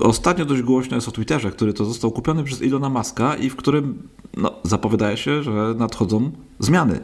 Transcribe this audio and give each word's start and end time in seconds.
Ostatnio 0.00 0.44
dość 0.44 0.62
głośno 0.62 0.96
jest 0.96 1.08
o 1.08 1.10
Twitterze, 1.10 1.50
który 1.50 1.72
to 1.72 1.84
został 1.84 2.10
kupiony 2.10 2.44
przez 2.44 2.62
Ilona 2.62 2.88
Maska 2.88 3.36
i 3.36 3.50
w 3.50 3.56
którym 3.56 4.08
no, 4.36 4.52
zapowiada 4.62 5.16
się, 5.16 5.42
że 5.42 5.74
nadchodzą 5.76 6.30
zmiany. 6.58 7.00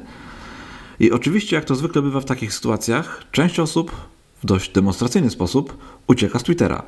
I 1.01 1.13
oczywiście, 1.13 1.57
jak 1.57 1.65
to 1.65 1.75
zwykle 1.75 2.03
bywa 2.03 2.21
w 2.21 2.25
takich 2.25 2.55
sytuacjach, 2.55 3.25
część 3.31 3.61
osób 3.61 3.93
w 4.43 4.47
dość 4.47 4.73
demonstracyjny 4.73 5.31
sposób 5.31 5.77
ucieka 6.07 6.39
z 6.39 6.43
Twittera. 6.43 6.83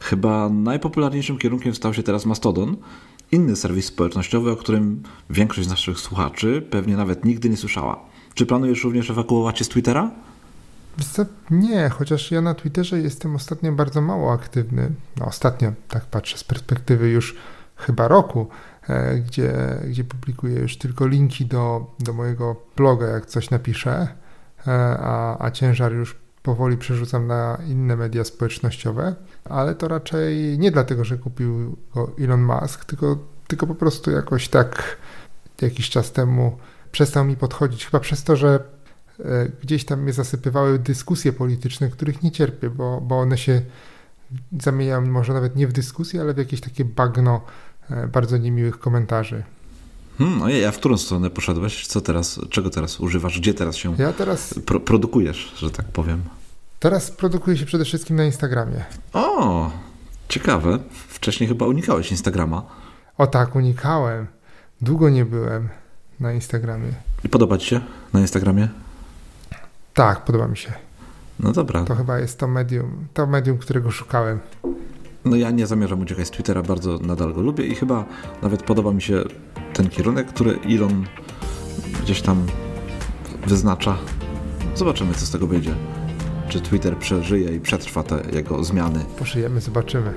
Chyba 0.00 0.48
najpopularniejszym 0.48 1.38
kierunkiem 1.38 1.74
stał 1.74 1.94
się 1.94 2.02
teraz 2.02 2.26
Mastodon, 2.26 2.76
inny 3.32 3.56
serwis 3.56 3.86
społecznościowy, 3.86 4.50
o 4.50 4.56
którym 4.56 5.02
większość 5.30 5.66
z 5.66 5.70
naszych 5.70 5.98
słuchaczy 5.98 6.66
pewnie 6.70 6.96
nawet 6.96 7.24
nigdy 7.24 7.50
nie 7.50 7.56
słyszała. 7.56 8.00
Czy 8.34 8.46
planujesz 8.46 8.84
również 8.84 9.10
ewakuować 9.10 9.58
się 9.58 9.64
z 9.64 9.68
Twittera? 9.68 10.10
Nie, 11.50 11.88
chociaż 11.88 12.30
ja 12.30 12.40
na 12.40 12.54
Twitterze 12.54 13.00
jestem 13.00 13.36
ostatnio 13.36 13.72
bardzo 13.72 14.00
mało 14.00 14.32
aktywny. 14.32 14.90
No, 15.16 15.26
ostatnio, 15.26 15.72
tak 15.88 16.04
patrzę 16.04 16.38
z 16.38 16.44
perspektywy 16.44 17.08
już 17.08 17.36
chyba 17.76 18.08
roku, 18.08 18.48
e, 18.88 19.18
gdzie, 19.18 19.52
gdzie 19.88 20.04
publikuję 20.04 20.60
już 20.60 20.76
tylko 20.76 21.06
linki 21.06 21.46
do, 21.46 21.94
do 21.98 22.12
mojego 22.12 22.56
bloga, 22.76 23.06
jak 23.06 23.26
coś 23.26 23.50
napiszę, 23.50 24.08
e, 24.66 24.70
a, 24.98 25.44
a 25.44 25.50
ciężar 25.50 25.92
już 25.92 26.16
powoli 26.42 26.76
przerzucam 26.76 27.26
na 27.26 27.58
inne 27.66 27.96
media 27.96 28.24
społecznościowe, 28.24 29.14
ale 29.44 29.74
to 29.74 29.88
raczej 29.88 30.58
nie 30.58 30.70
dlatego, 30.70 31.04
że 31.04 31.18
kupił 31.18 31.76
go 31.94 32.10
Elon 32.20 32.42
Musk, 32.42 32.84
tylko, 32.84 33.18
tylko 33.46 33.66
po 33.66 33.74
prostu 33.74 34.10
jakoś 34.10 34.48
tak 34.48 34.96
jakiś 35.62 35.90
czas 35.90 36.12
temu 36.12 36.58
przestał 36.92 37.24
mi 37.24 37.36
podchodzić. 37.36 37.86
Chyba 37.86 38.00
przez 38.00 38.24
to, 38.24 38.36
że 38.36 38.73
gdzieś 39.62 39.84
tam 39.84 40.02
mnie 40.02 40.12
zasypywały 40.12 40.78
dyskusje 40.78 41.32
polityczne, 41.32 41.90
których 41.90 42.22
nie 42.22 42.30
cierpię, 42.30 42.70
bo, 42.70 43.00
bo 43.00 43.18
one 43.18 43.38
się 43.38 43.62
zamieniają 44.60 45.06
może 45.06 45.32
nawet 45.32 45.56
nie 45.56 45.66
w 45.66 45.72
dyskusję, 45.72 46.20
ale 46.20 46.34
w 46.34 46.38
jakieś 46.38 46.60
takie 46.60 46.84
bagno 46.84 47.40
e, 47.90 48.08
bardzo 48.08 48.36
niemiłych 48.36 48.78
komentarzy. 48.78 49.42
Hmm, 50.18 50.42
ojej, 50.42 50.64
a 50.64 50.72
w 50.72 50.78
którą 50.78 50.96
stronę 50.96 51.30
poszedłeś? 51.30 51.86
Co 51.86 52.00
teraz, 52.00 52.40
czego 52.50 52.70
teraz 52.70 53.00
używasz? 53.00 53.40
Gdzie 53.40 53.54
teraz 53.54 53.76
się 53.76 53.94
ja 53.98 54.12
teraz, 54.12 54.54
pro 54.66 54.80
produkujesz, 54.80 55.54
że 55.56 55.70
tak 55.70 55.86
powiem? 55.86 56.22
Teraz 56.80 57.10
produkuję 57.10 57.56
się 57.56 57.66
przede 57.66 57.84
wszystkim 57.84 58.16
na 58.16 58.24
Instagramie. 58.24 58.84
O, 59.12 59.70
ciekawe. 60.28 60.78
Wcześniej 61.08 61.48
chyba 61.48 61.66
unikałeś 61.66 62.10
Instagrama. 62.10 62.62
O 63.18 63.26
tak, 63.26 63.56
unikałem. 63.56 64.26
Długo 64.80 65.10
nie 65.10 65.24
byłem 65.24 65.68
na 66.20 66.32
Instagramie. 66.32 66.92
I 67.24 67.28
podoba 67.28 67.58
Ci 67.58 67.66
się 67.66 67.80
na 68.12 68.20
Instagramie? 68.20 68.68
Tak, 69.94 70.24
podoba 70.24 70.48
mi 70.48 70.56
się. 70.56 70.72
No 71.40 71.52
dobra. 71.52 71.84
To 71.84 71.94
chyba 71.94 72.18
jest 72.18 72.38
to 72.38 72.48
medium, 72.48 73.06
to 73.14 73.26
medium, 73.26 73.58
którego 73.58 73.90
szukałem. 73.90 74.40
No 75.24 75.36
ja 75.36 75.50
nie 75.50 75.66
zamierzam 75.66 76.00
uciekać 76.00 76.26
z 76.26 76.30
Twittera, 76.30 76.62
bardzo 76.62 76.98
nadal 76.98 77.34
go 77.34 77.40
lubię 77.40 77.66
i 77.66 77.74
chyba 77.74 78.04
nawet 78.42 78.62
podoba 78.62 78.92
mi 78.92 79.02
się 79.02 79.24
ten 79.72 79.88
kierunek, 79.88 80.26
który 80.26 80.58
Elon 80.70 81.04
gdzieś 82.02 82.22
tam 82.22 82.46
wyznacza. 83.46 83.96
Zobaczymy, 84.74 85.14
co 85.14 85.26
z 85.26 85.30
tego 85.30 85.46
wyjdzie. 85.46 85.74
Czy 86.48 86.60
Twitter 86.60 86.98
przeżyje 86.98 87.54
i 87.54 87.60
przetrwa 87.60 88.02
te 88.02 88.22
jego 88.32 88.64
zmiany. 88.64 89.04
Pożyjemy, 89.18 89.60
zobaczymy. 89.60 90.14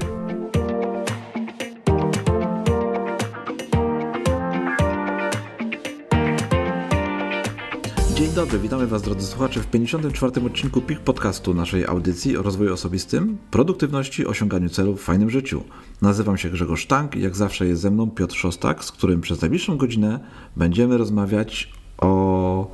Dobry, 8.38 8.60
witamy 8.60 8.88
Was 8.88 9.02
drodzy 9.02 9.28
słuchacze 9.28 9.60
w 9.60 9.68
54. 9.68 10.46
odcinku 10.46 10.82
PIK 10.82 11.00
Podcastu 11.00 11.54
naszej 11.54 11.86
audycji 11.86 12.38
o 12.38 12.42
rozwoju 12.42 12.74
osobistym, 12.74 13.38
produktywności, 13.52 14.26
osiąganiu 14.26 14.70
celów 14.70 15.02
w 15.02 15.04
fajnym 15.04 15.30
życiu. 15.30 15.64
Nazywam 16.02 16.38
się 16.38 16.50
Grzegorz 16.50 16.82
Sztank 16.82 17.16
i 17.16 17.22
jak 17.22 17.36
zawsze 17.36 17.68
jest 17.68 17.82
ze 17.82 17.92
mną 17.92 18.10
Piotr 18.10 18.36
Szostak, 18.36 18.84
z 18.84 18.92
którym 18.92 19.22
przez 19.22 19.42
najbliższą 19.42 19.78
godzinę 19.78 20.20
będziemy 20.56 20.98
rozmawiać 20.98 21.74
o... 21.98 22.72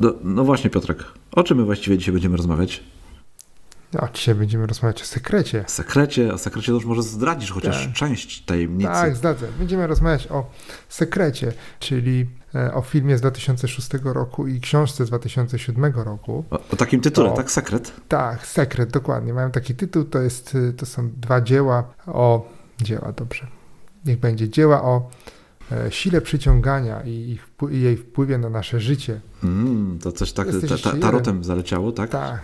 No, 0.00 0.14
no 0.24 0.44
właśnie 0.44 0.70
Piotrek, 0.70 1.04
o 1.32 1.42
czym 1.42 1.58
my 1.58 1.64
właściwie 1.64 1.98
dzisiaj 1.98 2.12
będziemy 2.12 2.36
rozmawiać? 2.36 2.84
No, 3.92 4.08
dzisiaj 4.14 4.34
będziemy 4.34 4.66
rozmawiać 4.66 5.02
o 5.02 5.04
sekrecie. 5.04 5.64
Sekrecie, 5.66 6.34
o 6.34 6.38
sekrecie 6.38 6.66
to 6.66 6.72
już 6.72 6.84
może 6.84 7.02
zdradzisz 7.02 7.50
chociaż 7.52 7.84
tak. 7.84 7.92
część 7.92 8.44
tajemnicy. 8.44 8.90
Tak, 8.90 9.16
zdradzę. 9.16 9.46
Będziemy 9.58 9.86
rozmawiać 9.86 10.26
o 10.26 10.50
sekrecie, 10.88 11.52
czyli 11.80 12.26
o 12.74 12.82
filmie 12.82 13.18
z 13.18 13.20
2006 13.20 13.88
roku 14.04 14.46
i 14.46 14.60
książce 14.60 15.06
z 15.06 15.08
2007 15.08 15.84
roku. 15.94 16.44
O, 16.50 16.60
o 16.72 16.76
takim 16.76 17.00
tytule, 17.00 17.30
to, 17.30 17.36
tak? 17.36 17.50
Sekret? 17.50 17.92
Tak, 18.08 18.46
sekret, 18.46 18.90
dokładnie. 18.90 19.34
Mają 19.34 19.50
taki 19.50 19.74
tytuł, 19.74 20.04
to, 20.04 20.18
jest, 20.18 20.54
e, 20.54 20.72
to 20.72 20.86
są 20.86 21.10
dwa 21.16 21.40
dzieła 21.40 21.84
o... 22.06 22.48
Dzieła, 22.80 23.12
dobrze. 23.12 23.46
Niech 24.04 24.18
będzie 24.18 24.48
dzieła 24.48 24.82
o 24.82 25.10
e, 25.72 25.92
sile 25.92 26.20
przyciągania 26.20 27.02
i, 27.04 27.38
i 27.70 27.80
jej 27.80 27.96
wpływie 27.96 28.38
na 28.38 28.50
nasze 28.50 28.80
życie. 28.80 29.20
Mm, 29.44 29.98
to 30.02 30.12
coś 30.12 30.32
tak 30.32 30.48
ta, 30.68 30.90
ta, 30.90 30.96
tarotem 30.96 31.44
zaleciało, 31.44 31.92
tak? 31.92 32.10
Tak, 32.10 32.40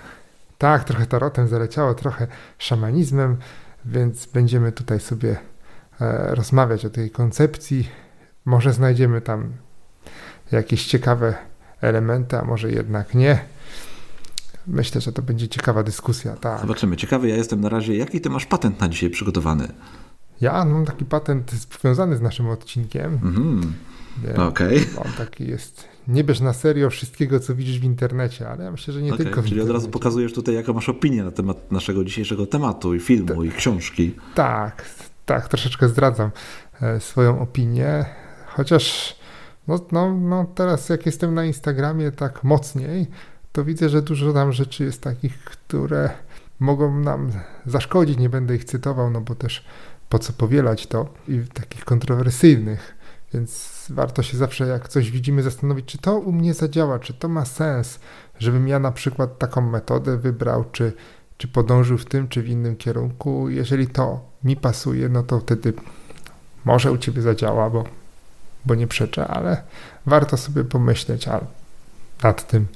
tak, 0.59 0.85
trochę 0.85 1.07
tarotem 1.07 1.49
zaleciało, 1.49 1.95
trochę 1.95 2.27
szamanizmem, 2.59 3.37
więc 3.85 4.27
będziemy 4.27 4.73
tutaj 4.73 5.01
sobie 5.01 5.37
e, 6.01 6.35
rozmawiać 6.35 6.85
o 6.85 6.91
tej 6.91 7.11
koncepcji. 7.11 7.89
Może 8.45 8.73
znajdziemy 8.73 9.21
tam 9.21 9.53
jakieś 10.53 10.87
ciekawe 10.87 11.34
elementy, 11.81 12.38
a 12.38 12.44
może 12.44 12.71
jednak 12.71 13.15
nie. 13.15 13.44
Myślę, 14.66 15.00
że 15.00 15.12
to 15.12 15.22
będzie 15.22 15.49
ciekawa 15.49 15.82
dyskusja. 15.82 16.37
Tak. 16.37 16.60
Zobaczymy. 16.60 16.97
Ciekawy 16.97 17.28
ja 17.28 17.37
jestem 17.37 17.60
na 17.60 17.69
razie. 17.69 17.97
Jaki 17.97 18.21
ty 18.21 18.31
masz 18.31 18.47
patent 18.47 18.81
na 18.81 18.88
dzisiaj 18.88 19.10
przygotowany? 19.10 19.69
Ja 20.41 20.65
mam 20.65 20.84
taki 20.84 21.05
patent 21.05 21.50
związany 21.81 22.16
z 22.16 22.21
naszym 22.21 22.49
odcinkiem. 22.49 23.21
Mm. 23.22 23.72
Okej. 24.49 24.78
Okay. 24.78 25.05
On 25.05 25.12
taki 25.12 25.49
jest 25.49 25.88
nie 26.09 26.25
bierz 26.25 26.41
na 26.41 26.53
serio 26.53 26.91
wszystkiego, 26.91 27.41
co 27.41 27.55
widzisz 27.55 27.81
w 27.81 27.84
internecie, 27.84 28.49
ale 28.49 28.65
ja 28.65 28.71
myślę, 28.71 28.94
że 28.94 29.03
nie 29.03 29.15
okay, 29.15 29.25
tylko 29.25 29.43
Czyli 29.43 29.61
od 29.61 29.71
razu 29.71 29.88
pokazujesz 29.88 30.32
tutaj, 30.32 30.55
jaką 30.55 30.72
masz 30.72 30.88
opinię 30.88 31.25
na 31.25 31.31
temat 31.31 31.72
naszego 31.72 32.05
dzisiejszego 32.05 32.47
tematu 32.47 32.94
i 32.94 33.00
filmu, 33.00 33.44
i 33.44 33.50
książki. 33.50 34.15
Tak, 34.34 34.84
tak, 35.26 35.49
troszeczkę 35.49 35.88
zdradzam 35.88 36.31
e, 36.81 37.00
swoją 37.00 37.41
opinię, 37.41 38.05
chociaż 38.47 39.16
no, 39.69 39.81
no, 39.93 40.15
no 40.15 40.47
teraz 40.55 40.89
jak 40.89 41.07
jestem 41.07 41.35
na 41.35 41.45
Instagramie 41.45 42.13
tak 42.13 42.45
mocniej, 42.45 43.07
to 43.53 43.65
widzę, 43.65 43.89
że 43.89 44.03
dużo 44.03 44.33
tam 44.33 44.53
rzeczy 44.53 44.85
jest 44.85 45.03
takich, 45.03 45.45
które 45.45 46.11
mogą 46.61 47.01
nam 47.01 47.31
zaszkodzić, 47.67 48.19
nie 48.19 48.29
będę 48.29 48.57
ich 48.57 48.65
cytował, 48.65 49.11
no 49.11 49.21
bo 49.21 49.35
też 49.35 49.65
po 50.09 50.19
co 50.19 50.33
powielać 50.33 50.87
to 50.87 51.09
i 51.29 51.41
takich 51.55 51.85
kontrowersyjnych 51.85 53.05
więc 53.35 53.87
warto 53.91 54.23
się 54.23 54.37
zawsze, 54.37 54.67
jak 54.67 54.89
coś 54.89 55.11
widzimy, 55.11 55.43
zastanowić, 55.43 55.87
czy 55.87 55.99
to 55.99 56.19
u 56.19 56.33
mnie 56.33 56.55
zadziała, 56.55 56.99
czy 56.99 57.15
to 57.15 57.29
ma 57.29 57.45
sens, 57.45 58.01
żebym 58.39 58.69
ja 58.69 58.79
na 58.79 58.93
przykład 58.93 59.39
taką 59.39 59.61
metodę 59.61 60.19
wybrał, 60.19 60.65
czy, 60.73 60.93
czy 61.37 61.49
podążył 61.49 61.99
w 61.99 62.05
tym, 62.05 62.29
czy 62.29 62.43
w 62.43 62.49
innym 62.49 62.77
kierunku. 62.77 63.49
Jeżeli 63.49 63.87
to 63.87 64.21
mi 64.45 64.57
pasuje, 64.57 65.09
no 65.09 65.23
to 65.23 65.41
wtedy 65.41 65.73
może 66.65 66.93
u 66.93 66.99
ciebie 66.99 67.23
zadziała, 67.23 67.71
bo, 67.71 67.85
bo 68.67 68.75
nie 68.75 68.87
przeczę, 68.87 69.27
ale 69.27 69.63
warto 70.07 70.37
sobie 70.37 70.65
pomyśleć 70.65 71.27
nad 72.23 72.47
tym, 72.47 72.67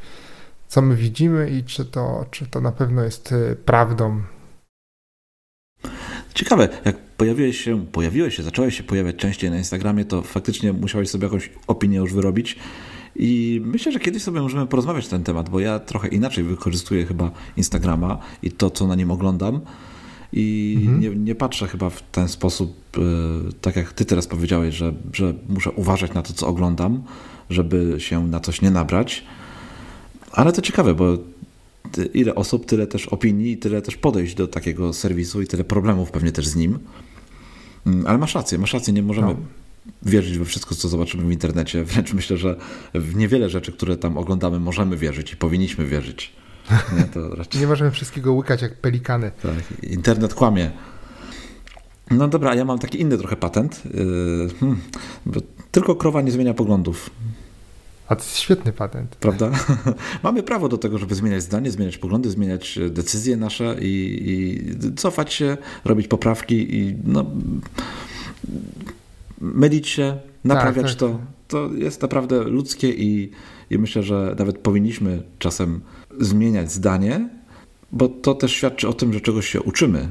co 0.69 0.83
my 0.83 0.97
widzimy 0.97 1.51
i 1.51 1.65
czy 1.65 1.85
to, 1.85 2.27
czy 2.31 2.47
to 2.47 2.61
na 2.61 2.73
pewno 2.73 3.03
jest 3.03 3.33
y, 3.33 3.57
prawdą, 3.65 4.23
Ciekawe, 6.35 6.69
jak 6.85 6.97
pojawiłeś 6.99 7.61
się, 7.61 7.87
pojawiłeś 7.87 8.37
się, 8.37 8.43
zacząłeś 8.43 8.77
się 8.77 8.83
pojawiać 8.83 9.17
częściej 9.17 9.51
na 9.51 9.59
Instagramie, 9.59 10.05
to 10.05 10.23
faktycznie 10.23 10.73
musiałeś 10.73 11.11
sobie 11.11 11.25
jakąś 11.25 11.51
opinię 11.67 11.99
już 11.99 12.15
wyrobić. 12.15 12.57
I 13.17 13.61
myślę, 13.65 13.93
że 13.93 14.01
kiedyś 14.01 14.23
sobie 14.23 14.41
możemy 14.41 14.67
porozmawiać 14.67 15.05
na 15.05 15.11
ten 15.11 15.25
temat, 15.25 15.49
bo 15.49 15.61
ja 15.61 15.79
trochę 15.79 16.09
inaczej 16.09 16.45
wykorzystuję 16.45 17.07
chyba 17.07 17.31
Instagrama 17.57 18.19
i 18.43 18.53
to, 18.53 18.71
co 18.71 18.87
na 18.87 18.95
nim 18.95 19.11
oglądam. 19.11 19.61
I 20.33 20.77
mhm. 20.81 21.01
nie, 21.01 21.09
nie, 21.11 21.35
patrzę 21.35 21.69
chyba 21.69 21.91
w 21.91 22.03
ten 22.03 22.29
sposób, 22.29 22.99
e, 22.99 23.01
tak 23.61 23.77
jak 23.77 23.93
ty 23.93 24.05
teraz 24.05 24.27
powiedziałeś, 24.27 24.75
że, 24.75 24.95
że 25.13 25.35
muszę 25.49 25.71
uważać 25.71 26.15
na 26.15 26.23
to, 26.23 26.33
co 26.33 26.47
oglądam, 26.47 27.03
żeby 27.51 27.95
się 27.99 28.27
na 28.27 28.41
coś 28.41 28.63
nie 28.63 28.71
nabrać. 28.71 29.25
Ale 30.33 30.53
to 30.53 30.63
ciekawe, 30.63 30.95
bo 30.95 31.19
ile 32.15 32.35
osób, 32.35 32.67
tyle 32.67 32.87
też 32.87 33.07
opinii, 33.07 33.57
tyle 33.57 33.83
też 33.83 33.97
podejść 33.97 34.35
do 34.35 34.49
takiego 34.49 34.93
serwisu 34.93 35.43
i 35.43 35.47
tyle 35.47 35.65
problemów 35.65 36.11
pewnie 36.11 36.33
też 36.33 36.49
z 36.49 36.57
nim. 36.57 36.79
Mm, 37.87 38.07
ale 38.07 38.19
masz 38.19 38.35
rację, 38.35 38.59
masz 38.59 38.75
rację, 38.75 38.93
nie 38.93 39.03
możemy 39.03 39.27
no. 39.27 39.37
wierzyć 40.03 40.39
we 40.39 40.45
wszystko, 40.45 40.75
co 40.75 40.89
zobaczymy 40.89 41.25
w 41.25 41.33
internecie. 41.33 41.85
Wręcz 41.85 42.13
myślę, 42.13 42.37
że 42.37 42.57
w 42.95 43.17
niewiele 43.17 43.51
rzeczy, 43.51 43.73
które 43.73 43.97
tam 43.97 44.19
oglądamy, 44.19 44.61
możemy 44.61 44.97
wierzyć 44.97 45.33
i 45.33 45.37
powinniśmy 45.37 45.87
wierzyć. 45.87 46.33
Nie, 46.97 47.05
to 47.05 47.35
raczej... 47.35 47.61
nie 47.61 47.67
możemy 47.67 47.91
wszystkiego 47.91 48.33
łykać 48.33 48.63
jak 48.63 48.75
pelikany. 48.75 49.31
Tak, 49.43 49.83
internet 49.83 50.35
kłamie. 50.35 50.71
No 52.11 52.29
dobra, 52.29 52.55
ja 52.55 52.65
mam 52.65 52.79
taki 52.79 53.01
inny 53.01 53.19
trochę 53.19 53.37
patent. 53.37 53.83
Yy, 53.85 54.49
hmm, 54.61 54.81
tylko 55.73 55.95
krowa 55.95 56.21
nie 56.21 56.31
zmienia 56.31 56.55
poglądów. 56.55 57.11
A 58.09 58.17
to 58.17 58.23
jest 58.23 58.37
świetny 58.37 58.73
patent. 58.73 59.17
Prawda? 59.17 59.51
Mamy 60.23 60.43
prawo 60.43 60.69
do 60.69 60.79
tego, 60.79 60.99
żeby 60.99 61.15
zmieniać 61.15 61.43
zdanie, 61.43 61.71
zmieniać 61.71 61.99
poglądy, 61.99 62.31
zmieniać 62.31 62.79
decyzje 62.91 63.37
nasze 63.37 63.77
i, 63.81 64.23
i 64.27 64.95
cofać 64.97 65.33
się, 65.33 65.57
robić 65.85 66.09
poprawki 66.09 66.77
i 66.77 66.97
no, 67.05 67.25
mylić 69.41 69.89
się, 69.89 70.19
naprawiać 70.45 70.97
tak, 70.97 71.11
tak. 71.11 71.19
to. 71.19 71.21
To 71.49 71.75
jest 71.75 72.03
naprawdę 72.03 72.45
ludzkie 72.45 72.91
i, 72.91 73.33
i 73.71 73.79
myślę, 73.79 74.03
że 74.03 74.35
nawet 74.39 74.59
powinniśmy 74.59 75.23
czasem 75.39 75.81
zmieniać 76.21 76.73
zdanie, 76.73 77.29
bo 77.93 78.09
to 78.09 78.35
też 78.35 78.53
świadczy 78.53 78.89
o 78.89 78.93
tym, 78.93 79.13
że 79.13 79.21
czegoś 79.21 79.49
się 79.49 79.63
uczymy. 79.63 80.09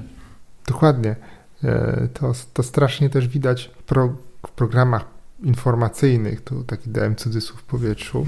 Dokładnie. 0.67 1.15
E, 1.63 2.07
to, 2.13 2.31
to 2.53 2.63
strasznie 2.63 3.09
też 3.09 3.27
widać 3.27 3.71
w, 3.79 3.83
pro, 3.83 4.15
w 4.47 4.51
programach 4.51 5.05
informacyjnych, 5.43 6.41
tu 6.41 6.63
taki 6.63 6.89
dałem 6.89 7.15
cudzysłów 7.15 7.59
w 7.59 7.63
powietrzu. 7.63 8.25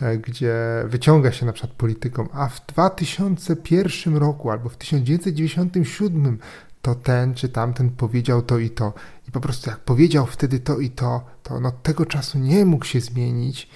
E, 0.00 0.18
gdzie 0.18 0.56
wyciąga 0.86 1.32
się 1.32 1.46
na 1.46 1.52
przykład 1.52 1.72
polityką, 1.72 2.28
a 2.32 2.48
w 2.48 2.66
2001 2.66 4.16
roku 4.16 4.50
albo 4.50 4.68
w 4.68 4.76
1997 4.76 6.38
to 6.84 6.94
ten 6.94 7.34
czy 7.34 7.48
tamten 7.48 7.90
powiedział 7.90 8.42
to 8.42 8.58
i 8.58 8.70
to. 8.70 8.92
I 9.28 9.30
po 9.30 9.40
prostu 9.40 9.70
jak 9.70 9.78
powiedział 9.80 10.26
wtedy 10.26 10.60
to 10.60 10.78
i 10.78 10.90
to, 10.90 11.24
to 11.42 11.54
on 11.54 11.66
od 11.66 11.82
tego 11.82 12.06
czasu 12.06 12.38
nie 12.38 12.64
mógł 12.64 12.84
się 12.84 13.00
zmienić, 13.00 13.68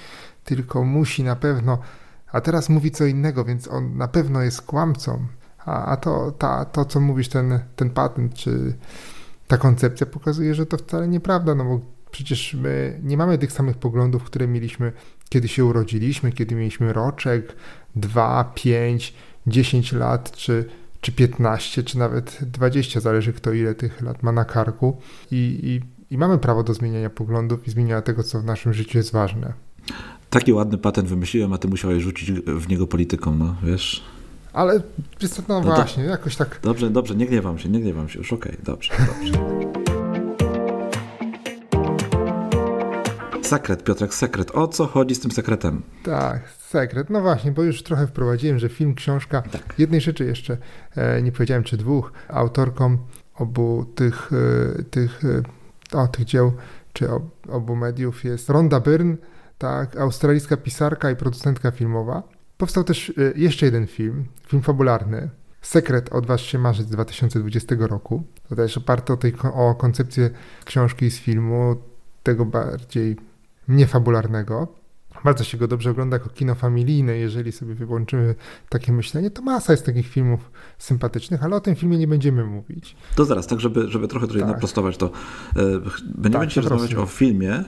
tylko 0.44 0.84
musi 0.84 1.22
na 1.22 1.36
pewno, 1.36 1.78
a 2.32 2.40
teraz 2.40 2.68
mówi 2.68 2.90
co 2.90 3.06
innego, 3.06 3.44
więc 3.44 3.68
on 3.68 3.96
na 3.96 4.08
pewno 4.08 4.42
jest 4.42 4.62
kłamcą. 4.62 5.26
A, 5.64 5.84
a 5.84 5.96
to, 5.96 6.32
ta, 6.32 6.64
to, 6.64 6.84
co 6.84 7.00
mówisz, 7.00 7.28
ten, 7.28 7.60
ten 7.76 7.90
patent, 7.90 8.34
czy 8.34 8.74
ta 9.46 9.58
koncepcja 9.58 10.06
pokazuje, 10.06 10.54
że 10.54 10.66
to 10.66 10.76
wcale 10.76 11.08
nieprawda, 11.08 11.54
no 11.54 11.64
bo 11.64 11.80
przecież 12.10 12.54
my 12.54 13.00
nie 13.02 13.16
mamy 13.16 13.38
tych 13.38 13.52
samych 13.52 13.76
poglądów, 13.76 14.24
które 14.24 14.48
mieliśmy, 14.48 14.92
kiedy 15.28 15.48
się 15.48 15.64
urodziliśmy, 15.64 16.32
kiedy 16.32 16.54
mieliśmy 16.54 16.92
roczek, 16.92 17.56
2, 17.96 18.52
5, 18.54 19.14
10 19.46 19.92
lat, 19.92 20.32
czy, 20.32 20.68
czy 21.00 21.12
15, 21.12 21.82
czy 21.82 21.98
nawet 21.98 22.38
20, 22.42 23.00
zależy 23.00 23.32
kto 23.32 23.52
ile 23.52 23.74
tych 23.74 24.02
lat 24.02 24.22
ma 24.22 24.32
na 24.32 24.44
karku. 24.44 24.96
I, 25.30 25.36
i, 25.62 25.80
i 26.14 26.18
mamy 26.18 26.38
prawo 26.38 26.62
do 26.62 26.74
zmieniania 26.74 27.10
poglądów 27.10 27.68
i 27.68 27.70
zmieniania 27.70 28.02
tego, 28.02 28.22
co 28.22 28.40
w 28.40 28.44
naszym 28.44 28.74
życiu 28.74 28.98
jest 28.98 29.12
ważne. 29.12 29.52
Taki 30.30 30.52
ładny 30.52 30.78
patent 30.78 31.08
wymyśliłem, 31.08 31.52
a 31.52 31.58
ty 31.58 31.68
musiałeś 31.68 32.02
rzucić 32.02 32.32
w 32.32 32.68
niego 32.68 32.86
polityką, 32.86 33.34
no 33.34 33.56
wiesz. 33.62 34.04
Ale 34.52 34.82
no, 35.48 35.60
no 35.60 35.62
właśnie, 35.62 36.04
do, 36.04 36.10
jakoś 36.10 36.36
tak. 36.36 36.60
Dobrze, 36.62 36.90
dobrze, 36.90 37.14
nie 37.14 37.26
gniewam 37.26 37.58
się, 37.58 37.68
nie 37.68 37.80
gniewam 37.80 38.08
się 38.08 38.18
już, 38.18 38.32
okej, 38.32 38.52
okay, 38.52 38.64
dobrze, 38.64 38.92
dobrze. 39.06 39.32
Sekret, 43.42 43.84
Piotrek, 43.84 44.14
sekret. 44.14 44.50
O 44.54 44.68
co 44.68 44.86
chodzi 44.86 45.14
z 45.14 45.20
tym 45.20 45.30
sekretem? 45.30 45.82
Tak, 46.02 46.42
sekret. 46.68 47.10
No 47.10 47.20
właśnie, 47.20 47.52
bo 47.52 47.62
już 47.62 47.82
trochę 47.82 48.06
wprowadziłem, 48.06 48.58
że 48.58 48.68
film, 48.68 48.94
książka. 48.94 49.42
Tak. 49.42 49.74
Jednej 49.78 50.00
rzeczy 50.00 50.24
jeszcze 50.24 50.58
e, 50.96 51.22
nie 51.22 51.32
powiedziałem, 51.32 51.62
czy 51.62 51.76
dwóch. 51.76 52.12
Autorką 52.28 52.98
obu 53.34 53.84
tych, 53.94 54.30
e, 54.78 54.82
tych, 54.82 55.24
e, 55.24 55.98
o, 55.98 56.08
tych 56.08 56.24
dzieł, 56.24 56.52
czy 56.92 57.08
obu 57.48 57.76
mediów 57.76 58.24
jest 58.24 58.50
Rhonda 58.50 58.80
Byrne, 58.80 59.16
tak, 59.58 59.96
australijska 59.96 60.56
pisarka 60.56 61.10
i 61.10 61.16
producentka 61.16 61.70
filmowa. 61.70 62.22
Powstał 62.56 62.84
też 62.84 63.12
jeszcze 63.36 63.66
jeden 63.66 63.86
film, 63.86 64.24
film 64.46 64.62
fabularny, 64.62 65.30
Sekret 65.62 66.08
Odważ 66.12 66.42
się 66.42 66.58
marzec 66.58 66.86
2020 66.86 67.76
roku. 67.78 68.22
To 68.48 68.56
też 68.56 68.78
oparte 68.78 69.12
o, 69.12 69.16
tej, 69.16 69.34
o 69.54 69.74
koncepcję 69.74 70.30
książki 70.64 71.10
z 71.10 71.18
filmu, 71.18 71.76
tego 72.22 72.44
bardziej 72.44 73.16
niefabularnego. 73.68 74.77
Bardzo 75.24 75.44
się 75.44 75.58
go 75.58 75.68
dobrze 75.68 75.90
ogląda 75.90 76.16
jako 76.16 76.28
kino 76.28 76.54
familijne, 76.54 77.16
jeżeli 77.16 77.52
sobie 77.52 77.74
wyłączymy 77.74 78.34
takie 78.68 78.92
myślenie, 78.92 79.30
to 79.30 79.42
masa 79.42 79.72
jest 79.72 79.86
takich 79.86 80.08
filmów 80.08 80.50
sympatycznych, 80.78 81.44
ale 81.44 81.56
o 81.56 81.60
tym 81.60 81.76
filmie 81.76 81.98
nie 81.98 82.08
będziemy 82.08 82.44
mówić. 82.44 82.96
To 83.14 83.24
zaraz, 83.24 83.46
tak 83.46 83.60
żeby, 83.60 83.88
żeby 83.88 84.08
trochę 84.08 84.26
tutaj 84.26 84.42
tak. 84.42 84.50
naprostować 84.50 84.96
to. 84.96 85.06
E, 85.06 85.62
będziemy 86.04 86.44
tak, 86.44 86.48
dzisiaj 86.48 86.64
rozmawiać 86.64 86.94
o 86.94 87.06
filmie, 87.06 87.64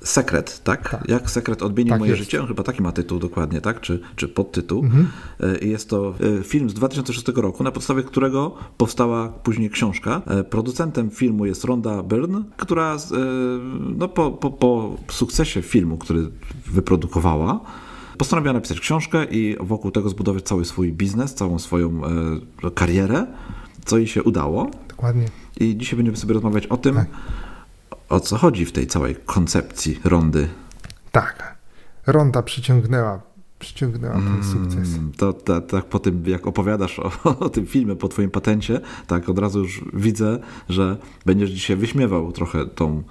Sekret, 0.00 0.64
tak? 0.64 0.90
tak? 0.90 1.08
Jak 1.08 1.30
sekret 1.30 1.62
odmienił 1.62 1.90
tak 1.90 1.98
moje 1.98 2.10
jest. 2.10 2.22
życie? 2.22 2.40
On 2.40 2.46
chyba 2.46 2.62
taki 2.62 2.82
ma 2.82 2.92
tytuł 2.92 3.18
dokładnie, 3.18 3.60
tak? 3.60 3.80
Czy, 3.80 4.00
czy 4.16 4.28
podtytuł. 4.28 4.84
Mhm. 4.84 5.08
E, 5.40 5.66
jest 5.66 5.90
to 5.90 6.14
e, 6.40 6.42
film 6.42 6.70
z 6.70 6.74
2006 6.74 7.28
roku, 7.36 7.64
na 7.64 7.72
podstawie 7.72 8.02
którego 8.02 8.54
powstała 8.76 9.28
później 9.28 9.70
książka. 9.70 10.22
E, 10.26 10.44
producentem 10.44 11.10
filmu 11.10 11.46
jest 11.46 11.64
Rhonda 11.64 12.02
Byrne, 12.02 12.42
która 12.56 12.96
no, 13.96 14.08
po, 14.08 14.30
po, 14.30 14.50
po 14.50 14.96
sukcesie 15.08 15.62
filmu, 15.62 15.98
który 15.98 16.30
wyprodukowała, 16.66 17.60
postanowiła 18.18 18.52
napisać 18.52 18.80
książkę 18.80 19.24
i 19.24 19.56
wokół 19.60 19.90
tego 19.90 20.08
zbudować 20.08 20.44
cały 20.44 20.64
swój 20.64 20.92
biznes, 20.92 21.34
całą 21.34 21.58
swoją 21.58 22.00
karierę, 22.74 23.26
co 23.84 23.98
jej 23.98 24.06
się 24.06 24.22
udało. 24.22 24.70
Dokładnie. 24.88 25.24
I 25.60 25.76
dzisiaj 25.76 25.96
będziemy 25.96 26.16
sobie 26.16 26.34
rozmawiać 26.34 26.66
o 26.66 26.76
tym, 26.76 26.94
tak 26.94 27.06
o 28.08 28.20
co 28.20 28.36
chodzi 28.36 28.64
w 28.64 28.72
tej 28.72 28.86
całej 28.86 29.16
koncepcji 29.16 30.00
rondy. 30.04 30.48
Tak. 31.12 31.58
Ronda 32.06 32.42
przyciągnęła, 32.42 33.22
przyciągnęła 33.58 34.14
ten 34.14 34.26
mm, 34.26 34.44
sukces. 34.44 34.88
To 35.16 35.32
tak 35.32 35.84
po 35.84 35.98
tym, 35.98 36.22
jak 36.26 36.46
opowiadasz 36.46 36.98
o, 36.98 37.12
o, 37.40 37.48
tym 37.48 37.66
filmie, 37.66 37.96
po 37.96 38.08
twoim 38.08 38.30
patencie, 38.30 38.80
tak 39.06 39.28
od 39.28 39.38
razu 39.38 39.58
już 39.58 39.84
widzę, 39.92 40.38
że 40.68 40.96
będziesz 41.26 41.50
dzisiaj 41.50 41.76
wyśmiewał 41.76 42.32
trochę 42.32 42.66
tą, 42.66 43.02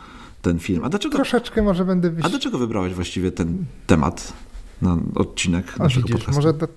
ten 0.42 0.60
film. 0.60 0.84
A 0.84 0.90
dlaczego, 0.90 1.16
Troszeczkę 1.16 1.62
może 1.62 1.86
będę 1.86 2.10
wyś... 2.10 2.26
A 2.26 2.30
dlaczego 2.30 2.58
wybrałeś 2.58 2.94
właściwie 2.94 3.32
ten 3.32 3.66
temat 3.88 4.34
na 4.82 4.98
odcinek 5.16 5.74
A 5.80 5.84
naszego 5.84 6.08
widzisz, 6.08 6.26
podcastu? 6.26 6.42
Może 6.42 6.54
do, 6.54 6.68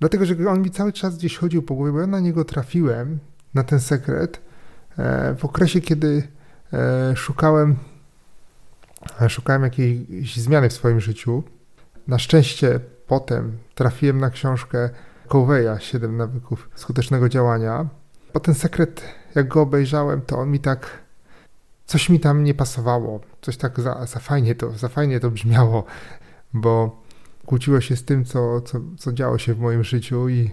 dlatego, 0.00 0.26
że 0.26 0.34
on 0.48 0.62
mi 0.62 0.70
cały 0.70 0.92
czas 0.92 1.16
gdzieś 1.16 1.36
chodził 1.36 1.62
po 1.62 1.74
głowie, 1.74 1.92
bo 1.92 2.00
ja 2.00 2.06
na 2.06 2.20
niego 2.20 2.44
trafiłem, 2.44 3.18
na 3.54 3.62
ten 3.62 3.80
sekret, 3.80 4.40
e, 4.98 5.34
w 5.34 5.44
okresie, 5.44 5.80
kiedy 5.80 6.28
szukałem, 7.16 7.76
e, 9.20 9.30
szukałem 9.30 9.62
jakiejś 9.62 10.36
zmiany 10.36 10.68
w 10.68 10.72
swoim 10.72 11.00
życiu. 11.00 11.42
Na 12.08 12.18
szczęście 12.18 12.80
potem 13.06 13.58
trafiłem 13.74 14.18
na 14.18 14.30
książkę 14.30 14.90
Coveya, 15.28 15.80
7 15.80 16.16
nawyków 16.16 16.70
skutecznego 16.74 17.28
działania. 17.28 17.86
Po 18.32 18.40
ten 18.40 18.54
sekret, 18.54 19.02
jak 19.34 19.48
go 19.48 19.62
obejrzałem, 19.62 20.20
to 20.22 20.38
on 20.38 20.50
mi 20.50 20.60
tak, 20.60 20.98
coś 21.86 22.08
mi 22.08 22.20
tam 22.20 22.44
nie 22.44 22.54
pasowało. 22.54 23.20
Coś 23.40 23.56
tak 23.56 23.80
za, 23.80 24.06
za 24.06 24.20
fajnie 24.20 24.54
to, 24.54 24.70
za 24.70 24.88
fajnie 24.88 25.20
to 25.20 25.30
brzmiało, 25.30 25.84
bo 26.52 27.02
kłóciło 27.46 27.80
się 27.80 27.96
z 27.96 28.04
tym, 28.04 28.24
co, 28.24 28.60
co, 28.60 28.80
co 28.98 29.12
działo 29.12 29.38
się 29.38 29.54
w 29.54 29.60
moim 29.60 29.84
życiu 29.84 30.28
i 30.28 30.50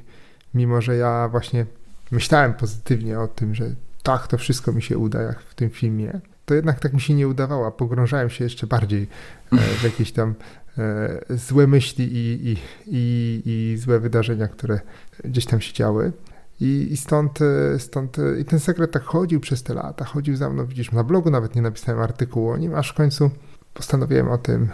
mimo, 0.54 0.82
że 0.82 0.96
ja 0.96 1.28
właśnie 1.32 1.66
myślałem 2.12 2.54
pozytywnie 2.54 3.20
o 3.20 3.28
tym, 3.28 3.56
że 3.56 3.76
tak, 4.08 4.28
to 4.28 4.38
wszystko 4.38 4.72
mi 4.72 4.82
się 4.82 4.98
uda, 4.98 5.22
jak 5.22 5.40
w 5.40 5.56
tym 5.56 5.70
filmie, 5.70 6.22
to 6.46 6.54
jednak 6.54 6.80
tak 6.80 6.94
mi 6.94 7.02
się 7.02 7.14
nie 7.14 7.28
udawało. 7.28 7.72
Pogrążałem 7.72 8.30
się 8.30 8.44
jeszcze 8.44 8.68
bardziej 8.68 9.08
e, 9.54 9.58
w 9.58 9.84
jakieś 9.84 10.12
tam 10.12 10.36
e, 10.78 11.38
złe 11.38 11.68
myśli 11.68 12.06
i, 12.06 12.50
i, 12.50 12.58
i, 12.88 13.42
i 13.46 13.78
złe 13.78 14.00
wydarzenia, 14.00 14.48
które 14.48 14.80
gdzieś 15.26 15.46
tam 15.46 15.62
się 15.62 15.74
działy. 15.74 16.12
I, 16.60 16.88
I, 16.92 16.98
stąd, 16.98 17.40
e, 17.42 17.80
stąd 17.80 18.18
i 18.42 18.46
ten 18.46 18.60
sekret 18.60 18.92
tak 18.92 19.04
chodził 19.04 19.40
przez 19.40 19.64
te 19.64 19.74
lata, 19.74 20.06
chodził 20.06 20.36
za 20.36 20.50
mną, 20.50 20.66
widzisz, 20.66 20.92
na 20.92 21.04
blogu 21.04 21.30
nawet 21.30 21.56
nie 21.56 21.62
napisałem 21.62 22.02
artykułu 22.02 22.50
o 22.50 22.58
nim, 22.58 22.76
aż 22.76 22.92
w 22.92 22.94
końcu 22.94 23.32
postanowiłem 23.74 24.30
o 24.30 24.38
tym, 24.38 24.70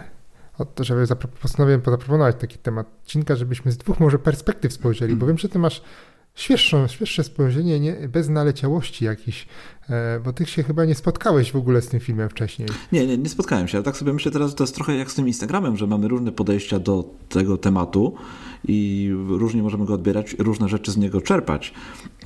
o 0.57 0.65
to, 0.65 0.83
żeby 0.83 1.07
postanowiłem 1.41 1.81
zaproponować 1.85 2.35
taki 2.39 2.57
temat 2.57 2.87
odcinka, 3.03 3.35
żebyśmy 3.35 3.71
z 3.71 3.77
dwóch 3.77 3.99
może 3.99 4.19
perspektyw 4.19 4.73
spojrzeli, 4.73 5.15
bo 5.15 5.27
wiem, 5.27 5.37
że 5.37 5.49
ty 5.49 5.59
masz 5.59 5.81
świeższe, 6.35 6.89
świeższe 6.89 7.23
spojrzenie, 7.23 7.79
nie, 7.79 8.09
bez 8.09 8.29
naleciałości 8.29 9.05
jakichś, 9.05 9.47
e, 9.89 10.19
bo 10.19 10.33
ty 10.33 10.45
się 10.45 10.63
chyba 10.63 10.85
nie 10.85 10.95
spotkałeś 10.95 11.51
w 11.51 11.55
ogóle 11.55 11.81
z 11.81 11.87
tym 11.87 11.99
filmem 11.99 12.29
wcześniej. 12.29 12.69
Nie, 12.91 13.07
nie, 13.07 13.17
nie 13.17 13.29
spotkałem 13.29 13.67
się, 13.67 13.77
ale 13.77 13.83
tak 13.83 13.97
sobie 13.97 14.13
myślę 14.13 14.31
teraz, 14.31 14.49
że 14.49 14.55
to 14.55 14.63
jest 14.63 14.75
trochę 14.75 14.95
jak 14.95 15.11
z 15.11 15.15
tym 15.15 15.27
Instagramem, 15.27 15.77
że 15.77 15.87
mamy 15.87 16.07
różne 16.07 16.31
podejścia 16.31 16.79
do 16.79 17.09
tego 17.29 17.57
tematu 17.57 18.15
i 18.67 19.09
różnie 19.27 19.63
możemy 19.63 19.85
go 19.85 19.93
odbierać, 19.93 20.35
różne 20.39 20.69
rzeczy 20.69 20.91
z 20.91 20.97
niego 20.97 21.21
czerpać. 21.21 21.73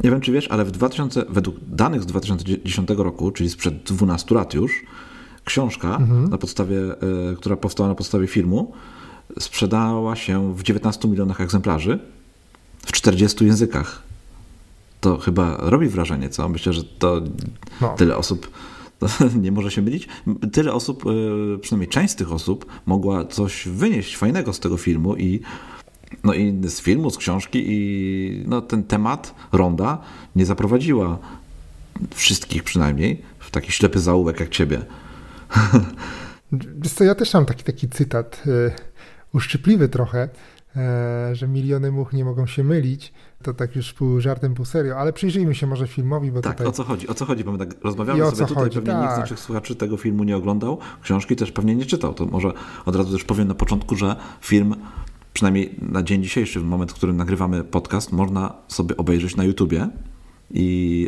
Nie 0.04 0.12
wiem, 0.12 0.22
czy 0.22 0.32
wiesz, 0.32 0.48
ale 0.48 0.66
w 0.66 0.72
2000, 0.72 1.26
według 1.30 1.56
danych 1.68 2.04
z 2.04 2.06
2010 2.06 2.90
roku, 2.98 3.32
czyli 3.32 3.50
sprzed 3.50 3.84
12 3.84 4.36
lat 4.36 4.54
już, 4.54 4.84
książka, 5.44 5.96
mhm. 5.96 6.30
na 6.30 6.38
podstawie, 6.38 6.80
e, 6.80 7.36
która 7.38 7.58
powstała 7.58 7.90
na 7.90 7.96
podstawie 7.96 8.28
filmu, 8.28 8.74
sprzedała 9.40 10.16
się 10.16 10.56
w 10.56 10.64
19 10.64 11.08
milionach 11.08 11.42
egzemplarzy 11.42 12.00
w 12.88 12.92
40 12.92 13.46
językach. 13.46 14.04
To 15.02 15.18
chyba 15.18 15.58
robi 15.60 15.88
wrażenie, 15.88 16.30
co? 16.30 16.50
Myślę, 16.50 16.74
że 16.74 16.84
to 16.84 17.22
no. 17.82 17.96
tyle 17.98 18.18
osób 18.18 18.52
nie 19.44 19.52
może 19.52 19.72
się 19.72 19.82
mylić. 19.82 20.08
Tyle 20.54 20.74
osób, 20.74 21.04
e, 21.06 21.58
przynajmniej 21.58 21.90
część 21.90 22.14
z 22.14 22.16
tych 22.16 22.32
osób, 22.32 22.66
mogła 22.86 23.26
coś 23.26 23.68
wynieść 23.68 24.18
fajnego 24.18 24.54
z 24.54 24.60
tego 24.60 24.78
filmu 24.78 25.16
i 25.16 25.42
no 26.24 26.34
i 26.34 26.62
z 26.68 26.82
filmu, 26.82 27.10
z 27.10 27.18
książki 27.18 27.64
i 27.68 28.44
no, 28.48 28.62
ten 28.62 28.84
temat 28.84 29.36
Ronda 29.52 30.02
nie 30.36 30.46
zaprowadziła 30.46 31.18
wszystkich 32.16 32.64
przynajmniej 32.64 33.22
w 33.40 33.52
taki 33.52 33.72
ślepy 33.72 34.00
zaułek 34.00 34.40
jak 34.40 34.50
ciebie. 34.50 34.82
Wiesz 36.52 36.94
co, 36.94 37.04
ja 37.04 37.16
też 37.16 37.34
mam 37.34 37.46
taki, 37.46 37.64
taki 37.64 37.90
cytat, 37.90 38.44
e, 38.48 38.72
uszczypliwy 39.34 39.90
trochę, 39.90 40.30
że 41.34 41.48
miliony 41.48 41.92
much 41.92 42.14
nie 42.14 42.26
mogą 42.26 42.46
się 42.46 42.64
mylić. 42.64 43.14
To 43.44 43.54
tak 43.54 43.76
już 43.76 43.94
pół 43.94 44.22
żartem, 44.22 44.54
pół 44.54 44.66
serio, 44.66 44.98
ale 44.98 45.14
przyjrzyjmy 45.14 45.56
się 45.56 45.68
może 45.68 45.88
filmowi, 45.88 46.32
bo 46.32 46.42
tak, 46.42 46.54
tutaj... 46.54 46.68
o 46.68 46.72
co 46.72 46.84
chodzi? 46.84 47.08
O 47.08 47.14
co 47.14 47.26
chodzi? 47.26 47.44
Bo 47.44 47.52
my 47.52 47.58
tak 47.58 47.70
rozmawiamy 47.84 48.20
I 48.20 48.32
sobie 48.32 48.46
tutaj, 48.46 48.64
chodzi, 48.64 48.76
pewnie 48.76 48.94
nikt 48.94 49.06
z 49.06 49.10
tak. 49.10 49.20
naszych 49.20 49.40
słuchaczy 49.40 49.76
tego 49.76 49.98
filmu 49.98 50.24
nie 50.24 50.38
oglądał, 50.38 50.78
książki 51.02 51.36
też 51.36 51.52
pewnie 51.52 51.76
nie 51.76 51.86
czytał. 51.86 52.14
To 52.14 52.26
może 52.26 52.54
od 52.86 52.96
razu 52.96 53.12
też 53.12 53.24
powiem 53.24 53.48
na 53.48 53.56
początku, 53.56 53.96
że 53.96 54.16
film, 54.42 54.76
przynajmniej 55.34 55.76
na 55.82 56.04
dzień 56.04 56.24
dzisiejszy, 56.24 56.60
w 56.60 56.64
moment, 56.64 56.92
w 56.92 56.96
którym 56.96 57.18
nagrywamy 57.18 57.64
podcast, 57.64 58.12
można 58.12 58.54
sobie 58.68 58.98
obejrzeć 58.98 59.36
na 59.36 59.44
YouTubie 59.44 59.90
i 60.52 61.08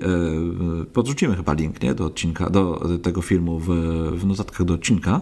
e, 0.81 0.85
podrzucimy 0.85 1.35
chyba 1.35 1.53
link 1.53 1.83
nie? 1.83 1.95
do 1.95 2.05
odcinka, 2.05 2.49
do 2.49 2.87
tego 3.03 3.21
filmu 3.21 3.59
w, 3.59 3.67
w 4.19 4.25
notatkach 4.25 4.65
do 4.65 4.73
odcinka, 4.73 5.21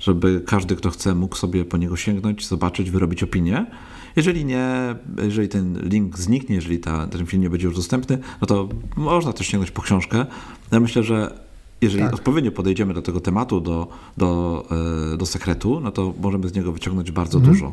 żeby 0.00 0.42
każdy, 0.46 0.76
kto 0.76 0.90
chce, 0.90 1.14
mógł 1.14 1.36
sobie 1.36 1.64
po 1.64 1.76
niego 1.76 1.96
sięgnąć, 1.96 2.46
zobaczyć, 2.46 2.90
wyrobić 2.90 3.22
opinię. 3.22 3.66
Jeżeli 4.16 4.44
nie, 4.44 4.94
jeżeli 5.22 5.48
ten 5.48 5.78
link 5.82 6.18
zniknie, 6.18 6.54
jeżeli 6.54 6.78
ta, 6.78 7.06
ten 7.06 7.26
film 7.26 7.42
nie 7.42 7.50
będzie 7.50 7.66
już 7.66 7.76
dostępny, 7.76 8.18
no 8.40 8.46
to 8.46 8.68
można 8.96 9.32
też 9.32 9.46
sięgnąć 9.46 9.70
po 9.70 9.82
książkę. 9.82 10.26
Ja 10.72 10.80
myślę, 10.80 11.02
że 11.02 11.40
jeżeli 11.80 12.04
Tak. 12.04 12.14
odpowiednio 12.14 12.52
podejdziemy 12.52 12.94
do 12.94 13.02
tego 13.02 13.20
tematu, 13.20 13.60
do, 13.60 13.88
do, 14.16 14.64
e, 15.14 15.16
do 15.16 15.26
sekretu, 15.26 15.80
no 15.80 15.90
to 15.90 16.14
możemy 16.20 16.48
z 16.48 16.54
niego 16.54 16.72
wyciągnąć 16.72 17.10
bardzo 17.10 17.38
Mhm. 17.38 17.54
dużo 17.54 17.72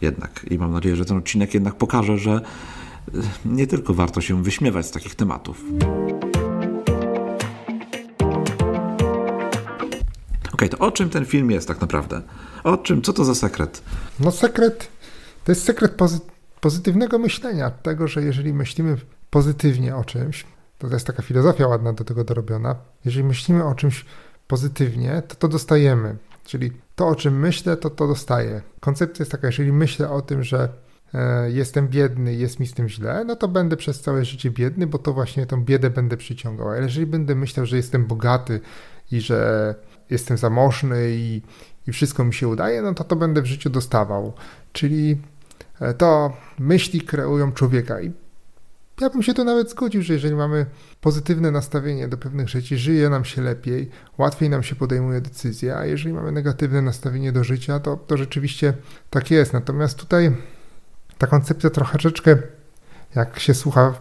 jednak. 0.00 0.46
I 0.50 0.58
mam 0.58 0.72
nadzieję, 0.72 0.96
że 0.96 1.04
ten 1.04 1.16
odcinek 1.16 1.54
jednak 1.54 1.74
pokaże, 1.74 2.18
że 2.18 2.32
e, 2.32 3.10
nie 3.44 3.66
tylko 3.66 3.94
warto 3.94 4.20
się 4.20 4.42
wyśmiewać 4.42 4.86
z 4.86 4.90
takich 4.90 5.14
tematów. 5.14 5.64
Okej, 10.56 10.68
to 10.68 10.78
o 10.78 10.90
czym 10.90 11.10
ten 11.10 11.26
film 11.26 11.50
jest 11.50 11.68
tak 11.68 11.80
naprawdę? 11.80 12.22
O 12.64 12.76
czym? 12.76 13.02
Co 13.02 13.12
to 13.12 13.24
za 13.24 13.34
sekret? 13.34 13.82
No 14.20 14.30
sekret, 14.30 14.88
to 15.44 15.52
jest 15.52 15.64
sekret 15.64 15.96
pozy- 15.96 16.20
pozytywnego 16.60 17.18
myślenia, 17.18 17.70
tego, 17.70 18.08
że 18.08 18.22
jeżeli 18.22 18.52
myślimy 18.54 18.96
pozytywnie 19.30 19.96
o 19.96 20.04
czymś, 20.04 20.46
to, 20.78 20.88
to 20.88 20.94
jest 20.94 21.06
taka 21.06 21.22
filozofia 21.22 21.68
ładna 21.68 21.92
do 21.92 22.04
tego 22.04 22.24
dorobiona, 22.24 22.76
jeżeli 23.04 23.24
myślimy 23.24 23.64
o 23.64 23.74
czymś 23.74 24.04
pozytywnie, 24.46 25.22
to 25.28 25.34
to 25.34 25.48
dostajemy. 25.48 26.16
Czyli 26.44 26.72
to, 26.94 27.08
o 27.08 27.14
czym 27.14 27.38
myślę, 27.38 27.76
to 27.76 27.90
to 27.90 28.06
dostaję. 28.06 28.62
Koncepcja 28.80 29.22
jest 29.22 29.32
taka, 29.32 29.46
jeżeli 29.46 29.72
myślę 29.72 30.10
o 30.10 30.22
tym, 30.22 30.42
że 30.44 30.68
e, 31.14 31.50
jestem 31.50 31.88
biedny, 31.88 32.34
jest 32.34 32.60
mi 32.60 32.66
z 32.66 32.74
tym 32.74 32.88
źle, 32.88 33.24
no 33.24 33.36
to 33.36 33.48
będę 33.48 33.76
przez 33.76 34.00
całe 34.00 34.24
życie 34.24 34.50
biedny, 34.50 34.86
bo 34.86 34.98
to 34.98 35.12
właśnie 35.12 35.46
tą 35.46 35.64
biedę 35.64 35.90
będę 35.90 36.16
przyciągał. 36.16 36.68
Ale 36.68 36.82
jeżeli 36.82 37.06
będę 37.06 37.34
myślał, 37.34 37.66
że 37.66 37.76
jestem 37.76 38.06
bogaty 38.06 38.60
i 39.12 39.20
że 39.20 39.74
jestem 40.10 40.36
zamożny 40.36 41.10
i, 41.10 41.42
i 41.86 41.92
wszystko 41.92 42.24
mi 42.24 42.34
się 42.34 42.48
udaje, 42.48 42.82
no 42.82 42.94
to 42.94 43.04
to 43.04 43.16
będę 43.16 43.42
w 43.42 43.46
życiu 43.46 43.70
dostawał. 43.70 44.32
Czyli 44.72 45.20
e, 45.80 45.94
to 45.94 46.36
myśli 46.58 47.00
kreują 47.00 47.52
człowieka. 47.52 48.00
I 48.00 48.12
ja 49.00 49.10
bym 49.10 49.22
się 49.22 49.34
tu 49.34 49.44
nawet 49.44 49.70
zgodził, 49.70 50.02
że 50.02 50.12
jeżeli 50.12 50.34
mamy 50.34 50.66
pozytywne 51.00 51.50
nastawienie 51.50 52.08
do 52.08 52.16
pewnych 52.16 52.48
rzeczy, 52.48 52.78
żyje 52.78 53.10
nam 53.10 53.24
się 53.24 53.42
lepiej, 53.42 53.90
łatwiej 54.18 54.50
nam 54.50 54.62
się 54.62 54.74
podejmuje 54.74 55.20
decyzje, 55.20 55.76
a 55.76 55.86
jeżeli 55.86 56.14
mamy 56.14 56.32
negatywne 56.32 56.82
nastawienie 56.82 57.32
do 57.32 57.44
życia, 57.44 57.80
to, 57.80 57.96
to 57.96 58.16
rzeczywiście 58.16 58.74
tak 59.10 59.30
jest. 59.30 59.52
Natomiast 59.52 59.98
tutaj 59.98 60.36
ta 61.18 61.26
koncepcja 61.26 61.70
troszeczkę, 61.70 62.36
jak 63.14 63.38
się 63.38 63.54
słucha 63.54 63.94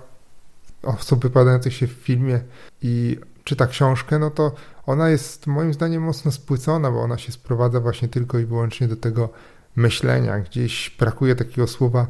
osób 0.84 1.24
wypowiadających 1.24 1.74
się 1.74 1.88
w 1.88 1.92
filmie 1.92 2.40
i 2.82 3.18
czyta 3.46 3.68
książkę, 3.68 4.20
no 4.20 4.30
to 4.30 4.52
ona 4.86 5.10
jest 5.10 5.48
moim 5.48 5.74
zdaniem 5.74 6.04
mocno 6.04 6.32
spłycona, 6.32 6.92
bo 6.92 7.02
ona 7.02 7.18
się 7.18 7.32
sprowadza 7.32 7.80
właśnie 7.80 8.08
tylko 8.08 8.40
i 8.40 8.46
wyłącznie 8.46 8.88
do 8.88 8.96
tego 8.96 9.30
myślenia. 9.76 10.40
Gdzieś 10.40 10.96
brakuje 11.00 11.36
takiego 11.36 11.68
słowa 11.68 12.08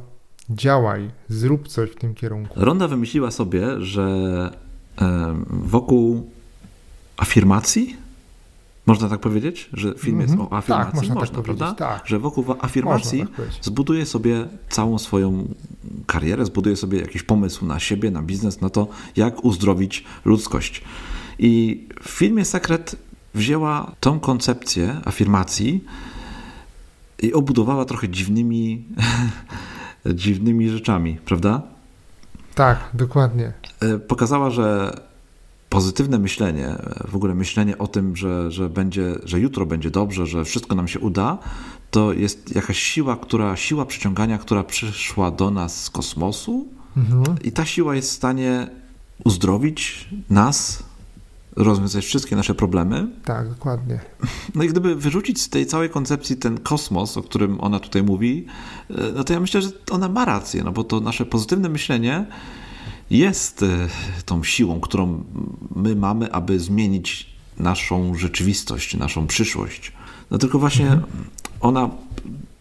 działaj, 0.49 1.09
zrób 1.29 1.67
coś 1.67 1.89
w 1.91 1.95
tym 1.95 2.13
kierunku. 2.15 2.53
Ronda 2.55 2.87
wymyśliła 2.87 3.31
sobie, 3.31 3.81
że 3.81 4.07
wokół 5.49 6.29
afirmacji, 7.17 7.97
można 8.85 9.09
tak 9.09 9.19
powiedzieć, 9.19 9.69
że 9.73 9.93
film 9.97 10.21
jest 10.21 10.33
Mhm. 10.33 10.49
o 10.53 10.57
afirmacji, 10.57 10.85
Tak, 10.91 10.95
można 10.95 11.13
tak 11.13 11.21
można, 11.21 11.35
powiedzieć, 11.35 11.57
prawda? 11.57 11.85
tak. 11.97 12.07
Że 12.07 12.19
wokół 12.19 12.45
afirmacji 12.61 13.19
tak 13.37 13.45
zbuduje 13.61 14.05
sobie 14.05 14.45
całą 14.69 14.97
swoją 14.99 15.47
karierę, 16.05 16.45
zbuduje 16.45 16.75
sobie 16.75 16.99
jakiś 17.01 17.23
pomysł 17.23 17.65
na 17.65 17.79
siebie, 17.79 18.11
na 18.11 18.21
biznes, 18.21 18.61
na 18.61 18.69
to, 18.69 18.87
jak 19.15 19.45
uzdrowić 19.45 20.03
ludzkość. 20.25 20.83
I 21.39 21.83
w 22.03 22.09
filmie 22.09 22.45
Sekret 22.45 22.95
wzięła 23.33 23.91
tą 23.99 24.19
koncepcję 24.19 25.01
afirmacji 25.05 25.83
i 27.21 27.33
obudowała 27.33 27.85
trochę 27.85 28.09
dziwnymi, 28.09 28.83
dziwnymi 30.13 30.69
rzeczami, 30.69 31.17
prawda? 31.25 31.61
Tak, 32.55 32.89
dokładnie. 32.93 33.53
E, 33.79 33.99
pokazała, 33.99 34.49
że 34.49 34.99
pozytywne 35.69 36.19
myślenie, 36.19 36.75
w 37.07 37.15
ogóle 37.15 37.35
myślenie 37.35 37.77
o 37.77 37.87
tym, 37.87 38.15
że, 38.15 38.51
że, 38.51 38.69
będzie, 38.69 39.15
że 39.23 39.39
jutro 39.39 39.65
będzie 39.65 39.91
dobrze, 39.91 40.25
że 40.27 40.45
wszystko 40.45 40.75
nam 40.75 40.87
się 40.87 40.99
uda, 40.99 41.37
to 41.91 42.13
jest 42.13 42.55
jakaś 42.55 42.79
siła, 42.79 43.17
która, 43.17 43.55
siła 43.55 43.85
przyciągania, 43.85 44.37
która 44.37 44.63
przyszła 44.63 45.31
do 45.31 45.51
nas 45.51 45.83
z 45.83 45.89
kosmosu 45.89 46.67
Mhm. 46.97 47.37
i 47.43 47.51
ta 47.51 47.65
siła 47.65 47.95
jest 47.95 48.09
w 48.09 48.13
stanie 48.13 48.67
uzdrowić 49.23 50.09
nas, 50.29 50.83
rozwiązać 51.55 52.05
wszystkie 52.05 52.35
nasze 52.35 52.55
problemy. 52.55 53.07
Tak, 53.25 53.49
dokładnie. 53.49 53.99
No 54.55 54.63
i 54.63 54.67
gdyby 54.67 54.95
wyrzucić 54.95 55.41
z 55.41 55.49
tej 55.49 55.65
całej 55.65 55.89
koncepcji 55.89 56.37
ten 56.37 56.57
kosmos, 56.57 57.17
o 57.17 57.23
którym 57.23 57.61
ona 57.61 57.79
tutaj 57.79 58.03
mówi, 58.03 58.45
e, 58.89 58.93
no 59.15 59.23
to 59.23 59.33
ja 59.33 59.39
myślę, 59.39 59.61
że 59.61 59.69
ona 59.91 60.09
ma 60.09 60.25
rację, 60.25 60.63
no 60.63 60.71
bo 60.71 60.83
to 60.83 60.99
nasze 60.99 61.25
pozytywne 61.25 61.69
myślenie 61.69 62.25
jest 63.09 63.63
e, 63.63 63.89
tą 64.25 64.43
siłą, 64.43 64.79
którą 64.79 65.23
my 65.75 65.95
mamy, 65.95 66.31
aby 66.31 66.59
zmienić 66.59 67.35
naszą 67.57 68.15
rzeczywistość, 68.15 68.97
naszą 68.97 69.27
przyszłość. 69.27 69.91
No 70.31 70.37
tylko 70.37 70.59
właśnie 70.59 70.99
ona 71.61 71.89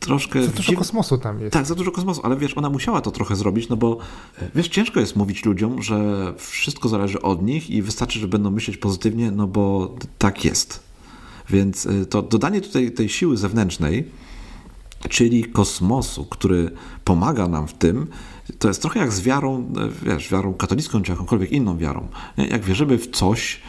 troszkę... 0.05 0.43
Za 0.43 0.51
dużo 0.53 0.73
kosmosu 0.73 1.19
tam 1.19 1.41
jest. 1.41 1.53
tak, 1.53 1.67
za 1.67 1.75
dużo 1.75 1.93
kosmosu, 1.93 2.21
ale 2.25 2.37
wiesz, 2.37 2.59
ona 2.59 2.71
musiała 2.71 3.01
to 3.01 3.11
trochę 3.11 3.37
zrobić, 3.37 3.69
no 3.69 3.77
bo 3.77 3.99
e, 4.43 4.49
wiesz, 4.55 4.69
ciężko 4.69 5.01
jest 5.01 5.17
mówić 5.17 5.45
ludziom, 5.45 5.83
że 5.83 6.33
wszystko 6.39 6.89
zależy 6.89 7.23
od 7.23 7.43
nich 7.43 7.71
i 7.71 7.83
wystarczy, 7.83 8.19
że 8.19 8.29
będą 8.29 8.51
myśleć 8.51 8.77
pozytywnie, 8.77 9.31
no 9.31 9.47
bo 9.47 9.95
tak 10.19 10.45
jest. 10.45 10.81
Więc 11.51 11.87
e, 11.87 12.07
to 12.07 12.23
dodanie 12.23 12.61
tutaj 12.61 12.93
tej 12.93 13.09
siły 13.09 13.37
zewnętrznej, 13.37 14.09
czyli 15.09 15.45
kosmosu, 15.45 16.25
który 16.25 16.71
pomaga 17.05 17.49
nam 17.49 17.69
w 17.69 17.75
tym, 17.75 18.07
to 18.59 18.69
jest 18.69 18.83
trochę 18.83 19.01
jak 19.01 19.13
z 19.13 19.21
wiarą, 19.21 19.73
e, 19.77 20.09
wiesz, 20.09 20.31
wiarą 20.31 20.55
katolicką 20.55 21.03
czy 21.03 21.13
jakąkolwiek 21.13 21.53
inną 21.53 21.79
wiarą. 21.79 22.09
Jak 22.37 22.65
wierzymy 22.65 22.99
w 22.99 23.11
coś, 23.11 23.61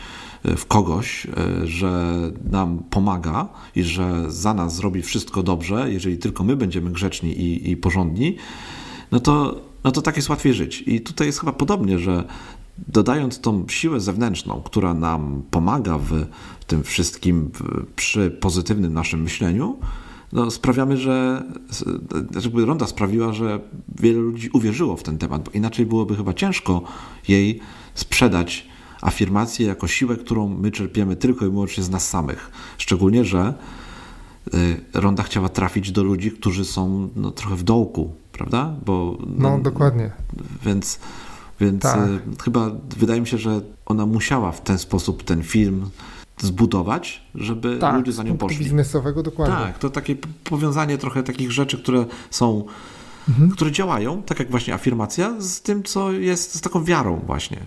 w 0.57 0.65
kogoś, 0.65 1.25
e, 1.25 1.67
że 1.67 2.21
nam 2.51 2.83
pomaga 2.89 3.47
i 3.75 3.83
że 3.83 4.31
za 4.31 4.53
nas 4.53 4.75
zrobi 4.75 5.01
wszystko 5.01 5.43
dobrze, 5.43 5.93
jeżeli 5.93 6.17
tylko 6.17 6.43
my 6.43 6.55
będziemy 6.55 6.91
grzeczni 6.91 7.31
i, 7.41 7.71
i 7.71 7.77
porządni, 7.77 8.35
no 9.11 9.19
to, 9.19 9.61
no 9.83 9.91
to 9.91 10.01
tak 10.01 10.15
jest 10.15 10.29
łatwiej 10.29 10.53
żyć. 10.53 10.83
I 10.87 11.01
tutaj 11.01 11.27
jest 11.27 11.39
chyba 11.39 11.51
podobnie, 11.51 11.99
że 11.99 12.23
dodając 12.87 13.39
tą 13.39 13.65
siłę 13.67 13.99
zewnętrzną, 13.99 14.61
która 14.65 14.93
nam 14.93 15.43
pomaga 15.51 15.97
w 15.97 16.25
tym 16.67 16.83
wszystkim, 16.83 17.51
w, 17.53 17.85
przy 17.95 18.31
pozytywnym 18.31 18.93
naszym 18.93 19.21
myśleniu, 19.21 19.77
no 20.33 20.51
sprawiamy, 20.51 20.97
że 20.97 21.43
żeby 22.37 22.65
Ronda 22.65 22.87
sprawiła, 22.87 23.33
że 23.33 23.59
wiele 23.99 24.19
ludzi 24.19 24.49
uwierzyło 24.53 24.97
w 24.97 25.03
ten 25.03 25.17
temat, 25.17 25.43
bo 25.43 25.51
inaczej 25.51 25.85
byłoby 25.85 26.15
chyba 26.15 26.33
ciężko 26.33 26.81
jej 27.27 27.59
sprzedać 27.93 28.67
afirmację 29.05 29.67
jako 29.67 29.87
siłę, 29.87 30.15
którą 30.15 30.47
my 30.49 30.71
czerpiemy 30.71 31.15
tylko 31.15 31.45
i 31.45 31.49
wyłącznie 31.49 31.83
z 31.83 31.89
nas 31.89 32.09
samych. 32.09 32.51
Szczególnie, 32.77 33.25
że 33.25 33.53
y, 34.53 34.81
Ronda 34.93 35.23
chciała 35.23 35.49
trafić 35.49 35.91
do 35.91 36.03
ludzi, 36.03 36.31
którzy 36.31 36.65
są 36.65 37.09
no, 37.15 37.31
trochę 37.31 37.55
w 37.55 37.63
dołku, 37.63 38.13
prawda? 38.31 38.73
Bo, 38.85 39.17
No, 39.37 39.59
dokładnie. 39.59 40.11
Więc, 40.65 40.99
więc 41.59 41.81
Tak. 41.81 41.99
y, 42.09 42.19
chyba 42.43 42.71
wydaje 42.97 43.21
mi 43.21 43.27
się, 43.27 43.37
że 43.37 43.61
ona 43.85 44.05
musiała 44.05 44.51
w 44.51 44.61
ten 44.61 44.77
sposób 44.77 45.23
ten 45.23 45.43
film 45.43 45.89
zbudować, 46.41 47.21
żeby 47.35 47.77
Tak, 47.77 47.95
ludzie 47.95 48.11
za 48.11 48.23
nią 48.23 48.37
poszli. 48.37 48.57
biznesowego 48.57 49.23
dokładnie. 49.23 49.55
Tak, 49.55 49.79
to 49.79 49.89
takie 49.89 50.15
powiązanie 50.43 50.97
trochę 50.97 51.23
takich 51.23 51.51
rzeczy, 51.51 51.77
które 51.77 52.05
są, 52.29 52.65
Mhm. 53.29 53.49
które 53.51 53.71
działają, 53.71 54.23
tak 54.23 54.39
jak 54.39 54.51
właśnie 54.51 54.73
afirmacja, 54.73 55.33
z 55.39 55.61
tym, 55.61 55.83
co 55.83 56.11
jest 56.11 56.55
z 56.55 56.61
taką 56.61 56.83
wiarą 56.83 57.21
właśnie. 57.25 57.57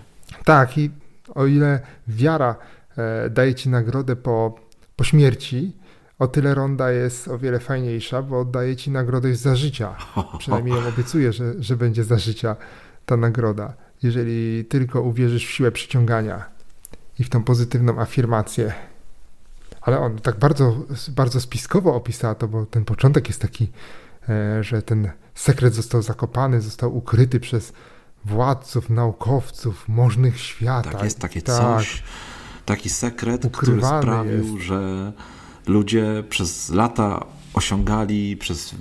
Tak, 0.45 0.77
i 0.77 0.89
o 1.35 1.45
ile 1.45 1.79
wiara 2.07 2.55
e, 2.97 3.29
daje 3.29 3.55
ci 3.55 3.69
nagrodę 3.69 4.15
po, 4.15 4.55
po 4.95 5.03
śmierci, 5.03 5.73
o 6.19 6.27
tyle 6.27 6.55
ronda 6.55 6.91
jest 6.91 7.27
o 7.27 7.37
wiele 7.37 7.59
fajniejsza, 7.59 8.21
bo 8.21 8.45
daje 8.45 8.75
ci 8.75 8.91
nagrodę 8.91 9.35
za 9.35 9.55
życia. 9.55 9.95
Przynajmniej 10.39 10.75
ją 10.75 10.87
obiecuję, 10.87 11.33
że, 11.33 11.53
że 11.59 11.77
będzie 11.77 12.03
za 12.03 12.17
życia 12.17 12.55
ta 13.05 13.17
nagroda. 13.17 13.73
Jeżeli 14.03 14.65
tylko 14.65 15.01
uwierzysz 15.01 15.47
w 15.47 15.49
siłę 15.49 15.71
przyciągania 15.71 16.45
i 17.19 17.23
w 17.23 17.29
tą 17.29 17.43
pozytywną 17.43 17.99
afirmację. 18.01 18.73
ale 19.81 19.99
on 19.99 20.17
tak 20.17 20.39
bardzo, 20.39 20.77
bardzo 21.09 21.41
spiskowo 21.41 21.95
opisał 21.95 22.35
to, 22.35 22.47
bo 22.47 22.65
ten 22.65 22.85
początek 22.85 23.27
jest 23.27 23.41
taki, 23.41 23.71
e, 24.29 24.63
że 24.63 24.81
ten 24.81 25.11
sekret 25.35 25.73
został 25.73 26.01
zakopany, 26.01 26.61
został 26.61 26.97
ukryty 26.97 27.39
przez 27.39 27.73
władców, 28.25 28.89
naukowców, 28.89 29.87
możnych 29.87 30.39
świata. 30.39 30.91
Tak, 30.91 31.03
jest 31.03 31.19
takie 31.19 31.41
tak. 31.41 31.57
coś, 31.57 32.03
taki 32.65 32.89
sekret, 32.89 33.45
Ukrywany 33.45 33.81
który 33.81 34.01
sprawił, 34.01 34.55
jest. 34.55 34.65
że 34.65 35.11
ludzie 35.67 36.23
przez 36.29 36.69
lata 36.69 37.25
osiągali, 37.53 38.37
przez 38.37 38.75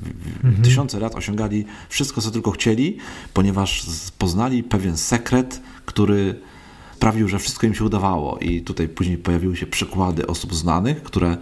mhm. 0.44 0.62
tysiące 0.62 1.00
lat 1.00 1.14
osiągali 1.14 1.64
wszystko, 1.88 2.20
co 2.20 2.30
tylko 2.30 2.50
chcieli, 2.50 2.98
ponieważ 3.34 3.86
poznali 4.18 4.62
pewien 4.62 4.96
sekret, 4.96 5.60
który 5.86 6.40
sprawił, 6.96 7.28
że 7.28 7.38
wszystko 7.38 7.66
im 7.66 7.74
się 7.74 7.84
udawało. 7.84 8.38
I 8.38 8.62
tutaj 8.62 8.88
później 8.88 9.18
pojawiły 9.18 9.56
się 9.56 9.66
przykłady 9.66 10.26
osób 10.26 10.54
znanych, 10.54 11.02
które, 11.02 11.36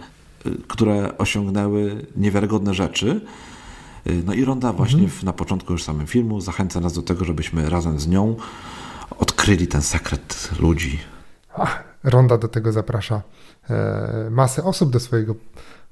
które 0.67 1.17
osiągnęły 1.17 2.05
niewiarygodne 2.15 2.73
rzeczy. 2.73 3.21
No 4.25 4.33
i 4.33 4.45
Ronda 4.45 4.73
właśnie 4.73 5.03
mhm. 5.03 5.25
na 5.25 5.33
początku 5.33 5.73
już 5.73 5.83
samym 5.83 6.07
filmu 6.07 6.41
zachęca 6.41 6.79
nas 6.79 6.93
do 6.93 7.01
tego, 7.01 7.25
żebyśmy 7.25 7.69
razem 7.69 7.99
z 7.99 8.07
nią 8.07 8.35
odkryli 9.19 9.67
ten 9.67 9.81
sekret 9.81 10.49
ludzi. 10.59 10.99
Ach, 11.55 11.83
Ronda 12.03 12.37
do 12.37 12.47
tego 12.47 12.71
zaprasza 12.71 13.21
e, 13.69 14.29
masę 14.31 14.63
osób 14.63 14.91
do 14.91 14.99
swojego 14.99 15.35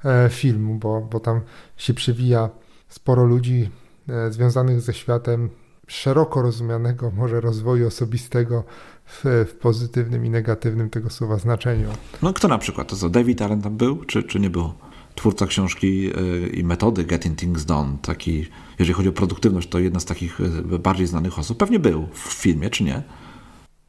e, 0.06 0.30
filmu, 0.30 0.76
bo, 0.76 1.02
bo 1.02 1.20
tam 1.20 1.42
się 1.78 1.94
przewija 1.94 2.50
sporo 2.90 3.26
ludzi 3.26 3.70
e, 4.10 4.32
związanych 4.32 4.82
ze 4.82 4.94
światem 4.94 5.50
szeroko 5.88 6.42
rozumianego 6.42 7.12
może 7.12 7.42
rozwoju 7.42 7.88
osobistego 7.88 8.64
w, 9.06 9.46
w, 9.50 9.54
pozytywnym 9.54 10.26
i 10.26 10.30
negatywnym 10.30 10.90
tego 10.90 11.10
słowa 11.10 11.38
znaczeniu. 11.38 11.90
No 12.22 12.34
kto 12.34 12.48
na 12.48 12.58
przykład? 12.58 12.88
To 12.88 12.96
co, 12.96 13.10
David 13.10 13.42
Allen 13.42 13.62
tam 13.62 13.78
był, 13.78 14.06
czy, 14.06 14.24
czy 14.24 14.40
nie 14.40 14.50
było? 14.50 14.76
Twórca 15.16 15.48
książki 15.48 16.12
e, 16.44 16.48
i 16.48 16.64
metody 16.64 17.04
Getting 17.04 17.40
Things 17.40 17.66
Done, 17.66 17.98
taki, 18.02 18.48
jeżeli 18.80 18.94
chodzi 18.94 19.10
o 19.10 19.12
produktywność, 19.12 19.70
to 19.70 19.80
jedna 19.80 20.00
z 20.00 20.06
takich 20.06 20.42
e, 20.74 20.80
bardziej 20.80 21.08
znanych 21.08 21.40
osób. 21.40 21.58
Pewnie 21.58 21.80
był 21.80 22.08
w 22.14 22.34
filmie, 22.34 22.70
czy 22.70 22.84
nie? 22.84 23.04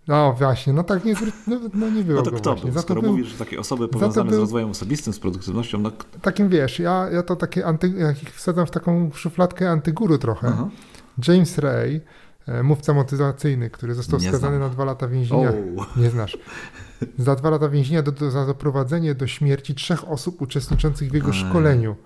No 0.09 0.33
właśnie, 0.33 0.73
no 0.73 0.85
tak 0.85 1.05
nie, 1.05 1.15
no, 1.47 1.61
no 1.75 1.91
nie 1.91 2.03
było 2.03 2.19
No 2.19 2.31
to 2.31 2.31
kto 2.37 2.51
właśnie. 2.51 2.73
był? 2.73 2.83
Skoro 2.83 3.03
był, 3.03 3.11
mówisz, 3.11 3.29
że 3.29 3.39
takie 3.39 3.61
osoby 3.61 3.89
powiązane 3.89 4.31
był, 4.31 4.39
z 4.39 4.41
rozwojem 4.41 4.71
osobistym, 4.71 5.13
z 5.13 5.19
produktywnością, 5.19 5.79
no... 5.79 5.93
Takim 6.23 6.49
wiesz, 6.49 6.79
ja, 6.79 7.09
ja 7.13 7.23
to 7.23 7.37
takie 7.37 7.67
anty, 7.67 7.93
ja 7.97 8.15
wsadzam 8.33 8.67
w 8.67 8.71
taką 8.71 9.11
szufladkę 9.15 9.71
antyguru 9.71 10.19
trochę. 10.19 10.49
Aha. 10.49 10.69
James 11.29 11.59
Ray, 11.59 12.01
e, 12.47 12.63
mówca 12.63 12.95
motywacyjny, 12.95 13.71
który 13.71 13.95
został 13.95 14.21
nie 14.21 14.29
skazany 14.29 14.57
znam. 14.57 14.69
na 14.69 14.75
dwa 14.75 14.85
lata 14.85 15.09
więzienia. 15.09 15.53
Oh. 15.77 15.87
Nie 15.97 16.11
znasz. 16.11 16.39
Za 17.19 17.35
dwa 17.35 17.51
lata 17.51 17.69
więzienia 17.69 18.03
do, 18.03 18.13
do, 18.13 18.31
za 18.31 18.47
doprowadzenie 18.47 19.15
do 19.15 19.27
śmierci 19.27 19.75
trzech 19.75 20.09
osób 20.09 20.43
uczestniczących 20.43 21.11
w 21.11 21.15
jego 21.15 21.33
szkoleniu. 21.33 21.97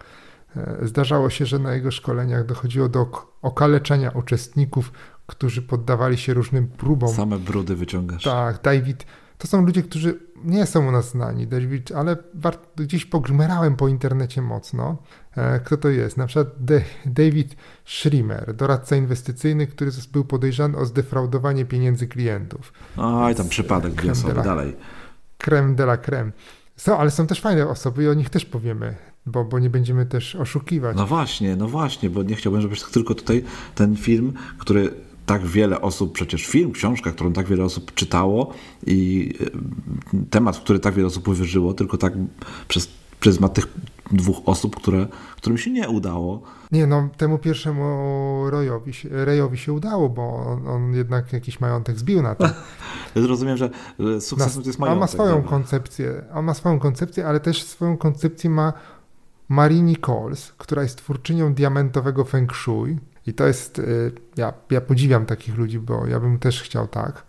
E, 0.56 0.78
zdarzało 0.82 1.30
się, 1.30 1.46
że 1.46 1.58
na 1.58 1.74
jego 1.74 1.90
szkoleniach 1.90 2.46
dochodziło 2.46 2.88
do 2.88 3.10
okaleczenia 3.42 4.10
uczestników, 4.10 4.92
którzy 5.26 5.62
poddawali 5.62 6.18
się 6.18 6.34
różnym 6.34 6.68
próbom. 6.68 7.14
Same 7.14 7.38
brudy 7.38 7.76
wyciągasz. 7.76 8.24
Tak, 8.24 8.62
David. 8.62 9.06
To 9.38 9.46
są 9.46 9.66
ludzie, 9.66 9.82
którzy 9.82 10.18
nie 10.44 10.66
są 10.66 10.88
u 10.88 10.90
nas 10.90 11.10
znani, 11.10 11.46
David, 11.46 11.92
ale 11.92 12.16
gdzieś 12.76 13.06
pogrzmerałem 13.06 13.76
po 13.76 13.88
internecie 13.88 14.42
mocno. 14.42 14.96
E, 15.36 15.60
kto 15.60 15.76
to 15.76 15.88
jest? 15.88 16.16
Na 16.16 16.26
przykład 16.26 16.48
David 17.06 17.56
Schrimmer, 17.84 18.54
doradca 18.54 18.96
inwestycyjny, 18.96 19.66
który 19.66 19.90
był 20.12 20.24
podejrzany 20.24 20.78
o 20.78 20.86
zdefraudowanie 20.86 21.64
pieniędzy 21.64 22.06
klientów. 22.06 22.72
Oj, 22.96 23.34
tam 23.34 23.48
przypadek 23.48 23.94
dwie 23.94 24.12
osoby, 24.12 24.42
dalej. 24.42 24.76
Creme 25.38 25.74
de 25.74 25.84
la 25.84 25.96
creme. 25.96 26.32
Są, 26.76 26.98
ale 26.98 27.10
są 27.10 27.26
też 27.26 27.40
fajne 27.40 27.68
osoby 27.68 28.04
i 28.04 28.08
o 28.08 28.14
nich 28.14 28.30
też 28.30 28.44
powiemy, 28.44 28.96
bo, 29.26 29.44
bo 29.44 29.58
nie 29.58 29.70
będziemy 29.70 30.06
też 30.06 30.36
oszukiwać. 30.36 30.96
No 30.96 31.06
właśnie, 31.06 31.56
no 31.56 31.68
właśnie, 31.68 32.10
bo 32.10 32.22
nie 32.22 32.34
chciałbym, 32.34 32.62
żebyś 32.62 32.82
tylko 32.82 33.14
tutaj 33.14 33.44
ten 33.74 33.96
film, 33.96 34.32
który 34.58 34.90
tak 35.30 35.46
wiele 35.46 35.80
osób, 35.80 36.12
przecież 36.12 36.46
film, 36.46 36.72
książka, 36.72 37.10
którą 37.10 37.32
tak 37.32 37.46
wiele 37.46 37.64
osób 37.64 37.94
czytało 37.94 38.52
i 38.86 39.32
e, 39.40 40.26
temat, 40.30 40.56
w 40.56 40.60
który 40.60 40.78
tak 40.78 40.94
wiele 40.94 41.06
osób 41.06 41.28
uwierzyło, 41.28 41.74
tylko 41.74 41.98
tak 41.98 42.12
przez 42.68 42.88
pryzmat 43.20 43.54
tych 43.54 43.66
dwóch 44.10 44.36
osób, 44.46 44.76
które, 44.76 45.06
którym 45.36 45.58
się 45.58 45.70
nie 45.70 45.88
udało. 45.88 46.42
Nie, 46.72 46.86
no 46.86 47.08
temu 47.16 47.38
pierwszemu 47.38 47.84
Royowi, 48.50 48.92
Rejowi 49.10 49.58
się 49.58 49.72
udało, 49.72 50.08
bo 50.08 50.46
on, 50.46 50.68
on, 50.68 50.94
jednak 50.94 51.32
jakiś 51.32 51.60
majątek 51.60 51.98
zbił 51.98 52.22
na 52.22 52.34
to. 52.34 52.48
Rozumiem, 53.14 53.56
że 53.56 53.70
sukcesem 54.20 54.62
to 54.62 54.68
jest 54.68 54.78
majątek. 54.78 54.96
On 54.96 55.00
ma 55.00 55.06
swoją 55.06 55.34
dobra. 55.34 55.50
koncepcję, 55.50 56.24
on 56.34 56.44
ma 56.44 56.54
swoją 56.54 56.78
koncepcję, 56.78 57.26
ale 57.26 57.40
też 57.40 57.62
swoją 57.62 57.96
koncepcję 57.96 58.50
ma 58.50 58.72
Marie 59.48 59.82
Nichols, 59.82 60.52
która 60.58 60.82
jest 60.82 60.96
twórczynią 60.96 61.54
diamentowego 61.54 62.24
feng 62.24 62.54
shui, 62.54 62.98
i 63.30 63.34
to 63.34 63.46
jest, 63.46 63.78
y, 63.78 64.12
ja, 64.36 64.52
ja 64.70 64.80
podziwiam 64.80 65.26
takich 65.26 65.58
ludzi, 65.58 65.78
bo 65.78 66.06
ja 66.06 66.20
bym 66.20 66.38
też 66.38 66.62
chciał 66.62 66.88
tak, 66.88 67.22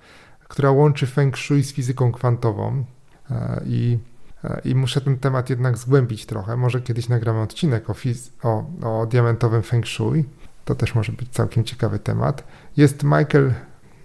która 0.48 0.72
łączy 0.72 1.08
feng 1.08 1.38
shui 1.38 1.64
z 1.64 1.74
fizyką 1.74 2.12
kwantową 2.12 2.86
e, 3.32 3.62
i, 3.66 4.00
e, 4.44 4.62
i 4.66 4.76
muszę 4.76 5.02
ten 5.02 5.18
temat 5.18 5.50
jednak 5.50 5.78
zgłębić 5.78 6.26
trochę. 6.26 6.58
Może 6.58 6.82
kiedyś 6.82 7.10
nagramy 7.10 7.42
odcinek 7.42 7.90
o, 7.90 7.94
fiz- 7.94 8.32
o, 8.44 8.66
o 9.02 9.06
diamentowym 9.06 9.62
feng 9.62 9.88
shui. 9.88 10.26
To 10.66 10.76
też 10.76 10.96
może 10.96 11.12
być 11.12 11.30
całkiem 11.30 11.64
ciekawy 11.64 12.00
temat. 12.00 12.44
Jest 12.78 13.04
Michael 13.04 13.54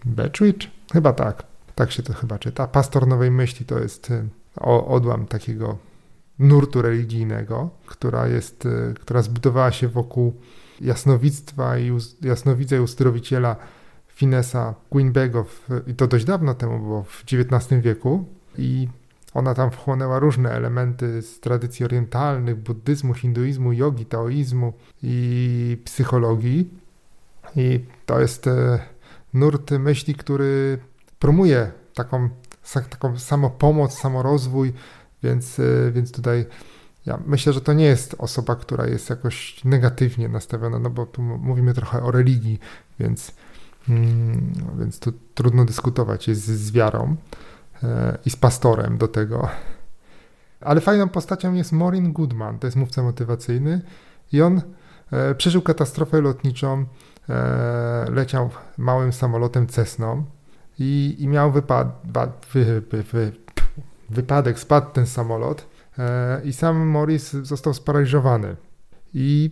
Beckwith? 0.04 0.66
Chyba 0.92 1.12
tak. 1.12 1.42
Tak 1.74 1.92
się 1.92 2.02
to 2.02 2.12
chyba 2.12 2.38
czyta. 2.38 2.66
Pastor 2.66 3.06
Nowej 3.06 3.30
Myśli 3.30 3.66
to 3.66 3.78
jest 3.78 4.10
y, 4.10 4.28
odłam 4.86 5.26
takiego 5.26 5.78
nurtu 6.38 6.82
religijnego, 6.82 7.70
która 7.86 8.28
jest, 8.28 8.66
y, 8.66 8.94
która 9.00 9.22
zbudowała 9.22 9.72
się 9.72 9.88
wokół 9.88 10.34
jasnowictwa 10.80 11.78
i 11.78 11.92
jasnowidza 12.22 12.76
i 12.76 12.80
uzdrowiciela 12.80 13.56
Finesa 14.08 14.74
Queenbego 14.90 15.46
i 15.86 15.94
to 15.94 16.06
dość 16.06 16.24
dawno 16.24 16.54
temu, 16.54 16.78
bo 16.78 17.02
w 17.02 17.24
XIX 17.32 17.82
wieku 17.82 18.24
i 18.58 18.88
ona 19.34 19.54
tam 19.54 19.70
wchłonęła 19.70 20.18
różne 20.18 20.50
elementy 20.50 21.22
z 21.22 21.40
tradycji 21.40 21.84
orientalnych, 21.84 22.56
buddyzmu, 22.56 23.14
hinduizmu, 23.14 23.72
jogi, 23.72 24.06
taoizmu 24.06 24.72
i 25.02 25.78
psychologii. 25.84 26.70
I 27.56 27.80
to 28.06 28.20
jest 28.20 28.46
e, 28.46 28.78
nurt 29.34 29.70
myśli, 29.70 30.14
który 30.14 30.78
promuje 31.18 31.72
taką, 31.94 32.28
taką 32.90 33.18
samopomoc, 33.18 33.98
samorozwój, 33.98 34.72
więc, 35.22 35.58
e, 35.58 35.92
więc 35.92 36.12
tutaj 36.12 36.46
ja 37.06 37.18
myślę, 37.26 37.52
że 37.52 37.60
to 37.60 37.72
nie 37.72 37.84
jest 37.84 38.14
osoba, 38.18 38.56
która 38.56 38.86
jest 38.86 39.10
jakoś 39.10 39.64
negatywnie 39.64 40.28
nastawiona, 40.28 40.78
no 40.78 40.90
bo 40.90 41.06
tu 41.06 41.22
mówimy 41.22 41.74
trochę 41.74 42.02
o 42.02 42.10
religii, 42.10 42.58
więc, 43.00 43.32
mm, 43.88 44.52
więc 44.78 44.98
tu 44.98 45.12
trudno 45.34 45.64
dyskutować 45.64 46.28
jest 46.28 46.44
z 46.44 46.72
wiarą 46.72 47.16
e, 47.82 48.18
i 48.26 48.30
z 48.30 48.36
pastorem 48.36 48.98
do 48.98 49.08
tego. 49.08 49.48
Ale 50.60 50.80
fajną 50.80 51.08
postacią 51.08 51.54
jest 51.54 51.72
Maureen 51.72 52.12
Goodman, 52.12 52.58
to 52.58 52.66
jest 52.66 52.76
mówca 52.76 53.02
motywacyjny 53.02 53.80
i 54.32 54.42
on 54.42 54.62
e, 55.12 55.34
przeżył 55.34 55.62
katastrofę 55.62 56.20
lotniczą, 56.20 56.86
e, 57.28 58.06
leciał 58.10 58.50
małym 58.78 59.12
samolotem 59.12 59.66
Cessną 59.66 60.24
i, 60.78 61.16
i 61.18 61.28
miał 61.28 61.52
wypad, 61.52 62.02
wy, 62.52 62.82
wy, 62.90 63.02
wy, 63.02 63.32
wypadek, 64.10 64.58
spadł 64.58 64.90
ten 64.92 65.06
samolot 65.06 65.75
i 66.44 66.52
sam 66.52 66.86
Morris 66.86 67.32
został 67.32 67.74
sparaliżowany. 67.74 68.56
I 69.14 69.50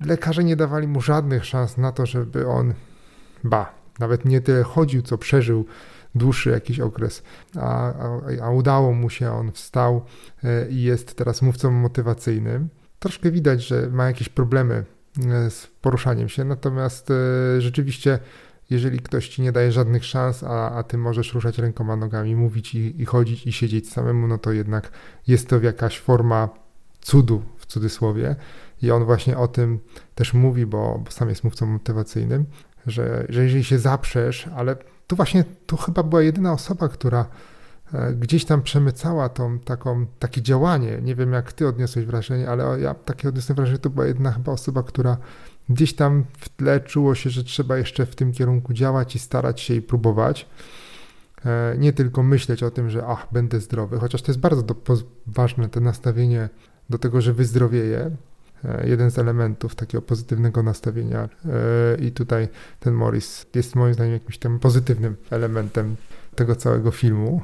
lekarze 0.00 0.44
nie 0.44 0.56
dawali 0.56 0.88
mu 0.88 1.00
żadnych 1.00 1.44
szans 1.44 1.76
na 1.76 1.92
to, 1.92 2.06
żeby 2.06 2.46
on, 2.46 2.74
ba, 3.44 3.74
nawet 3.98 4.24
nie 4.24 4.40
tyle 4.40 4.62
chodził, 4.62 5.02
co 5.02 5.18
przeżył 5.18 5.64
dłuższy 6.14 6.50
jakiś 6.50 6.80
okres, 6.80 7.22
a, 7.56 7.92
a, 7.92 8.20
a 8.42 8.50
udało 8.50 8.92
mu 8.92 9.10
się, 9.10 9.32
on 9.32 9.52
wstał 9.52 10.04
e, 10.44 10.68
i 10.68 10.82
jest 10.82 11.14
teraz 11.14 11.42
mówcą 11.42 11.70
motywacyjnym. 11.70 12.68
Troszkę 12.98 13.30
widać, 13.30 13.66
że 13.66 13.88
ma 13.90 14.06
jakieś 14.06 14.28
problemy 14.28 14.84
e, 15.26 15.50
z 15.50 15.66
poruszaniem 15.66 16.28
się, 16.28 16.44
natomiast 16.44 17.12
rzeczywiście 17.58 18.18
jeżeli 18.70 18.98
ktoś 18.98 19.28
ci 19.28 19.42
nie 19.42 19.52
daje 19.52 19.72
żadnych 19.72 20.04
szans, 20.04 20.44
a, 20.44 20.70
a 20.70 20.82
ty 20.82 20.98
możesz 20.98 21.34
ruszać 21.34 21.58
rękoma, 21.58 21.96
nogami, 21.96 22.36
mówić 22.36 22.74
i, 22.74 23.02
i 23.02 23.04
chodzić 23.04 23.46
i 23.46 23.52
siedzieć 23.52 23.92
samemu, 23.92 24.26
no 24.26 24.38
to 24.38 24.52
jednak 24.52 24.90
jest 25.26 25.48
to 25.48 25.60
jakaś 25.60 26.00
forma 26.00 26.48
cudu 27.00 27.42
w 27.56 27.66
cudzysłowie. 27.66 28.36
I 28.82 28.90
on 28.90 29.04
właśnie 29.04 29.38
o 29.38 29.48
tym 29.48 29.78
też 30.14 30.34
mówi, 30.34 30.66
bo, 30.66 31.00
bo 31.04 31.10
sam 31.10 31.28
jest 31.28 31.44
mówcą 31.44 31.66
motywacyjnym, 31.66 32.44
że, 32.86 33.26
że 33.28 33.42
jeżeli 33.42 33.64
się 33.64 33.78
zaprzesz, 33.78 34.48
ale 34.56 34.76
tu 35.06 35.16
właśnie, 35.16 35.44
tu 35.66 35.76
chyba 35.76 36.02
była 36.02 36.22
jedyna 36.22 36.52
osoba, 36.52 36.88
która 36.88 37.26
e, 37.92 38.14
gdzieś 38.14 38.44
tam 38.44 38.62
przemycała 38.62 39.28
tą 39.28 39.58
taką, 39.58 40.06
takie 40.18 40.42
działanie. 40.42 40.98
Nie 41.02 41.14
wiem, 41.14 41.32
jak 41.32 41.52
ty 41.52 41.68
odniosłeś 41.68 42.04
wrażenie, 42.06 42.48
ale 42.48 42.80
ja 42.80 42.94
takie 42.94 43.28
odniosłem 43.28 43.56
wrażenie, 43.56 43.76
że 43.76 43.82
to 43.82 43.90
była 43.90 44.06
jedna 44.06 44.32
chyba 44.32 44.52
osoba, 44.52 44.82
która 44.82 45.16
Gdzieś 45.68 45.94
tam 45.94 46.24
w 46.38 46.48
tle 46.48 46.80
czuło 46.80 47.14
się, 47.14 47.30
że 47.30 47.44
trzeba 47.44 47.78
jeszcze 47.78 48.06
w 48.06 48.16
tym 48.16 48.32
kierunku 48.32 48.72
działać 48.72 49.16
i 49.16 49.18
starać 49.18 49.60
się 49.60 49.74
i 49.74 49.82
próbować. 49.82 50.46
e, 51.44 51.74
nie 51.78 51.92
tylko 51.92 52.22
myśleć 52.22 52.62
o 52.62 52.70
tym, 52.70 52.90
że 52.90 53.06
ach, 53.06 53.26
będę 53.32 53.60
zdrowy, 53.60 53.98
chociaż 53.98 54.22
to 54.22 54.32
jest 54.32 54.40
bardzo 54.40 54.62
do, 54.62 54.74
ważne, 55.26 55.68
to 55.68 55.80
nastawienie 55.80 56.48
do 56.90 56.98
tego, 56.98 57.20
że 57.20 57.32
wyzdrowieje, 57.32 58.10
e, 58.64 58.88
jeden 58.88 59.10
z 59.10 59.18
elementów 59.18 59.74
takiego 59.74 60.02
pozytywnego 60.02 60.62
nastawienia 60.62 61.28
e, 61.44 61.98
i 62.00 62.12
tutaj 62.12 62.48
ten 62.80 62.94
Morris 62.94 63.46
jest 63.54 63.74
moim 63.74 63.94
zdaniem 63.94 64.12
jakimś 64.12 64.38
tym 64.38 64.58
pozytywnym 64.58 65.16
elementem 65.30 65.96
tego 66.34 66.56
całego 66.56 66.90
filmu. 66.90 67.42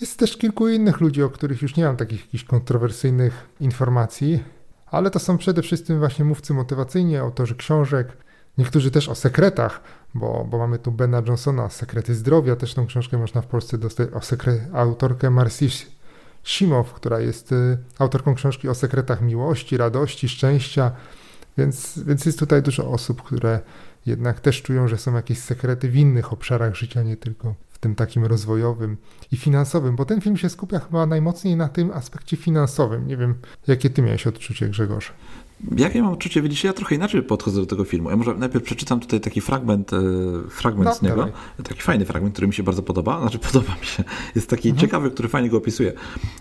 Jest 0.00 0.18
też 0.18 0.36
kilku 0.36 0.68
innych 0.68 1.00
ludzi, 1.00 1.22
o 1.22 1.30
których 1.30 1.62
już 1.62 1.76
nie 1.76 1.84
mam 1.84 1.96
takich 1.96 2.20
jakichś 2.20 2.44
kontrowersyjnych 2.44 3.48
informacji, 3.60 4.44
ale 4.90 5.10
to 5.10 5.18
są 5.18 5.38
przede 5.38 5.62
wszystkim 5.62 5.98
właśnie 5.98 6.24
mówcy 6.24 6.54
motywacyjni, 6.54 7.16
autorzy 7.16 7.54
książek, 7.54 8.16
niektórzy 8.58 8.90
też 8.90 9.08
o 9.08 9.14
sekretach, 9.14 9.80
bo, 10.14 10.46
bo 10.50 10.58
mamy 10.58 10.78
tu 10.78 10.92
Bena 10.92 11.22
Johnsona, 11.26 11.68
Sekrety 11.68 12.14
Zdrowia, 12.14 12.56
też 12.56 12.74
tą 12.74 12.86
książkę 12.86 13.18
można 13.18 13.42
w 13.42 13.46
Polsce 13.46 13.78
dostać, 13.78 14.08
o 14.12 14.20
sekre, 14.20 14.58
autorkę 14.72 15.30
Marcy 15.30 15.68
Simow, 16.44 16.92
która 16.92 17.20
jest 17.20 17.52
y, 17.52 17.78
autorką 17.98 18.34
książki 18.34 18.68
o 18.68 18.74
sekretach 18.74 19.22
miłości, 19.22 19.76
radości, 19.76 20.28
szczęścia, 20.28 20.90
więc, 21.58 21.98
więc 22.06 22.26
jest 22.26 22.38
tutaj 22.38 22.62
dużo 22.62 22.90
osób, 22.90 23.22
które 23.22 23.60
jednak 24.06 24.40
też 24.40 24.62
czują, 24.62 24.88
że 24.88 24.98
są 24.98 25.14
jakieś 25.14 25.38
sekrety 25.38 25.88
w 25.88 25.96
innych 25.96 26.32
obszarach 26.32 26.74
życia, 26.74 27.02
nie 27.02 27.16
tylko 27.16 27.54
w 27.78 27.80
tym 27.80 27.94
takim 27.94 28.24
rozwojowym 28.24 28.96
i 29.32 29.36
finansowym, 29.36 29.96
bo 29.96 30.04
ten 30.04 30.20
film 30.20 30.36
się 30.36 30.48
skupia 30.48 30.78
chyba 30.78 31.06
najmocniej 31.06 31.56
na 31.56 31.68
tym 31.68 31.90
aspekcie 31.90 32.36
finansowym. 32.36 33.06
Nie 33.06 33.16
wiem, 33.16 33.34
jakie 33.66 33.90
ty 33.90 34.02
miałeś 34.02 34.26
odczucie, 34.26 34.68
Grzegorz? 34.68 35.12
Jakie 35.76 36.02
mam 36.02 36.12
odczucie? 36.12 36.42
Widzicie, 36.42 36.68
ja 36.68 36.74
trochę 36.74 36.94
inaczej 36.94 37.22
podchodzę 37.22 37.60
do 37.60 37.66
tego 37.66 37.84
filmu. 37.84 38.10
Ja 38.10 38.16
może 38.16 38.34
najpierw 38.34 38.64
przeczytam 38.64 39.00
tutaj 39.00 39.20
taki 39.20 39.40
fragment, 39.40 39.92
e, 39.92 39.98
fragment 40.50 40.88
no, 40.88 40.94
z 40.94 41.02
niego. 41.02 41.16
Dawaj. 41.16 41.32
Taki 41.62 41.82
fajny 41.82 42.04
fragment, 42.04 42.34
który 42.34 42.46
mi 42.46 42.54
się 42.54 42.62
bardzo 42.62 42.82
podoba. 42.82 43.20
Znaczy 43.20 43.38
podoba 43.52 43.74
mi 43.80 43.86
się. 43.86 44.04
Jest 44.34 44.50
taki 44.50 44.68
mhm. 44.68 44.86
ciekawy, 44.86 45.10
który 45.10 45.28
fajnie 45.28 45.50
go 45.50 45.56
opisuje. 45.56 45.92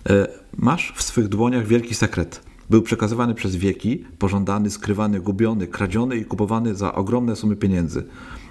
E, 0.10 0.28
masz 0.58 0.94
w 0.96 1.04
swych 1.04 1.28
dłoniach 1.28 1.68
wielki 1.68 1.96
sekret. 1.96 2.44
Był 2.70 2.82
przekazywany 2.82 3.34
przez 3.34 3.56
wieki, 3.56 4.06
pożądany, 4.20 4.70
skrywany, 4.70 5.20
gubiony, 5.20 5.68
kradziony 5.68 6.18
i 6.18 6.26
kupowany 6.26 6.76
za 6.76 6.96
ogromne 6.96 7.36
sumy 7.36 7.56
pieniędzy. 7.56 8.04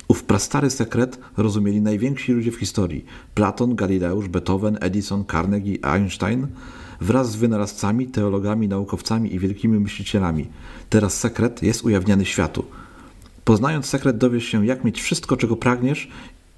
Ów 0.08 0.24
prastary 0.24 0.70
sekret 0.70 1.18
rozumieli 1.36 1.80
najwięksi 1.80 2.32
ludzie 2.32 2.52
w 2.52 2.56
historii. 2.56 3.04
Platon, 3.34 3.76
Galileusz, 3.76 4.28
Beethoven, 4.28 4.78
Edison, 4.80 5.24
Carnegie, 5.24 5.84
Einstein 5.84 6.46
wraz 7.00 7.30
z 7.30 7.36
wynalazcami, 7.36 8.06
teologami, 8.06 8.68
naukowcami 8.68 9.34
i 9.34 9.38
wielkimi 9.38 9.80
myślicielami. 9.80 10.46
Teraz 10.90 11.20
sekret 11.20 11.62
jest 11.62 11.84
ujawniany 11.84 12.24
światu. 12.24 12.64
Poznając 13.44 13.86
sekret 13.86 14.18
dowiesz 14.18 14.44
się, 14.44 14.66
jak 14.66 14.84
mieć 14.84 15.02
wszystko, 15.02 15.36
czego 15.36 15.56
pragniesz 15.56 16.08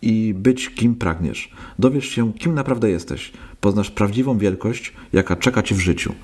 i 0.02 0.34
być 0.36 0.68
kim 0.68 0.94
pragniesz. 0.94 1.50
Dowiesz 1.78 2.08
się, 2.08 2.32
kim 2.32 2.54
naprawdę 2.54 2.90
jesteś. 2.90 3.32
Poznasz 3.60 3.90
prawdziwą 3.90 4.38
wielkość, 4.38 4.92
jaka 5.12 5.36
czeka 5.36 5.62
ci 5.62 5.74
w 5.74 5.80
życiu. 5.80 6.14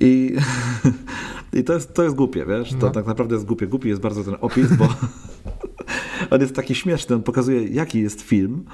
I, 0.00 0.36
i 1.54 1.64
to, 1.64 1.72
jest, 1.72 1.94
to 1.94 2.02
jest 2.02 2.16
głupie, 2.16 2.46
wiesz? 2.46 2.70
To 2.70 2.86
no. 2.86 2.90
tak 2.90 3.06
naprawdę 3.06 3.34
jest 3.34 3.46
głupie. 3.46 3.66
Głupi 3.66 3.88
jest 3.88 4.00
bardzo 4.00 4.24
ten 4.24 4.36
opis, 4.40 4.72
bo 4.76 4.88
on 6.30 6.40
jest 6.40 6.54
taki 6.54 6.74
śmieszny. 6.74 7.16
On 7.16 7.22
pokazuje, 7.22 7.68
jaki 7.68 8.00
jest 8.00 8.22
film, 8.22 8.64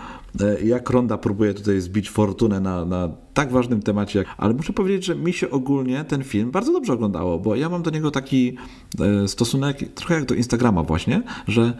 e, 0.40 0.62
jak 0.62 0.90
Ronda 0.90 1.18
próbuje 1.18 1.54
tutaj 1.54 1.80
zbić 1.80 2.10
fortunę 2.10 2.60
na, 2.60 2.84
na 2.84 3.08
tak 3.34 3.52
ważnym 3.52 3.82
temacie. 3.82 4.24
Ale 4.38 4.54
muszę 4.54 4.72
powiedzieć, 4.72 5.04
że 5.04 5.14
mi 5.14 5.32
się 5.32 5.50
ogólnie 5.50 6.04
ten 6.04 6.24
film 6.24 6.50
bardzo 6.50 6.72
dobrze 6.72 6.92
oglądało, 6.92 7.38
bo 7.38 7.56
ja 7.56 7.68
mam 7.68 7.82
do 7.82 7.90
niego 7.90 8.10
taki 8.10 8.56
e, 9.00 9.28
stosunek, 9.28 9.78
trochę 9.94 10.14
jak 10.14 10.24
do 10.24 10.34
Instagrama 10.34 10.82
właśnie, 10.82 11.22
że 11.48 11.72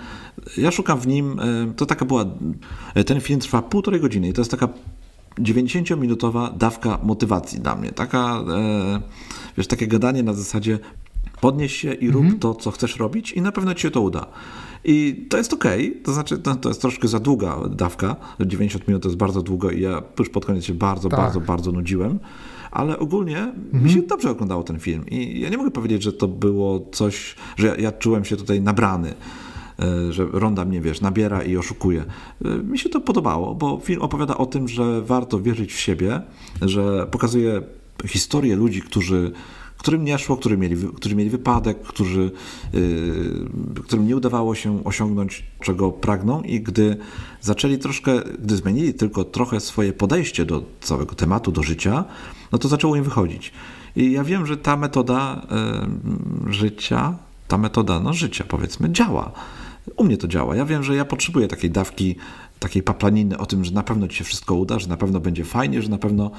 ja 0.57 0.71
szukam 0.71 1.01
w 1.01 1.07
nim, 1.07 1.41
e, 1.41 1.73
to 1.77 1.87
taka 1.87 2.05
była, 2.05 2.25
ten 3.07 3.21
film 3.21 3.41
trwa 3.41 3.63
półtorej 3.63 4.01
godziny 4.01 4.29
i 4.29 4.33
to 4.33 4.41
jest 4.41 4.51
taka 4.51 4.69
90-minutowa 5.39 6.57
dawka 6.57 6.99
motywacji 7.03 7.61
dla 7.61 7.77
mnie. 7.77 7.93
Taka, 7.93 8.45
e, 8.49 9.01
wiesz, 9.57 9.67
takie 9.67 9.87
gadanie 9.87 10.23
na 10.23 10.35
zasadzie 10.35 10.79
podnieś 11.41 11.77
się 11.77 11.93
i 11.93 12.11
rób 12.11 12.23
mhm. 12.23 12.41
to, 12.41 12.55
co 12.55 12.71
chcesz 12.71 12.97
robić 12.97 13.33
i 13.33 13.43
na 13.43 13.53
pewno 13.53 13.75
ci 13.75 13.83
się 13.83 13.91
to 13.91 14.01
uda. 14.01 14.27
I 14.85 15.27
to 15.31 15.37
jest 15.37 15.53
okej, 15.53 15.91
okay. 15.91 16.03
to 16.03 16.13
znaczy 16.13 16.39
to, 16.39 16.57
to, 16.57 16.69
jest 16.69 16.81
troszkę 16.81 17.09
za 17.09 17.21
długa 17.21 17.57
dawka, 17.71 18.17
90 18.41 18.89
minut 18.89 19.03
to 19.03 19.09
jest 19.09 19.19
bardzo 19.19 19.43
długo 19.43 19.71
i 19.71 19.81
ja 19.81 20.03
już 20.19 20.29
pod 20.29 20.47
koniec 20.47 20.65
się 20.65 20.75
bardzo, 20.75 21.09
tak. 21.09 21.21
bardzo, 21.21 21.41
bardzo 21.41 21.73
nudziłem, 21.73 22.19
ale 22.71 22.99
ogólnie 22.99 23.39
mhm. 23.39 23.85
mi 23.85 23.91
się 23.91 24.03
dobrze 24.03 24.31
oglądało 24.31 24.63
ten 24.63 24.79
film 24.79 25.05
i 25.09 25.41
ja 25.41 25.49
nie 25.49 25.57
mogę 25.57 25.71
powiedzieć, 25.71 26.03
że 26.03 26.13
to 26.13 26.29
było 26.29 26.87
coś, 26.93 27.35
że 27.57 27.67
ja, 27.67 27.77
ja 27.77 27.93
czułem 27.93 28.25
się 28.25 28.37
tutaj 28.37 28.61
nabrany. 28.61 29.15
E, 29.81 30.13
że 30.13 30.27
Ronda 30.33 30.65
mnie, 30.65 30.81
wiesz, 30.81 31.01
nabiera 31.01 31.43
i 31.43 31.57
oszukuje. 31.57 32.05
E, 32.45 32.49
mi 32.49 32.79
się 32.79 32.89
to 32.89 33.01
podobało, 33.01 33.55
bo 33.55 33.81
film 33.85 34.03
opowiada 34.03 34.37
o 34.37 34.47
tym, 34.47 34.69
że 34.69 35.03
warto 35.03 35.41
wierzyć 35.41 35.73
w 35.73 35.81
siebie, 35.81 36.21
że 36.63 37.07
pokazuje 37.11 37.63
historię 38.07 38.57
ludzi, 38.57 38.83
którzy 38.83 39.33
którym 39.79 40.05
nie 40.05 40.19
szło, 40.19 40.37
którzy 40.37 40.57
mieli, 40.57 40.77
którzy 40.97 41.17
mieli 41.17 41.31
wypadek, 41.31 41.83
którzy, 41.83 42.31
yy, 42.73 43.83
którym 43.85 44.07
nie 44.07 44.17
udawało 44.17 44.55
się 44.55 44.85
osiągnąć, 44.85 45.45
czego 45.63 45.93
pragną 45.93 46.43
i 46.43 46.61
gdy 46.61 46.97
zaczęli 47.41 47.79
troszkę, 47.79 48.13
gdy 48.39 48.57
zmienili 48.57 48.95
tylko 48.95 49.25
trochę 49.25 49.61
swoje 49.61 49.93
podejście 49.93 50.45
do 50.45 50.63
całego 50.81 51.15
tematu, 51.15 51.53
do 51.53 51.63
życia, 51.63 52.05
no 52.53 52.59
to 52.59 52.69
zaczęło 52.69 52.97
im 52.97 53.05
wychodzić. 53.05 53.53
I 53.97 54.13
ja 54.13 54.25
wiem, 54.25 54.47
że 54.47 54.57
ta 54.57 54.77
metoda 54.77 55.47
życia, 56.47 57.15
ta 57.49 57.59
metoda 57.59 58.01
no, 58.01 58.13
życia 58.13 58.45
powiedzmy 58.49 58.91
działa. 58.91 59.33
U 59.97 60.05
mnie 60.05 60.17
to 60.17 60.29
działa. 60.29 60.57
Ja 60.57 60.65
wiem, 60.65 60.83
że 60.83 60.97
ja 60.97 61.05
potrzebuję 61.05 61.49
takiej 61.49 61.71
dawki, 61.71 62.17
takiej 62.59 62.83
paplaniny 62.83 63.39
o 63.39 63.47
tym, 63.47 63.65
że 63.65 63.73
na 63.73 63.83
pewno 63.83 64.09
ci 64.09 64.17
się 64.17 64.25
wszystko 64.25 64.55
uda, 64.55 64.79
że 64.79 64.89
na 64.89 64.97
pewno 64.97 65.21
będzie 65.21 65.45
fajnie, 65.45 65.83
że 65.83 65.89
na 65.89 65.99
pewno 65.99 66.31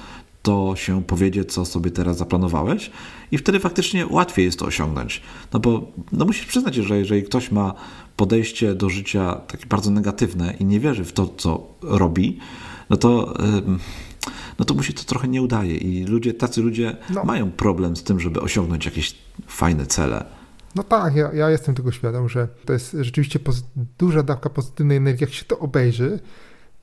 to 0.42 0.76
się 0.76 1.04
powiedzie, 1.04 1.46
co 1.46 1.66
sobie 1.66 1.92
teraz 1.92 2.18
zaplanowałeś 2.18 2.92
i 3.32 3.38
wtedy 3.38 3.60
faktycznie 3.60 4.08
łatwiej 4.08 4.46
jest 4.46 4.60
to 4.60 4.66
osiągnąć. 4.66 5.22
No 5.54 5.60
bo 5.60 5.92
no 6.12 6.26
musisz 6.26 6.46
przyznać, 6.46 6.76
że 6.76 6.98
jeżeli 6.98 7.24
ktoś 7.24 7.52
ma 7.52 7.74
podejście 8.18 8.76
do 8.76 8.90
życia 8.90 9.36
takie 9.48 9.66
bardzo 9.66 9.92
negatywne 9.92 10.54
i 10.60 10.66
nie 10.66 10.80
wierzy 10.80 11.06
w 11.06 11.14
to, 11.14 11.34
co 11.38 11.68
robi, 11.82 12.40
no 12.90 12.98
to, 12.98 13.38
no 14.60 14.66
to 14.66 14.74
mu 14.74 14.84
się 14.84 14.94
to 14.94 15.04
trochę 15.04 15.28
nie 15.28 15.42
udaje 15.42 15.78
i 15.78 16.04
ludzie, 16.04 16.34
tacy 16.34 16.62
ludzie 16.62 16.98
no. 17.10 17.24
mają 17.24 17.52
problem 17.52 17.96
z 17.96 18.04
tym, 18.04 18.20
żeby 18.20 18.42
osiągnąć 18.42 18.86
jakieś 18.86 19.16
fajne 19.48 19.86
cele. 19.86 20.26
No 20.76 20.84
tak, 20.84 21.16
ja, 21.16 21.34
ja 21.34 21.50
jestem 21.50 21.76
tego 21.76 21.92
świadom, 21.92 22.30
że 22.30 22.48
to 22.66 22.74
jest 22.74 22.98
rzeczywiście 23.00 23.40
duża 23.98 24.24
dawka 24.24 24.50
pozytywnej 24.50 24.98
energii. 24.98 25.24
Jak 25.24 25.34
się 25.34 25.46
to 25.46 25.60
obejrzy, 25.60 26.20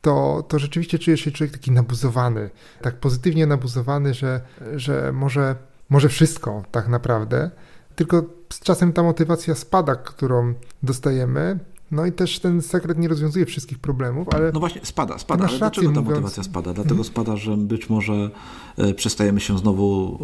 to, 0.00 0.44
to 0.48 0.58
rzeczywiście 0.58 0.98
czuje 0.98 1.16
się 1.16 1.30
człowiek 1.30 1.52
taki 1.52 1.70
nabuzowany, 1.70 2.50
tak 2.82 3.00
pozytywnie 3.00 3.46
nabuzowany, 3.46 4.14
że, 4.14 4.40
że 4.76 5.12
może, 5.12 5.56
może 5.88 6.08
wszystko 6.08 6.62
tak 6.70 6.88
naprawdę. 6.88 7.50
Tylko 7.96 8.22
z 8.52 8.60
czasem 8.60 8.92
ta 8.92 9.02
motywacja 9.02 9.54
spada, 9.54 9.94
którą 9.94 10.54
dostajemy, 10.82 11.58
no 11.90 12.06
i 12.06 12.12
też 12.12 12.38
ten 12.38 12.62
sekret 12.62 12.98
nie 12.98 13.08
rozwiązuje 13.08 13.46
wszystkich 13.46 13.78
problemów, 13.78 14.28
ale... 14.34 14.52
No 14.52 14.60
właśnie, 14.60 14.80
spada, 14.84 15.18
spada, 15.18 15.46
ale 15.46 15.58
dlaczego 15.58 15.92
ta 15.92 16.00
motywacja 16.00 16.42
spada? 16.42 16.72
Dlatego 16.74 17.04
spada, 17.04 17.36
że 17.36 17.56
być 17.56 17.90
może 17.90 18.30
e, 18.78 18.94
przestajemy 18.94 19.40
się 19.40 19.58
znowu 19.58 20.18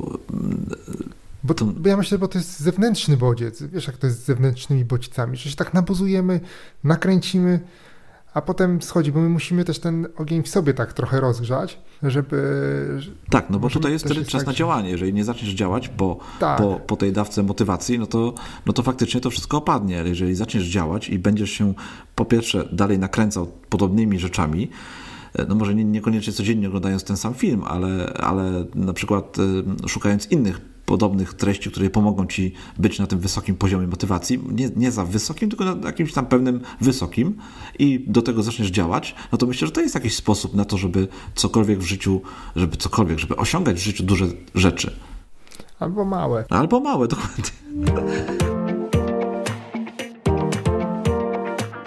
bo, 1.44 1.54
to, 1.54 1.64
bo 1.64 1.88
ja 1.88 1.96
myślę, 1.96 2.18
bo 2.18 2.28
to 2.28 2.38
jest 2.38 2.60
zewnętrzny 2.60 3.16
bodziec. 3.16 3.62
Wiesz, 3.62 3.86
jak 3.86 3.96
to 3.96 4.06
jest 4.06 4.22
z 4.22 4.24
zewnętrznymi 4.24 4.84
bodźcami, 4.84 5.36
że 5.36 5.50
się 5.50 5.56
tak 5.56 5.74
nabuzujemy, 5.74 6.40
nakręcimy, 6.84 7.60
a 8.34 8.42
potem 8.42 8.82
schodzi, 8.82 9.12
bo 9.12 9.20
my 9.20 9.28
musimy 9.28 9.64
też 9.64 9.78
ten 9.78 10.06
ogień 10.16 10.42
w 10.42 10.48
sobie 10.48 10.74
tak 10.74 10.92
trochę 10.92 11.20
rozgrzać, 11.20 11.78
żeby... 12.02 13.00
Tak, 13.30 13.50
no 13.50 13.58
bo 13.58 13.70
tutaj 13.70 13.92
jest 13.92 14.04
wtedy 14.04 14.24
czas 14.24 14.40
tak, 14.40 14.46
na 14.46 14.52
działanie. 14.52 14.90
Jeżeli 14.90 15.12
nie 15.12 15.24
zaczniesz 15.24 15.54
działać 15.54 15.88
po, 15.88 16.18
tak. 16.40 16.58
po, 16.58 16.80
po 16.86 16.96
tej 16.96 17.12
dawce 17.12 17.42
motywacji, 17.42 17.98
no 17.98 18.06
to, 18.06 18.34
no 18.66 18.72
to 18.72 18.82
faktycznie 18.82 19.20
to 19.20 19.30
wszystko 19.30 19.56
opadnie. 19.56 20.00
Ale 20.00 20.08
jeżeli 20.08 20.34
zaczniesz 20.34 20.64
działać 20.64 21.08
i 21.08 21.18
będziesz 21.18 21.50
się 21.50 21.74
po 22.14 22.24
pierwsze 22.24 22.68
dalej 22.72 22.98
nakręcał 22.98 23.46
podobnymi 23.46 24.18
rzeczami, 24.18 24.70
e, 25.34 25.46
no 25.46 25.54
może 25.54 25.74
nie, 25.74 25.84
niekoniecznie 25.84 26.32
codziennie 26.32 26.68
oglądając 26.68 27.04
ten 27.04 27.16
sam 27.16 27.34
film, 27.34 27.62
ale, 27.66 28.12
ale 28.20 28.64
na 28.74 28.92
przykład 28.92 29.36
y, 29.84 29.88
szukając 29.88 30.30
innych 30.30 30.73
podobnych 30.86 31.34
treści, 31.34 31.70
które 31.70 31.90
pomogą 31.90 32.26
ci 32.26 32.52
być 32.78 32.98
na 32.98 33.06
tym 33.06 33.18
wysokim 33.18 33.56
poziomie 33.56 33.86
motywacji, 33.86 34.40
nie, 34.52 34.70
nie 34.76 34.90
za 34.90 35.04
wysokim, 35.04 35.50
tylko 35.50 35.64
na 35.64 35.86
jakimś 35.86 36.12
tam 36.12 36.26
pewnym 36.26 36.60
wysokim 36.80 37.36
i 37.78 38.04
do 38.06 38.22
tego 38.22 38.42
zaczniesz 38.42 38.70
działać, 38.70 39.14
no 39.32 39.38
to 39.38 39.46
myślę, 39.46 39.66
że 39.66 39.72
to 39.72 39.80
jest 39.80 39.94
jakiś 39.94 40.16
sposób 40.16 40.54
na 40.54 40.64
to, 40.64 40.76
żeby 40.78 41.08
cokolwiek 41.34 41.78
w 41.78 41.86
życiu, 41.86 42.20
żeby 42.56 42.76
cokolwiek, 42.76 43.18
żeby 43.18 43.36
osiągać 43.36 43.76
w 43.76 43.84
życiu 43.84 44.04
duże 44.04 44.26
rzeczy. 44.54 44.96
Albo 45.80 46.04
małe. 46.04 46.44
Albo 46.50 46.80
małe, 46.80 47.08
dokładnie. 47.14 47.44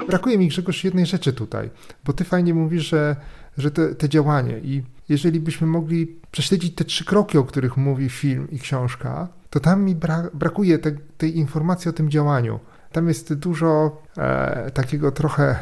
Brakuje 0.08 0.38
mi, 0.38 0.48
Grzegorz, 0.48 0.84
jednej 0.84 1.06
rzeczy 1.06 1.34
tutaj, 1.34 1.70
bo 2.06 2.14
ty 2.14 2.24
fajnie 2.24 2.54
mówisz, 2.54 2.90
że, 2.90 3.16
że 3.58 3.72
te, 3.72 3.96
te 3.96 4.10
działanie 4.10 4.60
i 4.60 4.84
jeżeli 5.10 5.39
byśmy 5.39 5.67
mogli 5.67 6.15
prześledzić 6.32 6.76
te 6.76 6.86
trzy 6.86 7.06
kroki, 7.06 7.38
o 7.38 7.43
których 7.43 7.78
mówi 7.78 8.10
film 8.10 8.48
i 8.52 8.60
książka, 8.60 9.28
to 9.50 9.60
tam 9.60 9.84
mi 9.84 9.96
bra 9.96 10.24
brakuje 10.34 10.80
te, 10.80 10.91
tej 11.17 11.38
informacji 11.38 11.89
o 11.89 11.93
tym 11.93 12.10
działaniu. 12.10 12.60
Tam 12.91 13.08
jest 13.08 13.34
dużo 13.34 14.02
e, 14.17 14.72
takiego 14.72 15.12
trochę 15.12 15.60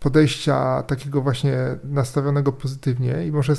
podejścia 0.00 0.82
takiego 0.82 1.22
właśnie 1.22 1.56
nastawionego 1.84 2.52
pozytywnie 2.52 3.26
i 3.26 3.32
może 3.32 3.54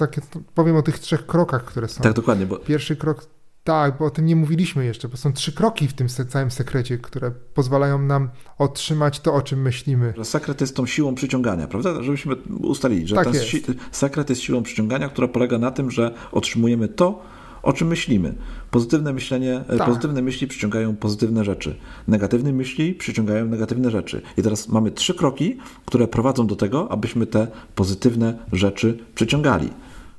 powiem 0.55 0.75
o 0.75 0.81
tych 0.81 0.99
trzech 0.99 1.25
krokach, 1.25 1.65
które 1.65 1.87
są. 1.87 2.03
Tak, 2.03 2.13
dokładnie. 2.13 2.45
Bo... 2.45 2.57
Pierwszy 2.57 2.95
krok 2.95 3.25
tak, 3.67 3.97
bo 3.97 4.05
o 4.05 4.09
tym 4.09 4.25
nie 4.25 4.35
mówiliśmy 4.35 4.85
jeszcze, 4.85 5.07
bo 5.07 5.17
są 5.17 5.33
trzy 5.33 5.51
kroki 5.51 5.87
w 5.87 5.93
tym 5.93 6.07
całym 6.07 6.51
sekrecie, 6.51 6.97
które 6.97 7.31
pozwalają 7.53 8.01
nam 8.01 8.29
otrzymać 8.57 9.19
to, 9.19 9.33
o 9.33 9.41
czym 9.41 9.61
myślimy. 9.61 10.13
Sekret 10.23 10.61
jest 10.61 10.75
tą 10.75 10.85
siłą 10.85 11.15
przyciągania, 11.15 11.67
prawda? 11.67 12.03
Żebyśmy 12.03 12.35
ustalili, 12.61 13.07
że 13.07 13.15
tak 13.15 13.25
ten 13.25 13.33
jest. 13.33 13.45
Si 13.45 13.63
sekret 13.91 14.29
jest 14.29 14.41
siłą 14.41 14.63
przyciągania, 14.63 15.09
która 15.09 15.27
polega 15.27 15.57
na 15.57 15.71
tym, 15.71 15.91
że 15.91 16.13
otrzymujemy 16.31 16.87
to, 16.87 17.21
o 17.63 17.73
czym 17.73 17.87
myślimy. 17.87 18.35
Pozytywne 18.71 19.13
myślenie, 19.13 19.63
e, 19.67 19.77
tak. 19.77 19.87
pozytywne 19.87 20.21
myśli 20.21 20.47
przyciągają 20.47 20.95
pozytywne 20.95 21.43
rzeczy. 21.43 21.75
Negatywne 22.07 22.51
myśli 22.51 22.93
przyciągają 22.93 23.45
negatywne 23.45 23.91
rzeczy. 23.91 24.21
I 24.37 24.43
teraz 24.43 24.67
mamy 24.67 24.91
trzy 24.91 25.13
kroki, 25.13 25.57
które 25.85 26.07
prowadzą 26.07 26.47
do 26.47 26.55
tego, 26.55 26.91
abyśmy 26.91 27.25
te 27.25 27.47
pozytywne 27.75 28.37
rzeczy 28.51 28.97
przyciągali. 29.15 29.69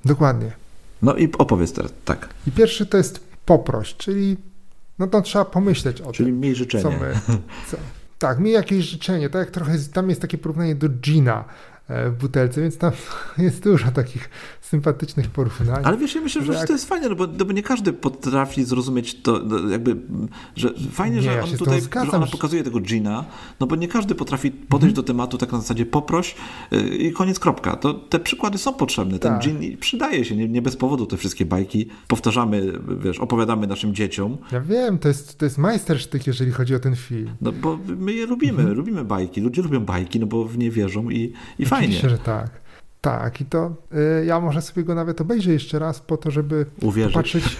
Dokładnie. 0.04 0.52
No 1.02 1.14
i 1.14 1.28
opowiedz 1.38 1.72
teraz, 1.72 1.92
tak. 2.04 2.28
I 2.46 2.50
pierwszy 2.50 2.86
to 2.86 2.96
jest 2.96 3.27
poproś, 3.48 3.94
czyli 3.94 4.36
no 4.98 5.06
to 5.06 5.22
trzeba 5.22 5.44
pomyśleć 5.44 6.00
o 6.00 6.12
czyli 6.12 6.12
tym. 6.12 6.14
Czyli 6.26 6.32
miej 6.32 6.54
życzenie. 6.54 6.82
Co 6.82 6.90
my, 6.90 7.20
co, 7.70 7.76
tak, 8.18 8.38
miej 8.38 8.52
jakieś 8.52 8.84
życzenie, 8.84 9.30
tak 9.30 9.40
jak 9.40 9.50
trochę, 9.50 9.72
tam 9.92 10.08
jest 10.08 10.20
takie 10.20 10.38
porównanie 10.38 10.74
do 10.74 10.88
Gina, 10.88 11.44
w 11.88 12.16
butelce, 12.20 12.60
więc 12.60 12.78
tam 12.78 12.92
jest 13.38 13.62
dużo 13.64 13.90
takich 13.90 14.30
sympatycznych 14.60 15.30
porównań. 15.30 15.80
Ale 15.84 15.96
wiesz, 15.96 16.14
ja 16.14 16.20
myślę, 16.20 16.44
że, 16.44 16.52
jak... 16.52 16.66
to 16.66 16.72
jest 16.72 16.88
fajne, 16.88 17.08
no 17.08 17.14
bo, 17.14 17.26
no 17.26 17.44
bo, 17.44 17.52
nie 17.52 17.62
każdy 17.62 17.92
potrafi 17.92 18.64
zrozumieć 18.64 19.22
to, 19.22 19.40
no 19.44 19.68
jakby, 19.68 19.96
że 20.56 20.74
fajnie, 20.92 21.16
nie, 21.16 21.22
że 21.22 21.32
ja 21.32 21.44
on 21.44 21.50
tutaj 21.50 21.80
że 21.80 22.12
ona 22.12 22.26
pokazuje 22.26 22.62
tego 22.62 22.80
Gina, 22.80 23.24
no 23.60 23.66
bo 23.66 23.76
nie 23.76 23.88
każdy 23.88 24.14
potrafi 24.14 24.50
podejść 24.50 24.92
mm. 24.92 24.94
do 24.94 25.02
tematu 25.02 25.38
tak 25.38 25.52
na 25.52 25.60
zasadzie 25.60 25.86
poproś 25.86 26.34
y, 26.72 26.96
i 26.96 27.12
koniec, 27.12 27.38
kropka. 27.38 27.76
To 27.76 27.94
te 27.94 28.20
przykłady 28.20 28.58
są 28.58 28.74
potrzebne, 28.74 29.18
ten 29.18 29.32
tak. 29.32 29.42
Gin 29.42 29.76
przydaje 29.76 30.24
się, 30.24 30.36
nie, 30.36 30.48
nie, 30.48 30.62
bez 30.62 30.76
powodu 30.76 31.06
te 31.06 31.16
wszystkie 31.16 31.46
bajki 31.46 31.88
powtarzamy, 32.08 32.72
wiesz, 33.00 33.18
opowiadamy 33.18 33.66
naszym 33.66 33.94
dzieciom. 33.94 34.38
Ja 34.52 34.60
wiem, 34.60 34.98
to 34.98 35.08
jest, 35.08 35.38
to 35.38 35.44
jest 35.44 35.58
majstersztyk, 35.58 36.26
jeżeli 36.26 36.52
chodzi 36.52 36.74
o 36.74 36.78
ten 36.78 36.96
film. 36.96 37.30
No 37.40 37.52
bo 37.52 37.78
my 37.98 38.12
je 38.12 38.26
lubimy, 38.26 38.62
mm. 38.62 38.74
lubimy 38.74 39.04
bajki, 39.04 39.40
ludzie 39.40 39.62
lubią 39.62 39.80
bajki, 39.80 40.20
no 40.20 40.26
bo 40.26 40.44
w 40.44 40.58
nie 40.58 40.70
wierzą 40.70 41.10
i, 41.10 41.32
i 41.58 41.66
fajnie 41.66 41.77
fajnie. 41.78 41.96
Oczywiście, 41.96 42.10
że 42.10 42.18
tak. 42.18 42.50
Tak, 43.00 43.40
i 43.40 43.44
to 43.44 43.74
y, 44.20 44.24
ja 44.24 44.40
może 44.40 44.62
sobie 44.62 44.84
go 44.84 44.94
nawet 44.94 45.20
obejrzę 45.20 45.52
jeszcze 45.52 45.78
raz 45.78 46.00
po 46.00 46.16
to, 46.16 46.30
żeby 46.30 46.66
Uwierzyć. 46.82 47.14
popatrzeć. 47.14 47.56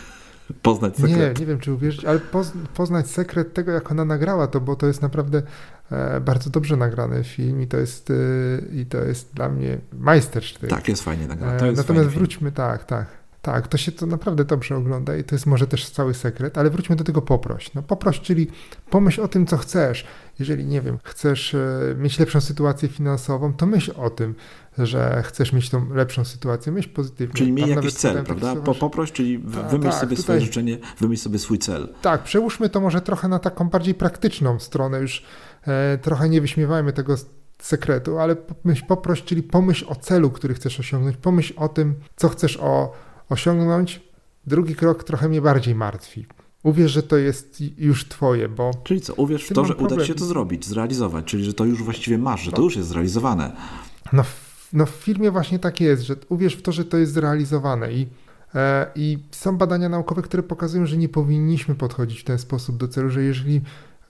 Poznać 0.63 0.97
sekret. 0.97 1.39
Nie, 1.39 1.41
nie 1.41 1.47
wiem 1.47 1.59
czy 1.59 1.73
uwierzyć, 1.73 2.05
ale 2.05 2.19
poz, 2.19 2.53
poznać 2.75 3.11
sekret 3.11 3.55
tego, 3.55 3.73
jak 3.73 3.91
ona 3.91 4.05
nagrała 4.05 4.47
to, 4.47 4.61
bo 4.61 4.77
to 4.77 4.87
jest 4.87 5.03
naprawdę 5.03 5.43
e, 5.93 6.21
bardzo 6.21 6.51
dobrze 6.51 6.77
nagrany 6.77 7.25
film 7.25 7.63
i 7.63 7.67
to 7.67 7.77
jest, 7.77 8.11
y, 8.11 8.65
i 8.73 8.87
to 8.87 8.99
jest 8.99 9.35
dla 9.35 9.49
mnie 9.49 9.79
majstersztyk. 9.93 10.71
Tak, 10.71 10.89
jest 10.89 11.03
fajnie 11.03 11.27
nagrany. 11.29 11.69
E, 11.69 11.73
natomiast 11.73 12.09
wróćmy, 12.09 12.39
film. 12.39 12.53
tak, 12.53 12.85
tak. 12.85 13.18
Tak, 13.43 13.69
to 13.69 13.79
się 13.79 13.93
to 13.93 14.07
naprawdę 14.07 14.45
dobrze 14.45 14.77
ogląda 14.77 15.17
i 15.17 15.25
to 15.25 15.35
jest 15.35 15.47
może 15.47 15.67
też 15.67 15.91
cały 15.91 16.15
sekret, 16.15 16.59
ale 16.59 16.71
wróćmy 16.71 16.97
do 16.97 17.05
tego 17.05 17.23
poproś. 17.23 17.75
No 17.75 17.83
poproś, 17.83 18.21
czyli 18.21 18.51
pomyśl 18.91 19.21
o 19.21 19.29
tym, 19.29 19.47
co 19.47 19.57
chcesz. 19.57 20.07
Jeżeli, 20.39 20.67
nie 20.67 20.81
wiem, 20.81 20.99
chcesz 21.03 21.55
e, 21.55 21.95
mieć 21.99 22.19
lepszą 22.19 22.41
sytuację 22.41 22.89
finansową, 22.89 23.53
to 23.53 23.67
myśl 23.67 23.93
o 23.97 24.11
tym, 24.11 24.35
że 24.79 25.23
chcesz 25.27 25.53
mieć 25.53 25.71
tą 25.71 25.95
lepszą 25.95 26.25
sytuację, 26.25 26.73
myśl 26.73 26.89
pozytywnie. 26.89 27.35
Czyli 27.35 27.53
miej 27.53 27.71
jakiś 27.71 27.93
cel, 27.93 28.25
prawda? 28.25 28.57
Po, 28.57 28.75
poproś, 28.75 29.13
czyli 29.13 29.39
wymyśl 29.39 29.91
tak, 29.91 30.01
sobie 30.01 30.17
tutaj... 30.17 30.23
swoje 30.23 30.41
życzenie, 30.41 30.79
wymyśl 31.01 31.23
sobie 31.23 31.39
swój 31.39 31.59
cel. 31.59 31.89
Tak, 32.03 32.23
przełóżmy 32.23 32.69
to 32.69 32.81
może 32.81 33.01
trochę 33.01 33.29
na 33.29 33.39
taką 33.39 33.69
bardziej 33.69 33.95
praktyczną 33.95 34.59
stronę, 34.59 35.01
już 35.01 35.25
e, 35.67 35.99
trochę 35.99 36.29
nie 36.29 36.41
wyśmiewajmy 36.41 36.93
tego 36.93 37.17
sekretu, 37.63 38.19
ale 38.19 38.37
myśl 38.65 38.85
poproś, 38.87 39.23
czyli 39.23 39.43
pomyśl 39.43 39.85
o 39.89 39.95
celu, 39.95 40.31
który 40.31 40.55
chcesz 40.55 40.81
osiągnąć, 40.81 41.17
pomyśl 41.17 41.55
o 41.57 41.69
tym, 41.69 41.95
co 42.17 42.29
chcesz 42.29 42.57
o, 42.57 42.93
osiągnąć. 43.29 44.01
Drugi 44.47 44.75
krok 44.75 45.05
trochę 45.05 45.29
mnie 45.29 45.43
bardziej 45.43 45.75
martwi. 45.75 46.27
Uwierz, 46.63 46.93
że 46.93 47.03
to 47.03 47.17
jest 47.17 47.61
już 47.79 48.09
twoje, 48.09 48.49
bo... 48.49 48.71
Czyli 48.85 49.01
co, 49.01 49.15
uwierz 49.15 49.45
w 49.45 49.53
to, 49.53 49.65
że 49.65 49.75
problem. 49.75 49.93
uda 49.93 50.03
ci 50.03 50.09
się 50.09 50.15
to 50.15 50.25
zrobić, 50.25 50.67
zrealizować, 50.67 51.25
czyli 51.25 51.45
że 51.45 51.55
to 51.55 51.65
już 51.65 51.83
właściwie 51.83 52.19
masz, 52.19 52.43
że 52.43 52.51
no. 52.51 52.57
to 52.57 52.63
już 52.63 52.77
jest 52.77 52.89
zrealizowane. 52.89 53.53
No, 54.13 54.23
w, 54.23 54.69
no 54.73 54.87
w 54.87 54.91
filmie 54.91 55.31
właśnie 55.31 55.59
tak 55.59 55.81
jest, 55.81 56.03
że 56.03 56.17
uwierz 56.29 56.57
w 56.57 56.63
to, 56.63 56.73
że 56.73 56.85
to 56.85 56.97
jest 56.97 57.13
zrealizowane 57.13 57.93
i, 57.93 58.07
e, 58.55 58.87
i 58.95 59.19
są 59.31 59.57
badania 59.57 59.89
naukowe, 59.89 60.23
które 60.23 60.43
pokazują, 60.43 60.87
że 60.87 60.97
nie 60.97 61.09
powinniśmy 61.09 61.75
podchodzić 61.75 62.21
w 62.21 62.25
ten 62.25 62.39
sposób 62.39 62.77
do 62.77 62.89
celu, 62.89 63.11
że 63.11 63.23
jeżeli 63.23 63.61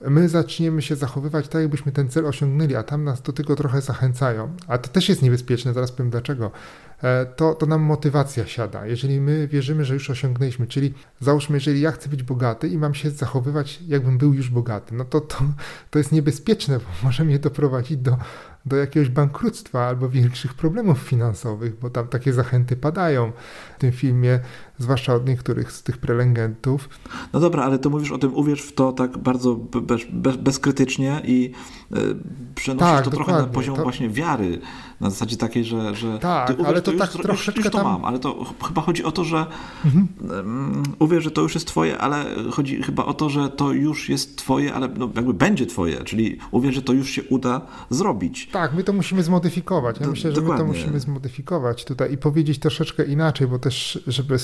my 0.01 0.29
zaczniemy 0.29 0.81
się 0.81 0.95
zachowywać 0.95 1.47
tak, 1.47 1.61
jakbyśmy 1.61 1.91
ten 1.91 2.09
cel 2.09 2.25
osiągnęli, 2.25 2.75
a 2.75 2.83
tam 2.83 3.03
nas 3.03 3.21
do 3.21 3.33
tego 3.33 3.55
trochę 3.55 3.81
zachęcają, 3.81 4.55
a 4.67 4.77
to 4.77 4.89
też 4.89 5.09
jest 5.09 5.21
niebezpieczne, 5.21 5.73
zaraz 5.73 5.91
powiem 5.91 6.09
dlaczego, 6.09 6.51
to, 7.35 7.53
to 7.53 7.65
nam 7.65 7.81
motywacja 7.81 8.47
siada. 8.47 8.85
Jeżeli 8.85 9.21
my 9.21 9.47
wierzymy, 9.47 9.85
że 9.85 9.93
już 9.93 10.09
osiągnęliśmy, 10.09 10.67
czyli 10.67 10.93
załóżmy, 11.19 11.57
jeżeli 11.57 11.81
ja 11.81 11.91
chcę 11.91 12.09
być 12.09 12.23
bogaty 12.23 12.67
i 12.67 12.77
mam 12.77 12.93
się 12.93 13.11
zachowywać, 13.11 13.79
jakbym 13.87 14.17
był 14.17 14.33
już 14.33 14.49
bogaty, 14.49 14.95
no 14.95 15.05
to 15.05 15.21
to, 15.21 15.37
to 15.89 15.99
jest 15.99 16.11
niebezpieczne, 16.11 16.77
bo 16.77 16.85
może 17.03 17.25
mnie 17.25 17.39
doprowadzić 17.39 17.97
do 17.97 18.17
do 18.65 18.75
jakiegoś 18.75 19.09
bankructwa 19.09 19.87
albo 19.87 20.09
większych 20.09 20.53
problemów 20.53 20.97
finansowych, 20.97 21.79
bo 21.79 21.89
tam 21.89 22.07
takie 22.07 22.33
zachęty 22.33 22.75
padają 22.75 23.31
w 23.77 23.79
tym 23.79 23.91
filmie, 23.91 24.39
zwłaszcza 24.77 25.13
od 25.13 25.27
niektórych 25.27 25.71
z 25.71 25.83
tych 25.83 25.97
prelegentów. 25.97 26.89
No 27.33 27.39
dobra, 27.39 27.63
ale 27.63 27.79
to 27.79 27.89
mówisz 27.89 28.11
o 28.11 28.17
tym, 28.17 28.35
uwierz 28.35 28.61
w 28.61 28.73
to 28.73 28.91
tak 28.91 29.17
bardzo 29.17 29.55
bez, 29.55 30.01
bez, 30.11 30.35
bezkrytycznie 30.35 31.21
i 31.23 31.53
yy, 31.91 32.15
przenosisz 32.55 32.95
tak, 32.95 33.05
to 33.05 33.11
trochę 33.11 33.31
na 33.31 33.43
poziom 33.43 33.75
to... 33.75 33.83
właśnie 33.83 34.09
wiary, 34.09 34.59
na 35.01 35.09
zasadzie 35.09 35.37
takiej, 35.37 35.65
że, 35.65 35.95
że 35.95 36.19
tak, 36.19 36.49
uwierz, 36.49 36.67
ale 36.67 36.81
to, 36.81 36.91
to 36.91 36.97
tak 36.97 37.13
już, 37.13 37.23
troszeczkę 37.23 37.59
już, 37.59 37.65
już 37.65 37.71
to 37.71 37.77
tam... 37.77 37.87
mam, 37.87 38.05
ale 38.05 38.19
to 38.19 38.45
chyba 38.67 38.81
chodzi 38.81 39.03
o 39.03 39.11
to, 39.11 39.23
że 39.23 39.45
mhm. 39.85 40.07
uwierz, 40.99 41.23
że 41.23 41.31
to 41.31 41.41
już 41.41 41.55
jest 41.55 41.67
twoje, 41.67 41.97
ale 41.97 42.25
chodzi 42.51 42.83
chyba 42.83 43.05
o 43.05 43.13
to, 43.13 43.29
że 43.29 43.49
to 43.49 43.71
już 43.71 44.09
jest 44.09 44.37
twoje, 44.37 44.73
ale 44.73 44.87
no 44.87 45.09
jakby 45.15 45.33
będzie 45.33 45.65
twoje, 45.65 46.03
czyli 46.03 46.37
uwierz, 46.51 46.75
że 46.75 46.81
to 46.81 46.93
już 46.93 47.09
się 47.09 47.23
uda 47.23 47.61
zrobić. 47.89 48.49
Tak, 48.51 48.73
my 48.73 48.83
to 48.83 48.93
musimy 48.93 49.23
zmodyfikować. 49.23 49.99
Ja 49.99 50.05
Do, 50.05 50.11
myślę, 50.11 50.31
że 50.31 50.41
dokładnie. 50.41 50.65
my 50.65 50.73
to 50.73 50.77
musimy 50.77 50.99
zmodyfikować 50.99 51.85
tutaj 51.85 52.13
i 52.13 52.17
powiedzieć 52.17 52.59
troszeczkę 52.59 53.05
inaczej, 53.05 53.47
bo 53.47 53.59
też, 53.59 54.03
żeby 54.07 54.37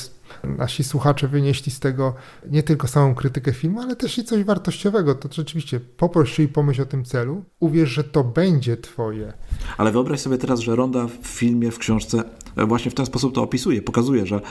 nasi 0.44 0.84
słuchacze 0.84 1.28
wynieśli 1.28 1.72
z 1.72 1.80
tego 1.80 2.14
nie 2.52 2.64
tylko 2.64 2.88
samą 2.88 3.16
krytykę 3.16 3.54
filmu, 3.54 3.82
ale 3.82 3.96
też 3.96 4.18
i 4.18 4.24
coś 4.24 4.44
wartościowego. 4.44 5.16
To 5.16 5.30
rzeczywiście 5.32 5.80
poproś 5.80 6.40
i 6.40 6.48
pomyśl 6.48 6.82
o 6.82 6.86
tym 6.86 7.06
celu, 7.06 7.44
uwierz, 7.60 7.90
że 7.90 8.04
to 8.04 8.24
będzie 8.24 8.78
twoje. 8.78 9.34
Ale 9.78 9.92
wyobraź 9.92 10.20
sobie 10.20 10.38
teraz, 10.46 10.60
że 10.60 10.76
Ronda 10.76 11.08
w 11.22 11.28
filmie, 11.28 11.72
w 11.72 11.80
książce 11.80 12.24
e, 12.56 12.66
właśnie 12.66 12.92
w 12.92 12.94
ten 12.94 13.06
sposób 13.06 13.36
to 13.36 13.44
opisuje, 13.44 13.82
pokazuje, 13.82 14.26
że 14.26 14.42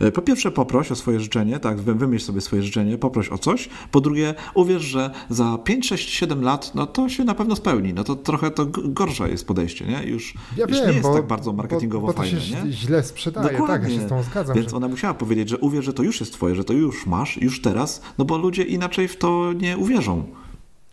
e, 0.00 0.12
po 0.12 0.22
pierwsze 0.22 0.50
poproś 0.50 0.92
o 0.92 0.96
swoje 0.96 1.20
życzenie, 1.20 1.60
tak, 1.60 1.80
wymyśl 1.80 2.24
sobie 2.24 2.40
swoje 2.40 2.62
życzenie, 2.62 2.98
poproś 2.98 3.28
o 3.28 3.38
coś, 3.38 3.68
po 3.90 4.00
drugie 4.00 4.34
uwierz, 4.54 4.82
że 4.82 5.10
za 5.30 5.58
5, 5.58 5.88
6, 5.88 6.10
7 6.10 6.42
lat, 6.42 6.74
no 6.74 6.86
to 6.86 7.08
się 7.08 7.24
na 7.24 7.34
pewno 7.34 7.56
spełni, 7.56 7.94
no 7.94 8.04
to 8.04 8.16
trochę 8.16 8.50
to 8.50 8.66
gorsze 8.66 9.30
jest 9.30 9.46
podejście, 9.46 9.86
nie? 9.86 10.02
Już, 10.02 10.34
ja 10.56 10.66
już 10.68 10.78
wiem, 10.78 10.86
nie 10.88 10.92
jest 10.92 11.08
bo, 11.08 11.14
tak 11.14 11.26
bardzo 11.26 11.52
marketingowo 11.52 12.06
bo, 12.06 12.12
bo 12.12 12.18
fajne, 12.18 12.40
się 12.40 12.64
nie? 12.64 12.72
źle 12.72 13.02
sprzedaje, 13.02 13.58
Dokładnie. 13.58 13.74
tak, 13.74 13.92
ja 13.92 14.00
się 14.00 14.06
z 14.06 14.08
tą 14.08 14.22
zgadzam. 14.22 14.56
Więc 14.56 14.70
że... 14.70 14.76
ona 14.76 14.88
musiała 14.88 15.14
powiedzieć, 15.14 15.48
że 15.48 15.58
uwierz, 15.58 15.84
że 15.84 15.92
to 15.92 16.02
już 16.02 16.20
jest 16.20 16.32
twoje, 16.32 16.54
że 16.54 16.64
to 16.64 16.72
już 16.72 17.06
masz, 17.06 17.36
już 17.36 17.62
teraz, 17.62 18.02
no 18.18 18.24
bo 18.24 18.38
ludzie 18.38 18.62
inaczej 18.62 19.08
w 19.08 19.16
to 19.16 19.52
nie 19.52 19.78
uwierzą. 19.78 20.24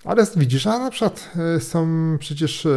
Ale 0.05 0.25
widzisz, 0.35 0.67
a 0.67 0.79
na 0.79 0.91
przykład 0.91 1.31
e, 1.55 1.59
są 1.59 1.87
przecież 2.19 2.65
e, 2.65 2.69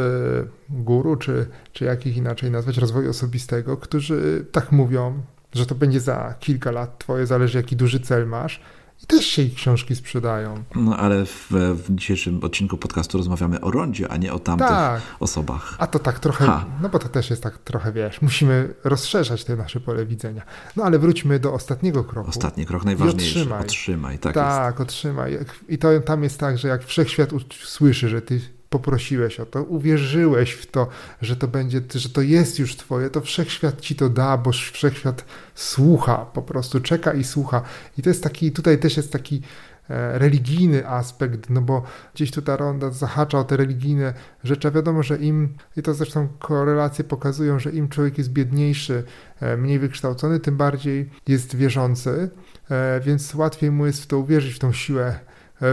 guru, 0.70 1.16
czy, 1.16 1.46
czy 1.72 1.84
jak 1.84 2.06
ich 2.06 2.16
inaczej 2.16 2.50
nazwać, 2.50 2.78
rozwoju 2.78 3.10
osobistego, 3.10 3.76
którzy 3.76 4.46
tak 4.52 4.72
mówią, 4.72 5.22
że 5.52 5.66
to 5.66 5.74
będzie 5.74 6.00
za 6.00 6.34
kilka 6.40 6.70
lat 6.70 6.98
twoje, 6.98 7.26
zależy 7.26 7.58
jaki 7.58 7.76
duży 7.76 8.00
cel 8.00 8.26
masz. 8.26 8.60
I 9.02 9.06
też 9.06 9.26
się 9.26 9.42
ich 9.42 9.54
książki 9.54 9.96
sprzedają. 9.96 10.64
No 10.74 10.96
ale 10.96 11.26
w, 11.26 11.46
w 11.50 11.94
dzisiejszym 11.94 12.44
odcinku 12.44 12.76
podcastu 12.76 13.18
rozmawiamy 13.18 13.60
o 13.60 13.70
rondzie, 13.70 14.08
a 14.08 14.16
nie 14.16 14.32
o 14.32 14.38
tamtych 14.38 14.68
tak. 14.68 15.02
osobach. 15.20 15.76
A 15.78 15.86
to 15.86 15.98
tak 15.98 16.20
trochę, 16.20 16.46
ha. 16.46 16.64
no 16.82 16.88
bo 16.88 16.98
to 16.98 17.08
też 17.08 17.30
jest 17.30 17.42
tak 17.42 17.58
trochę, 17.58 17.92
wiesz, 17.92 18.22
musimy 18.22 18.74
rozszerzać 18.84 19.44
te 19.44 19.56
nasze 19.56 19.80
pole 19.80 20.06
widzenia. 20.06 20.42
No 20.76 20.84
ale 20.84 20.98
wróćmy 20.98 21.38
do 21.38 21.52
ostatniego 21.52 22.04
kroku. 22.04 22.28
Ostatni 22.28 22.66
krok, 22.66 22.84
najważniejszy. 22.84 23.38
Otrzymaj. 23.40 23.60
otrzymaj. 23.60 24.18
tak 24.18 24.34
Tak, 24.34 24.74
jest. 24.74 24.80
otrzymaj. 24.80 25.38
I 25.68 25.78
to 25.78 26.00
tam 26.00 26.22
jest 26.22 26.40
tak, 26.40 26.58
że 26.58 26.68
jak 26.68 26.84
wszechświat 26.84 27.30
słyszy, 27.64 28.08
że 28.08 28.22
ty 28.22 28.40
poprosiłeś 28.74 29.40
o 29.40 29.46
to, 29.46 29.62
uwierzyłeś 29.62 30.52
w 30.52 30.66
to, 30.66 30.88
że 31.22 31.36
to 31.36 31.48
będzie, 31.48 31.80
że 31.94 32.08
to 32.08 32.20
jest 32.20 32.58
już 32.58 32.76
twoje, 32.76 33.10
to 33.10 33.20
wszechświat 33.20 33.80
ci 33.80 33.94
to 33.96 34.08
da, 34.08 34.38
bo 34.38 34.52
wszechświat 34.52 35.24
słucha, 35.54 36.16
po 36.16 36.42
prostu 36.42 36.80
czeka 36.80 37.12
i 37.12 37.24
słucha. 37.24 37.62
I 37.98 38.02
to 38.02 38.10
jest 38.10 38.22
taki, 38.22 38.52
tutaj 38.52 38.78
też 38.78 38.96
jest 38.96 39.12
taki 39.12 39.42
e, 39.90 40.18
religijny 40.18 40.88
aspekt, 40.88 41.50
no 41.50 41.60
bo 41.60 41.82
gdzieś 42.14 42.30
tu 42.30 42.42
ta 42.42 42.56
ronda 42.56 42.90
zahacza 42.90 43.38
o 43.38 43.44
te 43.44 43.56
religijne 43.56 44.14
rzeczy, 44.44 44.70
wiadomo, 44.70 45.02
że 45.02 45.16
im, 45.16 45.54
i 45.76 45.82
to 45.82 45.94
zresztą 45.94 46.28
korelacje 46.38 47.04
pokazują, 47.04 47.58
że 47.58 47.70
im 47.70 47.88
człowiek 47.88 48.18
jest 48.18 48.30
biedniejszy, 48.30 49.04
e, 49.40 49.56
mniej 49.56 49.78
wykształcony, 49.78 50.40
tym 50.40 50.56
bardziej 50.56 51.10
jest 51.28 51.56
wierzący, 51.56 52.30
e, 52.70 53.00
więc 53.00 53.34
łatwiej 53.34 53.70
mu 53.70 53.86
jest 53.86 54.02
w 54.02 54.06
to 54.06 54.18
uwierzyć, 54.18 54.54
w 54.54 54.58
tą 54.58 54.72
siłę 54.72 55.18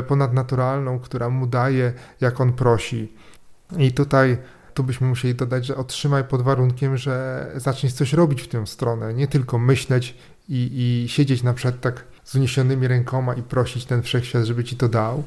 ponadnaturalną, 0.08 1.00
która 1.00 1.30
mu 1.30 1.48
daje, 1.48 1.94
jak 2.22 2.42
on 2.42 2.54
prosi. 2.54 3.14
I 3.78 3.92
tutaj 3.92 4.38
tu 4.74 4.84
byśmy 4.84 5.08
musieli 5.08 5.36
dodać, 5.36 5.66
że 5.66 5.76
otrzymaj 5.76 6.24
pod 6.24 6.42
warunkiem, 6.42 6.98
że 6.98 7.48
zaczniesz 7.56 7.94
coś 7.94 8.14
robić 8.14 8.42
w 8.42 8.48
tę 8.48 8.68
stronę, 8.68 9.14
nie 9.14 9.28
tylko 9.28 9.60
myśleć 9.60 10.18
i, 10.50 10.70
i 11.04 11.10
siedzieć 11.10 11.44
na 11.44 11.54
przykład 11.54 11.82
tak 11.82 12.06
z 12.24 12.36
uniesionymi 12.36 12.88
rękoma 12.88 13.34
i 13.34 13.44
prosić 13.44 13.86
ten 13.86 14.02
wszechświat, 14.02 14.46
żeby 14.46 14.64
ci 14.64 14.76
to 14.76 14.90
dał. 14.90 15.24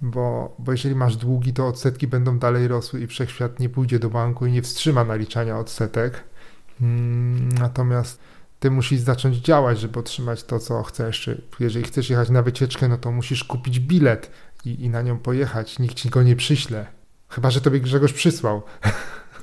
Bo, 0.00 0.56
bo 0.58 0.72
jeżeli 0.72 0.94
masz 0.94 1.16
długi, 1.16 1.52
to 1.52 1.66
odsetki 1.66 2.06
będą 2.06 2.38
dalej 2.38 2.68
rosły 2.68 3.00
i 3.00 3.06
wszechświat 3.06 3.60
nie 3.60 3.68
pójdzie 3.68 3.98
do 3.98 4.10
banku 4.10 4.46
i 4.46 4.52
nie 4.52 4.62
wstrzyma 4.62 5.04
naliczania 5.04 5.58
odsetek. 5.58 6.24
Mm, 6.80 7.48
natomiast 7.48 8.20
ty 8.60 8.70
musisz 8.70 9.00
zacząć 9.00 9.36
działać, 9.36 9.80
żeby 9.80 9.98
otrzymać 9.98 10.44
to, 10.44 10.58
co 10.58 10.82
chcesz. 10.82 11.30
Jeżeli 11.60 11.84
chcesz 11.84 12.10
jechać 12.10 12.30
na 12.30 12.42
wycieczkę, 12.42 12.88
no 12.88 12.98
to 12.98 13.12
musisz 13.12 13.44
kupić 13.44 13.80
bilet 13.80 14.30
i, 14.64 14.84
i 14.84 14.90
na 14.90 15.02
nią 15.02 15.18
pojechać. 15.18 15.78
Nikt 15.78 15.94
ci 15.94 16.08
go 16.08 16.22
nie 16.22 16.36
przyśle. 16.36 16.86
Chyba, 17.28 17.50
że 17.50 17.60
tobie 17.60 17.80
Grzegorz 17.80 18.12
przysłał. 18.12 18.62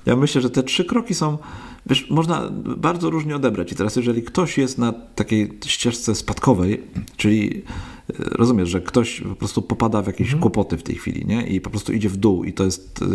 Ja 0.06 0.15
myślę, 0.15 0.41
że 0.41 0.49
te 0.49 0.63
trzy 0.63 0.86
kroki 0.86 1.13
są, 1.13 1.38
wiesz, 1.86 2.10
można 2.10 2.49
bardzo 2.78 3.10
różnie 3.10 3.36
odebrać. 3.36 3.71
I 3.71 3.75
teraz, 3.75 3.95
jeżeli 3.95 4.23
ktoś 4.23 4.58
jest 4.58 4.78
na 4.78 4.93
takiej 5.15 5.60
ścieżce 5.65 6.15
spadkowej, 6.15 6.84
czyli 7.17 7.63
e, 8.10 8.13
rozumiesz, 8.17 8.69
że 8.69 8.82
ktoś 8.82 9.21
po 9.21 9.36
prostu 9.36 9.62
popada 9.62 10.01
w 10.01 10.08
jakieś 10.08 10.28
mhm. 10.28 10.41
kłopoty 10.41 10.78
w 10.78 10.84
tej 10.84 10.95
chwili, 10.95 11.25
nie? 11.25 11.47
I 11.47 11.62
po 11.62 11.69
prostu 11.69 11.93
idzie 11.93 12.10
w 12.10 12.17
dół 12.17 12.43
i 12.43 12.54
to 12.54 12.63
jest, 12.63 13.01
e, 13.01 13.06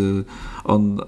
on 0.65 1.01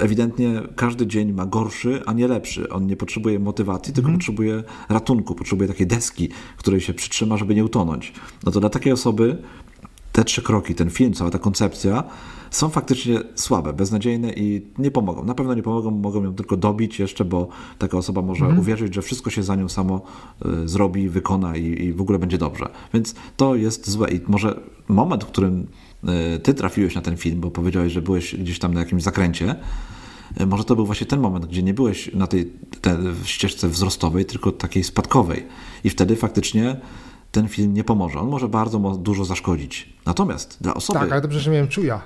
ewidentnie 0.00 0.62
każdy 0.76 1.06
dzień 1.06 1.32
ma 1.32 1.46
gorszy, 1.46 2.02
a 2.06 2.12
nie 2.12 2.28
lepszy. 2.28 2.68
On 2.68 2.86
nie 2.86 2.96
potrzebuje 2.96 3.38
motywacji, 3.38 3.92
tylko 3.92 4.08
mm. 4.08 4.18
potrzebuje 4.18 4.62
ratunku, 4.88 5.34
potrzebuje 5.34 5.68
takiej 5.68 5.86
deski, 5.86 6.28
której 6.56 6.80
się 6.80 6.94
przytrzyma, 6.94 7.36
żeby 7.36 7.54
nie 7.54 7.64
utonąć. 7.64 8.12
No 8.44 8.52
to 8.52 8.60
dla 8.60 8.70
takiej 8.70 8.92
osoby 8.92 9.36
te 10.12 10.24
trzy 10.24 10.42
kroki, 10.42 10.74
ten 10.74 10.90
film, 10.90 11.12
cała 11.12 11.30
ta 11.30 11.38
koncepcja 11.38 12.04
są 12.50 12.68
faktycznie 12.68 13.20
słabe, 13.34 13.72
beznadziejne 13.72 14.32
i 14.32 14.66
nie 14.78 14.90
pomogą. 14.90 15.24
Na 15.24 15.34
pewno 15.34 15.54
nie 15.54 15.62
pomogą, 15.62 15.90
mogą 15.90 16.24
ją 16.24 16.34
tylko 16.34 16.56
dobić 16.56 16.98
jeszcze, 16.98 17.24
bo 17.24 17.48
taka 17.78 17.98
osoba 17.98 18.22
może 18.22 18.44
mm. 18.44 18.58
uwierzyć, 18.58 18.94
że 18.94 19.02
wszystko 19.02 19.30
się 19.30 19.42
za 19.42 19.56
nią 19.56 19.68
samo 19.68 20.02
y, 20.64 20.68
zrobi, 20.68 21.08
wykona 21.08 21.56
i, 21.56 21.84
i, 21.84 21.92
w 21.92 22.00
ogóle 22.00 22.18
będzie 22.18 22.38
dobrze. 22.38 22.68
Więc 22.94 23.14
to 23.36 23.56
jest 23.56 23.90
złe 23.90 24.10
i 24.10 24.20
może 24.26 24.60
moment, 24.88 25.24
w 25.24 25.26
którym 25.26 25.66
ty 26.42 26.54
trafiłeś 26.54 26.94
na 26.94 27.00
ten 27.00 27.16
film, 27.16 27.40
bo 27.40 27.50
powiedziałeś, 27.50 27.92
że 27.92 28.02
byłeś 28.02 28.36
gdzieś 28.36 28.58
tam 28.58 28.74
na 28.74 28.80
jakimś 28.80 29.02
zakręcie, 29.02 29.54
y, 30.40 30.46
może 30.46 30.64
to 30.64 30.76
był 30.76 30.86
właśnie 30.86 31.06
ten 31.06 31.20
moment, 31.20 31.46
gdzie 31.46 31.62
nie 31.62 31.74
byłeś 31.74 32.14
na 32.14 32.26
tej, 32.26 32.52
tej 32.80 32.94
ścieżce 33.24 33.68
wzrostowej, 33.68 34.24
tylko 34.24 34.52
takiej 34.52 34.84
spadkowej. 34.84 35.46
I 35.84 35.90
wtedy 35.90 36.16
faktycznie 36.16 36.76
ten 37.32 37.48
film 37.48 37.74
nie 37.74 37.84
pomoże. 37.84 38.20
On 38.20 38.28
może 38.28 38.48
bardzo 38.48 38.78
dużo 38.78 39.24
zaszkodzić. 39.24 39.92
Natomiast 40.06 40.58
dla 40.60 40.74
osoby. 40.74 40.98
Tak, 40.98 41.12
ale 41.12 41.20
dobrze, 41.20 41.40
że 41.40 41.50
miałem 41.50 41.68
czuja. 41.68 42.00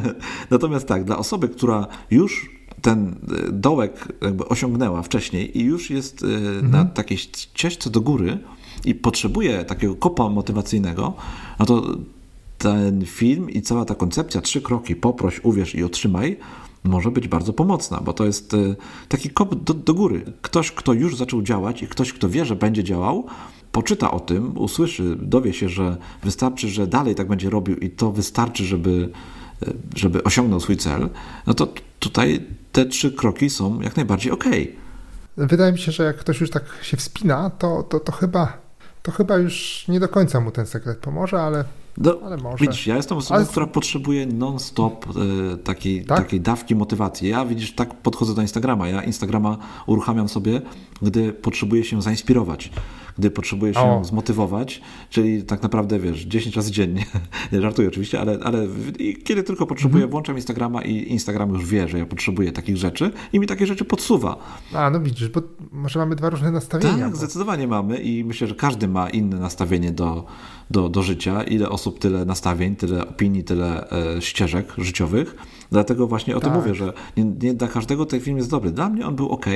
Natomiast 0.50 0.88
tak, 0.88 1.04
dla 1.04 1.18
osoby, 1.18 1.48
która 1.48 1.86
już 2.10 2.58
ten 2.82 3.16
e, 3.48 3.52
dołek 3.52 4.08
jakby 4.22 4.48
osiągnęła 4.48 5.02
wcześniej 5.02 5.58
i 5.58 5.64
już 5.64 5.90
jest 5.90 6.22
e, 6.22 6.26
mhm. 6.26 6.70
na 6.70 6.84
takiej 6.84 7.18
ścieżce 7.18 7.90
do 7.90 8.00
góry 8.00 8.38
i 8.84 8.94
potrzebuje 8.94 9.64
takiego 9.64 9.96
kopa 9.96 10.28
motywacyjnego, 10.28 11.14
no 11.58 11.66
to 11.66 11.82
ten 12.58 13.04
film 13.04 13.50
i 13.50 13.62
cała 13.62 13.84
ta 13.84 13.94
koncepcja, 13.94 14.40
trzy 14.40 14.62
kroki, 14.62 14.96
poproś, 14.96 15.40
uwierz 15.44 15.74
i 15.74 15.84
otrzymaj, 15.84 16.36
może 16.84 17.10
być 17.10 17.28
bardzo 17.28 17.52
pomocna, 17.52 18.00
bo 18.00 18.12
to 18.12 18.24
jest 18.24 18.54
e, 18.54 18.56
taki 19.08 19.30
kop 19.30 19.54
do, 19.54 19.74
do 19.74 19.94
góry. 19.94 20.32
Ktoś, 20.42 20.72
kto 20.72 20.92
już 20.92 21.16
zaczął 21.16 21.42
działać 21.42 21.82
i 21.82 21.88
ktoś, 21.88 22.12
kto 22.12 22.28
wie, 22.28 22.44
że 22.44 22.56
będzie 22.56 22.84
działał, 22.84 23.26
poczyta 23.72 24.10
o 24.10 24.20
tym, 24.20 24.58
usłyszy, 24.58 25.16
dowie 25.22 25.52
się, 25.52 25.68
że 25.68 25.96
wystarczy, 26.22 26.68
że 26.68 26.86
dalej 26.86 27.14
tak 27.14 27.28
będzie 27.28 27.50
robił 27.50 27.76
i 27.76 27.90
to 27.90 28.12
wystarczy, 28.12 28.64
żeby, 28.64 29.08
e, 29.62 29.72
żeby 29.96 30.24
osiągnął 30.24 30.60
swój 30.60 30.76
cel, 30.76 31.08
no 31.46 31.54
to 31.54 31.68
tutaj 31.98 32.46
te 32.72 32.86
trzy 32.86 33.12
kroki 33.12 33.50
są 33.50 33.80
jak 33.80 33.96
najbardziej 33.96 34.32
ok. 34.32 34.44
Wydaje 35.36 35.72
mi 35.72 35.78
się, 35.78 35.92
że 35.92 36.04
jak 36.04 36.16
ktoś 36.16 36.40
już 36.40 36.50
tak 36.50 36.64
się 36.82 36.96
wspina, 36.96 37.50
to, 37.50 37.82
to, 37.82 38.00
to 38.00 38.12
chyba 38.12 38.68
to 39.02 39.12
chyba 39.12 39.36
już 39.36 39.84
nie 39.88 40.00
do 40.00 40.08
końca 40.08 40.40
mu 40.40 40.50
ten 40.50 40.66
sekret 40.66 40.98
pomoże, 40.98 41.42
ale, 41.42 41.64
do, 41.98 42.22
ale 42.24 42.36
może. 42.36 42.64
Widzisz, 42.64 42.86
ja 42.86 42.96
jestem 42.96 43.18
osobą, 43.18 43.36
ale... 43.36 43.46
która 43.46 43.66
potrzebuje 43.66 44.26
non-stop 44.26 45.06
e, 45.06 45.56
takiej, 45.56 46.04
tak? 46.04 46.18
takiej 46.18 46.40
dawki 46.40 46.74
motywacji. 46.74 47.28
Ja 47.28 47.44
widzisz, 47.44 47.74
tak 47.74 47.94
podchodzę 47.94 48.34
do 48.34 48.42
Instagrama. 48.42 48.88
Ja 48.88 49.02
Instagrama 49.02 49.58
uruchamiam 49.86 50.28
sobie, 50.28 50.62
gdy 51.02 51.32
potrzebuję 51.32 51.84
się 51.84 52.02
zainspirować 52.02 52.70
gdy 53.18 53.30
potrzebuje 53.30 53.74
się 53.74 53.80
o. 53.80 54.04
zmotywować, 54.04 54.80
czyli 55.10 55.42
tak 55.42 55.62
naprawdę, 55.62 55.98
wiesz, 55.98 56.20
10 56.20 56.56
razy 56.56 56.72
dziennie, 56.72 57.04
nie 57.52 57.60
żartuję 57.60 57.88
oczywiście, 57.88 58.20
ale, 58.20 58.38
ale 58.44 58.66
kiedy 59.24 59.42
tylko 59.42 59.66
potrzebuję, 59.66 60.04
mhm. 60.04 60.10
włączam 60.10 60.36
Instagrama 60.36 60.82
i 60.82 61.12
Instagram 61.12 61.50
już 61.50 61.66
wie, 61.66 61.88
że 61.88 61.98
ja 61.98 62.06
potrzebuję 62.06 62.52
takich 62.52 62.76
rzeczy 62.76 63.10
i 63.32 63.40
mi 63.40 63.46
takie 63.46 63.66
rzeczy 63.66 63.84
podsuwa. 63.84 64.36
A, 64.74 64.90
no 64.90 65.00
widzisz, 65.00 65.28
bo 65.28 65.42
może 65.72 65.98
mamy 65.98 66.16
dwa 66.16 66.30
różne 66.30 66.50
nastawienia. 66.50 66.98
Tak, 66.98 67.10
bo... 67.10 67.16
zdecydowanie 67.16 67.68
mamy 67.68 67.96
i 67.96 68.24
myślę, 68.24 68.46
że 68.46 68.54
każdy 68.54 68.88
ma 68.88 69.10
inne 69.10 69.36
nastawienie 69.36 69.92
do, 69.92 70.24
do, 70.70 70.88
do 70.88 71.02
życia. 71.02 71.42
Ile 71.42 71.68
osób, 71.68 71.98
tyle 71.98 72.24
nastawień, 72.24 72.76
tyle 72.76 73.08
opinii, 73.08 73.44
tyle 73.44 73.90
e, 73.90 74.22
ścieżek 74.22 74.72
życiowych. 74.78 75.36
Dlatego 75.70 76.06
właśnie 76.06 76.36
o 76.36 76.40
tak. 76.40 76.50
tym 76.50 76.60
mówię, 76.60 76.74
że 76.74 76.92
nie, 77.16 77.24
nie, 77.24 77.54
dla 77.54 77.68
każdego 77.68 78.06
ten 78.06 78.20
film 78.20 78.36
jest 78.36 78.50
dobry. 78.50 78.70
Dla 78.70 78.88
mnie 78.88 79.06
on 79.06 79.16
był 79.16 79.28
ok, 79.28 79.46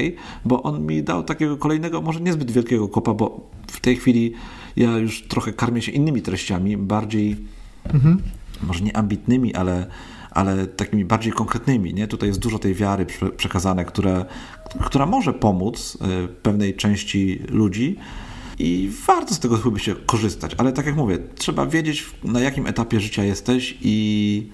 bo 0.45 0.63
on 0.63 0.87
mi 0.87 1.03
dał 1.03 1.23
takiego 1.23 1.57
kolejnego, 1.57 2.01
może 2.01 2.21
niezbyt 2.21 2.51
wielkiego 2.51 2.89
kopa, 2.89 3.15
bo 3.15 3.51
w 3.67 3.81
tej 3.81 3.97
chwili 3.97 4.33
ja 4.77 4.99
już 4.99 5.23
trochę 5.23 5.53
karmię 5.53 5.83
się 5.83 5.93
innymi 5.93 6.23
treściami, 6.23 6.77
bardziej 6.77 7.37
mhm. 7.85 8.23
może 8.63 8.85
nie 8.85 8.97
ambitnymi, 8.97 9.55
ale 9.55 9.87
ale 10.35 10.67
takimi 10.67 11.05
bardziej 11.05 11.33
konkretnymi. 11.33 11.95
Nie? 11.95 12.09
Tutaj 12.09 12.29
jest 12.29 12.41
dużo 12.41 12.59
tej 12.59 12.75
wiary 12.75 13.07
przekazane, 13.37 13.85
które, 13.85 14.25
która 14.81 15.07
może 15.07 15.33
pomóc 15.33 15.99
e, 16.01 16.29
pewnej 16.29 16.75
części 16.75 17.41
ludzi 17.49 17.97
i 18.59 18.91
warto 19.07 19.35
z 19.35 19.39
tego 19.39 19.57
chyba 19.57 19.79
się 19.79 19.95
korzystać. 19.95 20.55
Ale 20.59 20.73
tak 20.73 20.87
jak 20.87 20.97
mówię, 20.97 21.19
trzeba 21.35 21.67
wiedzieć, 21.67 22.07
na 22.25 22.41
jakim 22.41 22.67
etapie 22.67 23.01
życia 23.01 23.25
jesteś 23.25 23.79
i 23.81 24.51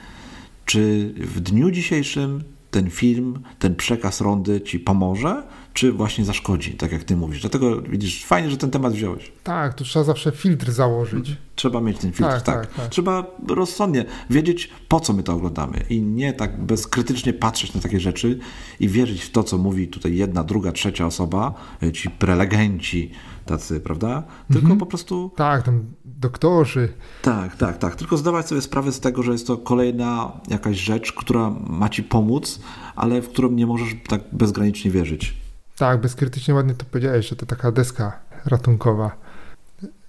czy 0.64 1.14
w 1.16 1.40
dniu 1.40 1.70
dzisiejszym 1.70 2.42
ten 2.70 2.90
film, 2.90 3.38
ten 3.58 3.76
przekaz 3.76 4.20
rondy 4.20 4.61
ci 4.61 4.80
pomoże, 4.80 5.42
czy 5.79 5.93
właśnie 5.93 6.25
zaszkodzi, 6.25 6.73
tak 6.73 6.93
jak 6.93 7.05
ty 7.05 7.17
mówisz. 7.17 7.41
Dlatego 7.41 7.83
widzisz, 7.83 8.25
fajnie, 8.25 8.51
że 8.51 8.57
ten 8.57 8.71
temat 8.71 8.93
wziąłeś. 8.93 9.33
Tak, 9.45 9.75
tu 9.75 9.85
trzeba 9.85 10.05
zawsze 10.05 10.33
filtr 10.33 10.71
założyć. 10.71 11.37
Trzeba 11.55 11.81
mieć 11.81 11.99
ten 11.99 12.12
filtr, 12.12 12.33
tak. 12.33 12.43
tak. 12.43 12.67
tak, 12.67 12.75
tak. 12.75 12.88
Trzeba 12.88 13.27
rozsądnie 13.49 14.05
wiedzieć, 14.31 14.71
po 14.88 15.01
co 15.01 15.12
my 15.12 15.23
to 15.23 15.33
oglądamy 15.33 15.85
i 15.91 16.03
nie 16.03 16.33
tak 16.33 16.64
bezkrytycznie 16.64 17.33
patrzeć 17.33 17.75
na 17.75 17.81
takie 17.81 18.01
rzeczy 18.01 18.38
i 18.81 18.88
wierzyć 18.88 19.23
w 19.23 19.31
to, 19.31 19.43
co 19.45 19.59
mówi 19.59 19.88
tutaj 19.88 20.17
jedna, 20.17 20.45
druga, 20.45 20.73
trzecia 20.73 21.07
osoba, 21.07 21.55
ci 21.93 22.11
prelegenci 22.11 23.11
tacy, 23.45 23.81
prawda? 23.81 24.23
Tylko 24.47 24.61
mhm. 24.61 24.79
po 24.79 24.87
prostu... 24.87 25.31
Tak, 25.37 25.62
tam 25.62 25.85
doktorzy. 26.05 26.88
Tak, 27.23 27.57
tak, 27.57 27.79
tak. 27.79 27.97
Tylko 27.97 28.17
zdawać 28.17 28.49
sobie 28.49 28.61
sprawę 28.61 28.93
z 28.93 29.01
tego, 29.01 29.23
że 29.23 29.33
jest 29.33 29.47
to 29.47 29.57
kolejna 29.57 30.33
jakaś 30.49 30.77
rzecz, 30.77 31.12
która 31.12 31.51
ma 31.51 31.88
ci 31.88 32.03
pomóc, 32.03 32.61
ale 32.97 33.23
w 33.23 33.29
którą 33.29 33.51
nie 33.51 33.67
możesz 33.67 33.97
tak 34.09 34.21
bezgranicznie 34.33 34.91
wierzyć. 34.91 35.47
Tak, 35.79 36.01
bezkrytycznie 36.01 36.55
ładnie 36.55 36.75
to 36.75 36.85
powiedziałeś, 36.85 37.29
że 37.29 37.37
to 37.37 37.47
taka 37.47 37.73
deska 37.73 38.21
ratunkowa. 38.45 39.17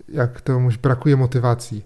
Jak 0.10 0.42
to 0.42 0.60
brakuje 0.78 1.18
motywacji. 1.18 1.86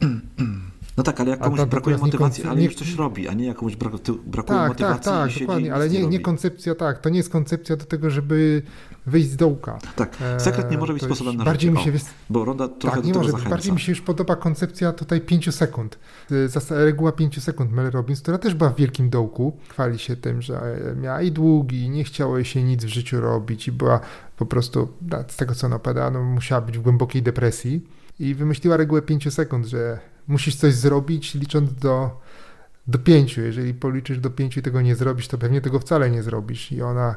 No 0.96 1.02
tak, 1.02 1.20
ale 1.20 1.30
jak 1.30 1.40
komuś 1.40 1.60
brakuje 1.60 1.98
motywacji, 1.98 2.44
ale 2.44 2.60
nie... 2.60 2.64
już 2.64 2.74
coś 2.74 2.94
robi, 2.94 3.28
a 3.28 3.32
nie 3.32 3.46
jak 3.46 3.56
komuś 3.56 3.76
brak, 3.76 3.92
brakuje 4.26 4.58
tak, 4.58 4.68
motywacji. 4.68 5.04
Tak, 5.04 5.30
tak, 5.30 5.40
dokładnie, 5.40 5.74
ale 5.74 5.88
nie, 5.88 6.06
nie, 6.06 6.20
koncepcja, 6.20 6.74
tak, 6.74 6.98
to 6.98 7.08
nie 7.08 7.16
jest 7.16 7.30
koncepcja 7.30 7.76
do 7.76 7.84
tego, 7.84 8.10
żeby 8.10 8.62
wyjść 9.06 9.30
z 9.30 9.36
dołka. 9.36 9.78
Tak, 9.96 10.16
sekret 10.38 10.70
nie 10.70 10.78
może 10.78 10.92
być 10.92 11.02
sposobem 11.02 11.36
na 11.36 11.44
bardziej. 11.44 11.70
Mi 11.70 11.78
się 11.78 11.92
bo 12.30 12.44
Ronda 12.44 12.68
trochę 12.68 12.96
tak, 12.96 13.06
nie 13.06 13.14
może. 13.14 13.32
Bardziej 13.32 13.72
mi 13.72 13.80
się 13.80 13.92
już 13.92 14.00
podoba 14.00 14.36
koncepcja 14.36 14.92
tutaj 14.92 15.20
5 15.20 15.54
sekund. 15.54 15.98
Y, 16.30 16.48
reguła 16.70 17.12
5 17.12 17.42
sekund 17.42 17.72
Mel 17.72 17.90
Robbins, 17.90 18.22
która 18.22 18.38
też 18.38 18.54
była 18.54 18.70
w 18.70 18.76
wielkim 18.76 19.10
dołku. 19.10 19.56
Chwali 19.68 19.98
się 19.98 20.16
tym, 20.16 20.42
że 20.42 20.76
miała 21.00 21.22
i 21.22 21.32
długi, 21.32 21.90
nie 21.90 22.04
chciało 22.04 22.36
jej 22.36 22.44
się 22.44 22.62
nic 22.62 22.84
w 22.84 22.88
życiu 22.88 23.20
robić 23.20 23.68
i 23.68 23.72
była 23.72 24.00
po 24.36 24.46
prostu, 24.46 24.88
z 25.28 25.36
tego 25.36 25.54
co 25.54 25.66
ona 25.66 25.80
no, 26.10 26.22
musiała 26.22 26.60
być 26.60 26.78
w 26.78 26.82
głębokiej 26.82 27.22
depresji. 27.22 27.86
I 28.18 28.34
wymyśliła 28.34 28.76
regułę 28.76 29.02
5 29.02 29.34
sekund, 29.34 29.66
że 29.66 30.11
musisz 30.28 30.56
coś 30.56 30.74
zrobić 30.74 31.34
licząc 31.34 31.74
do, 31.74 32.20
do 32.86 32.98
pięciu. 32.98 33.40
Jeżeli 33.40 33.74
policzysz 33.74 34.18
do 34.18 34.30
pięciu 34.30 34.60
i 34.60 34.62
tego 34.62 34.80
nie 34.80 34.96
zrobisz, 34.96 35.28
to 35.28 35.38
pewnie 35.38 35.60
tego 35.60 35.78
wcale 35.78 36.10
nie 36.10 36.22
zrobisz. 36.22 36.72
I 36.72 36.82
ona 36.82 37.16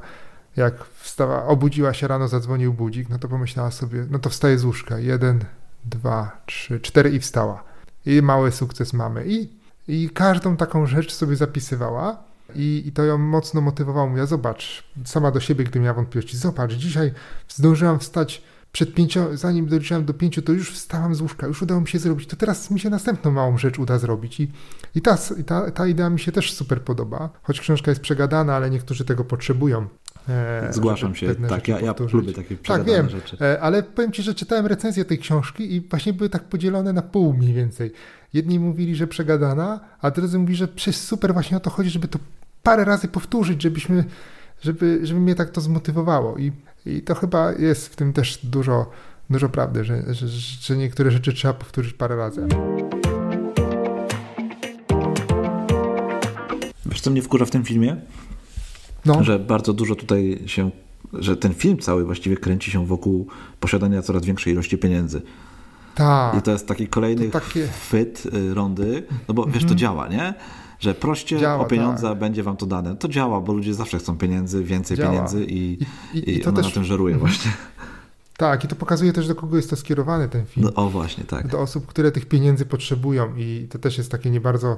jak 0.55 0.85
wstała, 0.85 1.45
obudziła 1.45 1.93
się 1.93 2.07
rano, 2.07 2.27
zadzwonił 2.27 2.73
budzik, 2.73 3.09
no 3.09 3.19
to 3.19 3.27
pomyślała 3.27 3.71
sobie, 3.71 4.05
no 4.09 4.19
to 4.19 4.29
wstaje 4.29 4.57
z 4.57 4.65
łóżka. 4.65 4.99
Jeden, 4.99 5.45
dwa, 5.85 6.41
trzy, 6.45 6.79
cztery 6.79 7.09
i 7.09 7.19
wstała. 7.19 7.63
I 8.05 8.21
mały 8.21 8.51
sukces 8.51 8.93
mamy. 8.93 9.23
I, 9.27 9.49
i 9.87 10.09
każdą 10.09 10.57
taką 10.57 10.85
rzecz 10.85 11.13
sobie 11.13 11.35
zapisywała. 11.35 12.23
I, 12.55 12.83
I 12.85 12.91
to 12.91 13.03
ją 13.03 13.17
mocno 13.17 13.61
motywowało. 13.61 14.07
Mówiła, 14.07 14.25
zobacz, 14.25 14.83
sama 15.05 15.31
do 15.31 15.39
siebie, 15.39 15.63
gdy 15.63 15.79
miała 15.79 15.93
wątpliwości, 15.93 16.37
zobacz, 16.37 16.73
dzisiaj 16.73 17.11
zdążyłam 17.49 17.99
wstać 17.99 18.43
przed 18.75 18.93
pięcią, 18.93 19.37
zanim 19.37 19.65
doliczyłem 19.67 20.05
do 20.05 20.13
pięciu, 20.13 20.41
to 20.41 20.51
już 20.51 20.71
wstałam 20.71 21.15
z 21.15 21.21
łóżka, 21.21 21.47
już 21.47 21.61
udało 21.61 21.81
mi 21.81 21.87
się 21.87 21.99
zrobić, 21.99 22.27
to 22.29 22.35
teraz 22.35 22.71
mi 22.71 22.79
się 22.79 22.89
następną 22.89 23.31
małą 23.31 23.57
rzecz 23.57 23.79
uda 23.79 23.99
zrobić. 23.99 24.39
I, 24.39 24.51
i, 24.95 25.01
ta, 25.01 25.17
i 25.39 25.43
ta, 25.43 25.71
ta 25.71 25.87
idea 25.87 26.09
mi 26.09 26.19
się 26.19 26.31
też 26.31 26.53
super 26.53 26.81
podoba, 26.81 27.29
choć 27.43 27.59
książka 27.59 27.91
jest 27.91 28.01
przegadana, 28.01 28.55
ale 28.55 28.69
niektórzy 28.69 29.05
tego 29.05 29.23
potrzebują. 29.23 29.87
E, 30.29 30.73
Zgłaszam 30.73 31.15
się, 31.15 31.35
tak, 31.35 31.67
ja, 31.67 31.79
ja 31.79 31.95
lubię 32.13 32.33
takie 32.33 32.57
Tak, 32.57 32.83
wiem, 32.83 33.09
rzeczy. 33.09 33.37
E, 33.41 33.61
ale 33.61 33.83
powiem 33.83 34.11
Ci, 34.11 34.23
że 34.23 34.35
czytałem 34.35 34.65
recenzję 34.65 35.05
tej 35.05 35.19
książki 35.19 35.75
i 35.75 35.81
właśnie 35.81 36.13
były 36.13 36.29
tak 36.29 36.43
podzielone 36.43 36.93
na 36.93 37.01
pół 37.01 37.33
mniej 37.33 37.53
więcej. 37.53 37.91
Jedni 38.33 38.59
mówili, 38.59 38.95
że 38.95 39.07
przegadana, 39.07 39.79
a 40.01 40.11
drudzy 40.11 40.39
mówili, 40.39 40.57
że 40.57 40.67
przez 40.67 41.03
super 41.03 41.33
właśnie 41.33 41.57
o 41.57 41.59
to 41.59 41.69
chodzi, 41.69 41.89
żeby 41.89 42.07
to 42.07 42.19
parę 42.63 42.85
razy 42.85 43.07
powtórzyć, 43.07 43.61
żebyśmy, 43.61 44.03
żeby, 44.61 44.99
żeby 45.03 45.19
mnie 45.19 45.35
tak 45.35 45.49
to 45.49 45.61
zmotywowało. 45.61 46.37
I, 46.37 46.51
i 46.85 47.01
to 47.01 47.15
chyba 47.15 47.51
jest 47.51 47.87
w 47.87 47.95
tym 47.95 48.13
też 48.13 48.39
dużo, 48.43 48.91
dużo 49.29 49.49
prawdy, 49.49 49.83
że, 49.83 50.13
że, 50.13 50.27
że 50.61 50.77
niektóre 50.77 51.11
rzeczy 51.11 51.33
trzeba 51.33 51.53
powtórzyć 51.53 51.93
parę 51.93 52.15
razy. 52.15 52.47
Wiesz, 56.85 57.01
co 57.01 57.11
mnie 57.11 57.21
wkurza 57.21 57.45
w 57.45 57.51
tym 57.51 57.63
filmie? 57.63 57.97
No. 59.05 59.23
Że 59.23 59.39
bardzo 59.39 59.73
dużo 59.73 59.95
tutaj 59.95 60.39
się, 60.45 60.71
że 61.13 61.37
ten 61.37 61.53
film 61.53 61.77
cały 61.77 62.05
właściwie 62.05 62.37
kręci 62.37 62.71
się 62.71 62.85
wokół 62.85 63.27
posiadania 63.59 64.01
coraz 64.01 64.25
większej 64.25 64.53
ilości 64.53 64.77
pieniędzy. 64.77 65.21
Tak. 65.95 66.37
I 66.37 66.41
to 66.41 66.51
jest 66.51 66.67
taki 66.67 66.87
kolejny 66.87 67.29
takie... 67.29 67.67
chwyt 67.67 68.23
y, 68.25 68.53
rondy, 68.53 69.03
no 69.27 69.33
bo 69.33 69.45
wiesz, 69.45 69.53
to 69.53 69.61
mhm. 69.61 69.77
działa, 69.77 70.07
nie? 70.07 70.33
Że 70.79 70.93
proście 70.93 71.39
działa, 71.39 71.63
o 71.63 71.65
pieniądze 71.65 72.09
tak. 72.09 72.19
będzie 72.19 72.43
wam 72.43 72.57
to 72.57 72.65
dane. 72.65 72.95
To 72.95 73.07
działa, 73.07 73.41
bo 73.41 73.53
ludzie 73.53 73.73
zawsze 73.73 73.99
chcą 73.99 74.17
pieniędzy, 74.17 74.63
więcej 74.63 74.97
działa. 74.97 75.11
pieniędzy 75.11 75.45
i, 75.45 75.83
i, 76.13 76.17
i, 76.17 76.37
i 76.37 76.41
to 76.41 76.51
też... 76.51 76.65
na 76.65 76.71
tym 76.71 76.83
żeruje 76.83 77.17
właśnie. 77.17 77.51
Tak, 78.37 78.63
i 78.63 78.67
to 78.67 78.75
pokazuje 78.75 79.13
też, 79.13 79.27
do 79.27 79.35
kogo 79.35 79.57
jest 79.57 79.69
to 79.69 79.75
skierowany 79.75 80.29
ten 80.29 80.45
film. 80.45 80.65
No, 80.65 80.83
o, 80.83 80.89
właśnie, 80.89 81.23
tak. 81.23 81.47
Do 81.47 81.59
osób, 81.59 81.85
które 81.85 82.11
tych 82.11 82.25
pieniędzy 82.25 82.65
potrzebują 82.65 83.35
i 83.35 83.67
to 83.71 83.79
też 83.79 83.97
jest 83.97 84.11
takie 84.11 84.29
nie 84.29 84.41
bardzo 84.41 84.77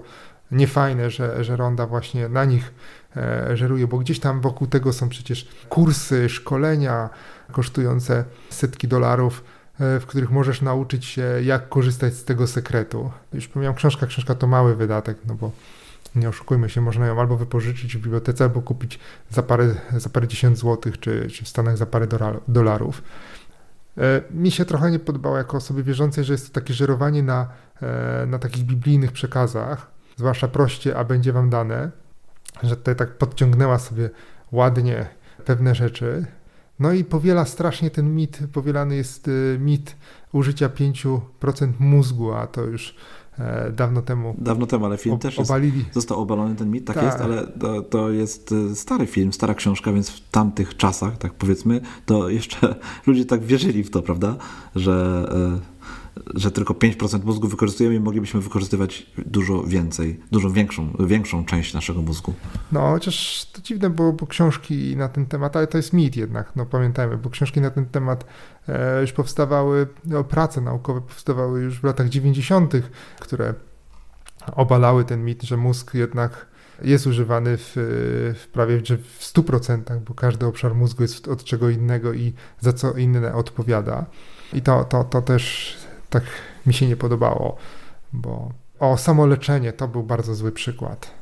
niefajne, 0.51 1.09
że, 1.09 1.43
że 1.43 1.55
Ronda 1.55 1.87
właśnie 1.87 2.29
na 2.29 2.45
nich 2.45 2.73
e, 3.15 3.57
żeruje, 3.57 3.87
bo 3.87 3.97
gdzieś 3.97 4.19
tam 4.19 4.41
wokół 4.41 4.67
tego 4.67 4.93
są 4.93 5.09
przecież 5.09 5.47
kursy, 5.69 6.29
szkolenia 6.29 7.09
kosztujące 7.51 8.25
setki 8.49 8.87
dolarów, 8.87 9.43
e, 9.79 9.99
w 9.99 10.05
których 10.05 10.31
możesz 10.31 10.61
nauczyć 10.61 11.05
się, 11.05 11.23
jak 11.43 11.69
korzystać 11.69 12.13
z 12.13 12.23
tego 12.23 12.47
sekretu. 12.47 13.11
Już 13.33 13.47
pomijam 13.47 13.73
książka, 13.73 14.07
książka 14.07 14.35
to 14.35 14.47
mały 14.47 14.75
wydatek, 14.75 15.17
no 15.27 15.35
bo 15.35 15.51
nie 16.15 16.29
oszukujmy 16.29 16.69
się, 16.69 16.81
można 16.81 17.07
ją 17.07 17.19
albo 17.19 17.37
wypożyczyć 17.37 17.97
w 17.97 18.01
bibliotece, 18.01 18.43
albo 18.43 18.61
kupić 18.61 18.99
za 19.29 19.43
parę, 19.43 19.75
za 19.97 20.09
parę 20.09 20.27
dziesiąt 20.27 20.57
złotych, 20.57 20.99
czy, 20.99 21.27
czy 21.31 21.45
w 21.45 21.47
Stanach 21.47 21.77
za 21.77 21.85
parę 21.85 22.07
dolarów. 22.47 23.01
E, 23.97 24.21
mi 24.31 24.51
się 24.51 24.65
trochę 24.65 24.91
nie 24.91 24.99
podobało 24.99 25.37
jako 25.37 25.57
osoby 25.57 25.83
wierzącej, 25.83 26.23
że 26.23 26.33
jest 26.33 26.47
to 26.47 26.53
takie 26.53 26.73
żerowanie 26.73 27.23
na, 27.23 27.47
e, 27.81 28.25
na 28.25 28.39
takich 28.39 28.63
biblijnych 28.63 29.11
przekazach, 29.11 29.91
zwłaszcza 30.15 30.47
proście, 30.47 30.97
a 30.97 31.03
będzie 31.03 31.33
wam 31.33 31.49
dane, 31.49 31.91
że 32.63 32.77
tutaj 32.77 32.95
tak 32.95 33.17
podciągnęła 33.17 33.79
sobie 33.79 34.09
ładnie 34.51 35.07
pewne 35.45 35.75
rzeczy. 35.75 36.25
No 36.79 36.91
i 36.91 37.03
powiela 37.03 37.45
strasznie 37.45 37.91
ten 37.91 38.15
mit, 38.15 38.39
powielany 38.53 38.95
jest 38.95 39.27
e, 39.27 39.59
mit 39.59 39.95
użycia 40.31 40.69
5% 40.69 41.19
mózgu, 41.79 42.33
a 42.33 42.47
to 42.47 42.61
już 42.61 42.95
dawno 43.71 44.01
temu. 44.01 44.35
Dawno 44.37 44.65
temu, 44.65 44.85
ale 44.85 44.97
film 44.97 45.19
też 45.19 45.37
jest, 45.37 45.51
został 45.91 46.21
obalony 46.21 46.55
ten 46.55 46.71
mit, 46.71 46.85
tak, 46.85 46.95
tak. 46.95 47.05
jest, 47.05 47.17
ale 47.17 47.47
to, 47.47 47.81
to, 47.81 48.09
jest 48.09 48.51
e, 48.71 48.75
stary 48.75 49.07
film, 49.07 49.33
stara 49.33 49.53
książka, 49.53 49.93
więc 49.93 50.09
w 50.09 50.29
tamtych 50.29 50.77
czasach, 50.77 51.17
tak 51.17 51.33
powiedzmy, 51.33 51.81
to 52.05 52.29
jeszcze 52.29 52.75
ludzie 53.07 53.25
tak 53.25 53.43
wierzyli 53.43 53.83
w 53.83 53.91
to, 53.91 54.01
prawda, 54.01 54.35
że 54.75 55.27
e, 55.63 55.76
że 56.35 56.51
tylko 56.51 56.73
5% 56.73 57.25
mózgu 57.25 57.47
wykorzystujemy 57.47 57.95
i 57.95 57.99
moglibyśmy 57.99 58.41
wykorzystywać 58.41 59.11
dużo 59.25 59.63
więcej, 59.63 60.19
dużo 60.31 60.49
większą, 60.49 60.93
większą 60.99 61.45
część 61.45 61.73
naszego 61.73 62.01
mózgu. 62.01 62.33
No, 62.71 62.81
chociaż 62.81 63.45
to 63.53 63.61
dziwne, 63.61 63.89
bo, 63.89 64.13
bo 64.13 64.27
książki 64.27 64.97
na 64.97 65.09
ten 65.09 65.25
temat, 65.25 65.55
ale 65.55 65.67
to 65.67 65.77
jest 65.77 65.93
mit 65.93 66.15
jednak, 66.15 66.51
no 66.55 66.65
pamiętajmy, 66.65 67.17
bo 67.17 67.29
książki 67.29 67.61
na 67.61 67.69
ten 67.69 67.85
temat 67.85 68.25
e, 68.67 69.01
już 69.01 69.11
powstawały, 69.11 69.87
no, 70.05 70.23
prace 70.23 70.61
naukowe 70.61 71.01
powstawały 71.01 71.61
już 71.61 71.79
w 71.79 71.83
latach 71.83 72.09
90., 72.09 72.73
które 73.19 73.53
obalały 74.55 75.05
ten 75.05 75.25
mit, 75.25 75.43
że 75.43 75.57
mózg 75.57 75.93
jednak 75.93 76.47
jest 76.81 77.07
używany 77.07 77.57
w, 77.57 77.71
w 78.35 78.47
prawie 78.47 78.77
w 78.79 79.21
100%, 79.21 79.99
bo 79.99 80.13
każdy 80.13 80.45
obszar 80.45 80.75
mózgu 80.75 81.03
jest 81.03 81.27
od 81.27 81.43
czego 81.43 81.69
innego 81.69 82.13
i 82.13 82.33
za 82.59 82.73
co 82.73 82.93
inne 82.93 83.33
odpowiada. 83.33 84.05
I 84.53 84.61
to, 84.61 84.83
to, 84.83 85.03
to 85.03 85.21
też 85.21 85.75
tak 86.09 86.23
mi 86.65 86.73
się 86.73 86.87
nie 86.87 86.95
podobało, 86.95 87.57
bo 88.13 88.51
o 88.79 88.97
samoleczenie 88.97 89.73
to 89.73 89.87
był 89.87 90.03
bardzo 90.03 90.35
zły 90.35 90.51
przykład. 90.51 91.16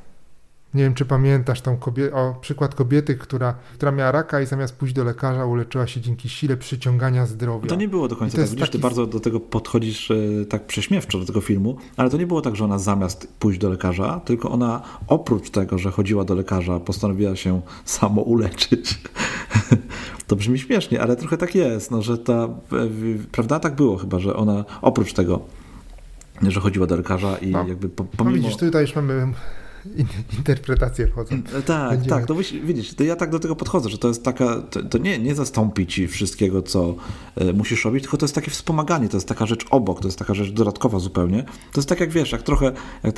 Nie 0.75 0.83
wiem, 0.83 0.93
czy 0.93 1.05
pamiętasz 1.05 1.61
tą 1.61 1.77
kobiet- 1.77 2.13
o 2.13 2.35
przykład 2.41 2.75
kobiety, 2.75 3.15
która, 3.15 3.55
która 3.73 3.91
miała 3.91 4.11
raka 4.11 4.41
i 4.41 4.45
zamiast 4.45 4.75
pójść 4.75 4.93
do 4.93 5.03
lekarza 5.03 5.45
uleczyła 5.45 5.87
się 5.87 6.01
dzięki 6.01 6.29
sile 6.29 6.57
przyciągania 6.57 7.25
zdrowia. 7.25 7.69
To 7.69 7.75
nie 7.75 7.87
było 7.87 8.07
do 8.07 8.15
końca 8.15 8.37
tak. 8.37 8.45
Widzisz, 8.45 8.59
taki... 8.59 8.71
ty 8.71 8.79
bardzo 8.79 9.07
do 9.07 9.19
tego 9.19 9.39
podchodzisz 9.39 10.11
e, 10.11 10.45
tak 10.49 10.67
prześmiewczo 10.67 11.19
do 11.19 11.25
tego 11.25 11.41
filmu, 11.41 11.77
ale 11.97 12.09
to 12.09 12.17
nie 12.17 12.27
było 12.27 12.41
tak, 12.41 12.55
że 12.55 12.65
ona 12.65 12.79
zamiast 12.79 13.27
pójść 13.39 13.59
do 13.59 13.69
lekarza, 13.69 14.21
tylko 14.25 14.51
ona 14.51 14.81
oprócz 15.07 15.49
tego, 15.49 15.77
że 15.77 15.91
chodziła 15.91 16.23
do 16.23 16.35
lekarza, 16.35 16.79
postanowiła 16.79 17.35
się 17.35 17.61
samo 17.85 18.21
uleczyć. 18.21 19.01
to 20.27 20.35
brzmi 20.35 20.59
śmiesznie, 20.59 21.01
ale 21.01 21.15
trochę 21.15 21.37
tak 21.37 21.55
jest, 21.55 21.91
no, 21.91 22.01
że 22.01 22.17
ta, 22.17 22.49
prawda, 23.31 23.59
tak 23.59 23.75
było 23.75 23.97
chyba, 23.97 24.19
że 24.19 24.35
ona 24.35 24.65
oprócz 24.81 25.13
tego, 25.13 25.39
że 26.41 26.59
chodziła 26.59 26.87
do 26.87 26.95
lekarza 26.95 27.37
i 27.37 27.51
no. 27.51 27.67
jakby 27.67 27.89
pomimo... 27.89 28.07
No 28.23 28.31
widzisz, 28.31 28.57
tutaj 28.57 28.81
już 28.81 28.95
mamy 28.95 29.33
interpretacje 30.37 31.07
wchodzą. 31.07 31.35
E, 31.35 31.61
tak, 31.61 31.89
Będziemy... 31.89 32.09
tak. 32.09 32.29
No 32.29 32.35
widzisz, 32.63 32.93
to 32.93 33.03
ja 33.03 33.15
tak 33.15 33.29
do 33.29 33.39
tego 33.39 33.55
podchodzę, 33.55 33.89
że 33.89 33.97
to 33.97 34.07
jest 34.07 34.23
taka, 34.23 34.61
to, 34.61 34.83
to 34.83 34.97
nie, 34.97 35.19
nie 35.19 35.35
zastąpi 35.35 35.87
ci 35.87 36.07
wszystkiego, 36.07 36.61
co 36.61 36.95
e, 37.35 37.53
musisz 37.53 37.85
robić, 37.85 38.03
tylko 38.03 38.17
to 38.17 38.25
jest 38.25 38.35
takie 38.35 38.51
wspomaganie, 38.51 39.09
to 39.09 39.17
jest 39.17 39.27
taka 39.27 39.45
rzecz 39.45 39.65
obok, 39.69 39.99
to 39.99 40.07
jest 40.07 40.19
taka 40.19 40.33
rzecz 40.33 40.51
dodatkowa 40.51 40.99
zupełnie. 40.99 41.43
To 41.43 41.79
jest 41.79 41.89
tak 41.89 41.99
jak 41.99 42.11
wiesz, 42.11 42.31
jak 42.31 42.43
trochę, 42.43 42.71
jak 43.03 43.15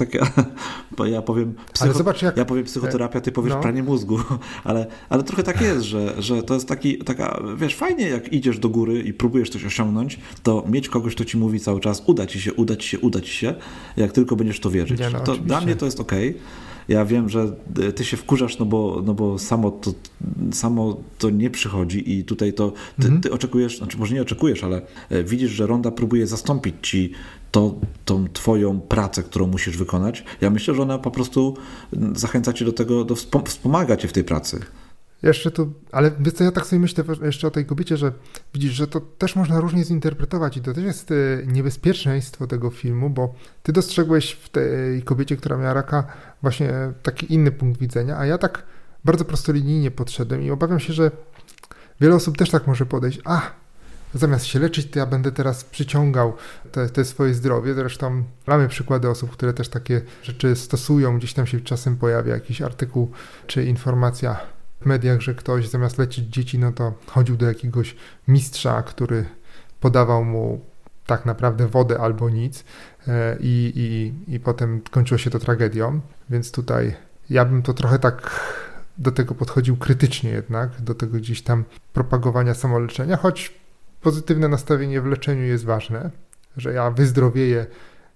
bo 0.97 1.05
ja 1.05 1.22
powiem, 1.22 1.55
psycho, 1.74 1.93
zobacz, 1.93 2.22
jak... 2.22 2.38
ja 2.38 2.45
powiem 2.45 2.63
psychoterapia, 2.63 3.22
ty 3.22 3.32
powiesz 3.32 3.53
no. 3.53 3.61
pranie 3.61 3.84
mózgu, 3.84 4.20
ale, 4.63 4.88
ale 5.09 5.24
trochę 5.24 5.43
tak 5.43 5.61
jest, 5.61 5.82
że, 5.82 6.22
że 6.22 6.43
to 6.43 6.53
jest 6.53 6.68
taki, 6.68 6.97
taka, 6.97 7.41
wiesz, 7.57 7.76
fajnie 7.76 8.09
jak 8.09 8.34
idziesz 8.34 8.59
do 8.59 8.70
góry 8.70 9.01
i 9.01 9.13
próbujesz 9.13 9.49
coś 9.49 9.65
osiągnąć, 9.65 10.20
to 10.43 10.63
mieć 10.70 10.89
kogoś, 10.89 11.15
kto 11.15 11.26
ci 11.26 11.38
mówi 11.38 11.59
cały 11.59 11.80
czas, 11.80 12.03
uda 12.05 12.26
ci 12.26 12.41
się, 12.41 12.53
uda 12.53 12.76
ci 12.76 12.89
się, 12.89 12.99
uda 12.99 13.22
ci 13.22 13.32
się, 13.32 13.55
jak 13.97 14.11
tylko 14.11 14.36
będziesz 14.36 14.59
to 14.59 14.70
wierzyć. 14.70 14.99
Nie, 14.99 15.09
no, 15.09 15.20
to 15.20 15.38
dla 15.38 15.61
mnie 15.61 15.76
to 15.76 15.86
jest 15.86 15.99
ok. 15.99 16.11
Ja 16.88 17.06
wiem, 17.06 17.30
że 17.30 17.56
e, 17.80 17.92
ty 17.92 18.06
się 18.06 18.18
wkurzasz, 18.18 18.58
no 18.58 18.66
bo, 18.66 19.02
no 19.06 19.14
bo 19.14 19.40
samo, 19.40 19.72
to, 19.72 19.94
samo 20.52 20.98
to 21.18 21.30
nie 21.30 21.50
przychodzi 21.50 22.18
i 22.18 22.24
tutaj 22.24 22.54
to 22.54 22.72
ty, 22.72 23.06
mhm. 23.06 23.22
ty 23.22 23.32
oczekujesz, 23.32 23.78
znaczy 23.78 23.98
może 23.98 24.16
nie 24.16 24.22
oczekujesz, 24.22 24.64
ale 24.64 24.82
e, 25.10 25.24
widzisz, 25.24 25.52
że 25.52 25.68
Ronda 25.68 25.92
próbuje 25.92 26.28
zastąpić 26.28 26.76
ci 26.82 27.12
to, 27.52 27.76
tą 28.06 28.28
twoją 28.34 28.80
pracę, 28.80 29.24
którą 29.24 29.48
musisz 29.48 29.78
wykonać. 29.78 30.24
Ja 30.42 30.50
myślę, 30.50 30.76
że 30.76 30.82
ona 30.82 30.98
po 30.98 31.12
prostu 31.12 31.58
zachęca 32.16 32.54
cię 32.54 32.66
do 32.66 32.74
tego, 32.74 33.04
do 33.04 33.16
wspomaga 33.46 33.98
cię 33.98 34.08
w 34.08 34.14
tej 34.14 34.24
pracy. 34.24 34.60
Jeszcze 35.24 35.51
tu, 35.51 35.74
ale 35.91 36.11
wiesz 36.20 36.34
co, 36.34 36.43
ja 36.43 36.51
tak 36.51 36.65
sobie 36.65 36.80
myślę 36.80 37.03
jeszcze 37.22 37.47
o 37.47 37.51
tej 37.51 37.65
kobiecie, 37.65 37.97
że 37.97 38.11
widzisz, 38.53 38.74
że 38.74 38.88
to 38.88 39.01
też 39.01 39.36
można 39.36 39.59
różnie 39.59 39.84
zinterpretować 39.84 40.57
i 40.57 40.61
to 40.61 40.74
też 40.74 40.84
jest 40.84 41.11
e, 41.11 41.15
niebezpieczeństwo 41.47 42.47
tego 42.47 42.70
filmu, 42.70 43.09
bo 43.09 43.34
ty 43.63 43.74
dostrzegłeś 43.74 44.32
w 44.32 44.49
tej 44.49 45.03
kobiecie, 45.03 45.38
która 45.38 45.57
miała 45.57 45.74
raka, 45.74 46.03
właśnie 46.41 46.74
taki 47.03 47.34
inny 47.34 47.51
punkt 47.51 47.80
widzenia, 47.80 48.18
a 48.18 48.26
ja 48.26 48.38
tak 48.38 48.63
bardzo 49.05 49.26
prostolinijnie 49.26 49.91
podszedłem 49.91 50.41
i 50.41 50.51
obawiam 50.51 50.80
się, 50.80 50.93
że 50.93 51.11
wiele 52.01 52.15
osób 52.15 52.38
też 52.38 52.49
tak 52.49 52.68
może 52.68 52.86
podejść, 52.86 53.20
a 53.26 53.41
zamiast 54.13 54.45
się 54.45 54.59
leczyć, 54.59 54.91
to 54.91 54.99
ja 54.99 55.05
będę 55.05 55.32
teraz 55.32 55.63
przyciągał 55.63 56.34
te, 56.72 56.89
te, 56.89 57.05
swoje 57.05 57.34
zdrowie. 57.34 57.74
Zresztą 57.74 58.24
mamy 58.47 58.68
przykłady 58.68 59.09
osób, 59.09 59.32
które 59.32 59.53
też 59.53 59.70
takie 59.70 60.01
rzeczy 60.24 60.55
stosują. 60.55 61.18
Gdzieś 61.18 61.34
tam 61.34 61.47
się 61.47 61.61
czasem 61.61 61.97
pojawia 61.97 62.34
jakiś 62.34 62.61
artykuł 62.61 63.11
czy 63.47 63.65
informacja 63.65 64.57
w 64.82 64.86
mediach, 64.86 65.22
że 65.22 65.36
ktoś 65.36 65.70
zamiast 65.70 65.98
leczyć 65.98 66.26
dzieci, 66.26 66.60
no 66.60 66.72
to 66.72 66.94
chodził 67.08 67.38
do 67.38 67.46
jakiegoś 67.46 67.96
mistrza, 68.28 68.84
który 68.84 69.26
podawał 69.80 70.26
mu 70.26 70.62
tak 71.06 71.26
naprawdę 71.26 71.68
wodę 71.68 72.00
albo 72.00 72.30
nic 72.30 72.64
e, 73.08 73.38
i, 73.40 73.74
i, 73.76 74.34
i 74.36 74.40
potem 74.40 74.82
kończyło 74.92 75.18
się 75.18 75.30
to 75.30 75.40
tragedią, 75.40 76.02
więc 76.30 76.52
tutaj 76.52 76.96
ja 77.30 77.46
bym 77.46 77.62
to 77.64 77.74
trochę 77.74 78.00
tak 78.00 78.42
do 78.98 79.12
tego 79.12 79.36
podchodził 79.36 79.78
krytycznie 79.78 80.30
jednak, 80.30 80.82
do 80.82 80.96
tego 80.96 81.18
gdzieś 81.18 81.42
tam 81.42 81.64
propagowania 81.94 82.54
samoleczenia, 82.54 83.18
choć 83.18 83.54
pozytywne 84.02 84.48
nastawienie 84.48 85.02
w 85.02 85.06
leczeniu 85.06 85.44
jest 85.44 85.66
ważne, 85.66 86.10
że 86.58 86.74
ja 86.74 86.92
wyzdrowieję 86.92 87.66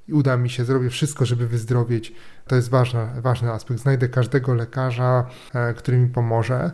i 0.07 0.13
uda 0.13 0.37
mi 0.37 0.49
się, 0.49 0.65
zrobię 0.65 0.89
wszystko, 0.89 1.25
żeby 1.25 1.47
wyzdrowieć. 1.47 2.13
To 2.47 2.55
jest 2.55 2.69
ważny, 2.69 3.07
ważny 3.21 3.51
aspekt. 3.51 3.79
Znajdę 3.79 4.09
każdego 4.09 4.53
lekarza, 4.53 5.25
e, 5.53 5.73
który 5.73 5.97
mi 5.97 6.09
pomoże. 6.09 6.71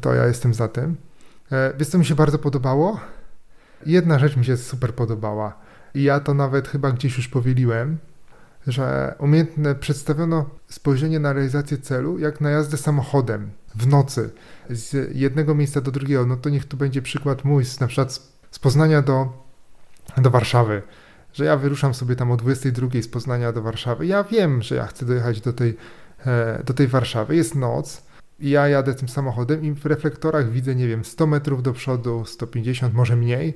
To 0.00 0.14
ja 0.14 0.26
jestem 0.26 0.54
za 0.54 0.68
tym. 0.68 0.96
E, 1.52 1.72
wiesz, 1.78 1.88
co 1.88 1.98
mi 1.98 2.04
się 2.04 2.14
bardzo 2.14 2.38
podobało? 2.38 3.00
Jedna 3.86 4.18
rzecz 4.18 4.36
mi 4.36 4.44
się 4.44 4.56
super 4.56 4.94
podobała 4.94 5.58
i 5.94 6.02
ja 6.02 6.20
to 6.20 6.34
nawet 6.34 6.68
chyba 6.68 6.92
gdzieś 6.92 7.16
już 7.16 7.28
powieliłem, 7.28 7.98
że 8.66 9.14
umiejętne 9.18 9.74
przedstawiono 9.74 10.50
spojrzenie 10.68 11.20
na 11.20 11.32
realizację 11.32 11.78
celu 11.78 12.18
jak 12.18 12.40
na 12.40 12.50
jazdę 12.50 12.76
samochodem 12.76 13.50
w 13.74 13.86
nocy 13.86 14.30
z 14.70 15.16
jednego 15.16 15.54
miejsca 15.54 15.80
do 15.80 15.90
drugiego. 15.90 16.26
No 16.26 16.36
to 16.36 16.50
niech 16.50 16.64
tu 16.64 16.76
będzie 16.76 17.02
przykład 17.02 17.44
mój, 17.44 17.64
na 17.80 17.86
przykład 17.86 18.12
z 18.50 18.58
Poznania 18.58 19.02
do, 19.02 19.44
do 20.16 20.30
Warszawy, 20.30 20.82
że 21.36 21.44
ja 21.44 21.56
wyruszam 21.56 21.94
sobie 21.94 22.16
tam 22.16 22.30
o 22.30 22.36
22 22.36 23.02
z 23.02 23.08
Poznania 23.08 23.52
do 23.52 23.62
Warszawy. 23.62 24.06
Ja 24.06 24.24
wiem, 24.24 24.62
że 24.62 24.74
ja 24.74 24.86
chcę 24.86 25.06
dojechać 25.06 25.40
do 25.40 25.52
tej, 25.52 25.76
e, 26.26 26.62
do 26.66 26.74
tej 26.74 26.88
Warszawy. 26.88 27.36
Jest 27.36 27.54
noc, 27.54 28.02
i 28.40 28.50
ja 28.50 28.68
jadę 28.68 28.94
tym 28.94 29.08
samochodem 29.08 29.64
i 29.64 29.72
w 29.72 29.86
reflektorach 29.86 30.50
widzę, 30.50 30.74
nie 30.74 30.88
wiem, 30.88 31.04
100 31.04 31.26
metrów 31.26 31.62
do 31.62 31.72
przodu, 31.72 32.24
150, 32.24 32.94
może 32.94 33.16
mniej 33.16 33.54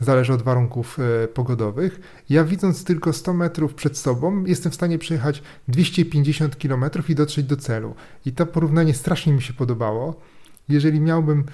zależy 0.00 0.32
od 0.32 0.42
warunków 0.42 0.98
e, 0.98 1.28
pogodowych. 1.28 2.00
Ja 2.28 2.44
widząc 2.44 2.84
tylko 2.84 3.12
100 3.12 3.34
metrów 3.34 3.74
przed 3.74 3.98
sobą, 3.98 4.44
jestem 4.44 4.72
w 4.72 4.74
stanie 4.74 4.98
przejechać 4.98 5.42
250 5.68 6.56
km 6.56 6.84
i 7.08 7.14
dotrzeć 7.14 7.46
do 7.46 7.56
celu. 7.56 7.94
I 8.26 8.32
to 8.32 8.46
porównanie 8.46 8.94
strasznie 8.94 9.32
mi 9.32 9.42
się 9.42 9.52
podobało. 9.52 10.20
Jeżeli 10.68 11.00
miałbym 11.00 11.44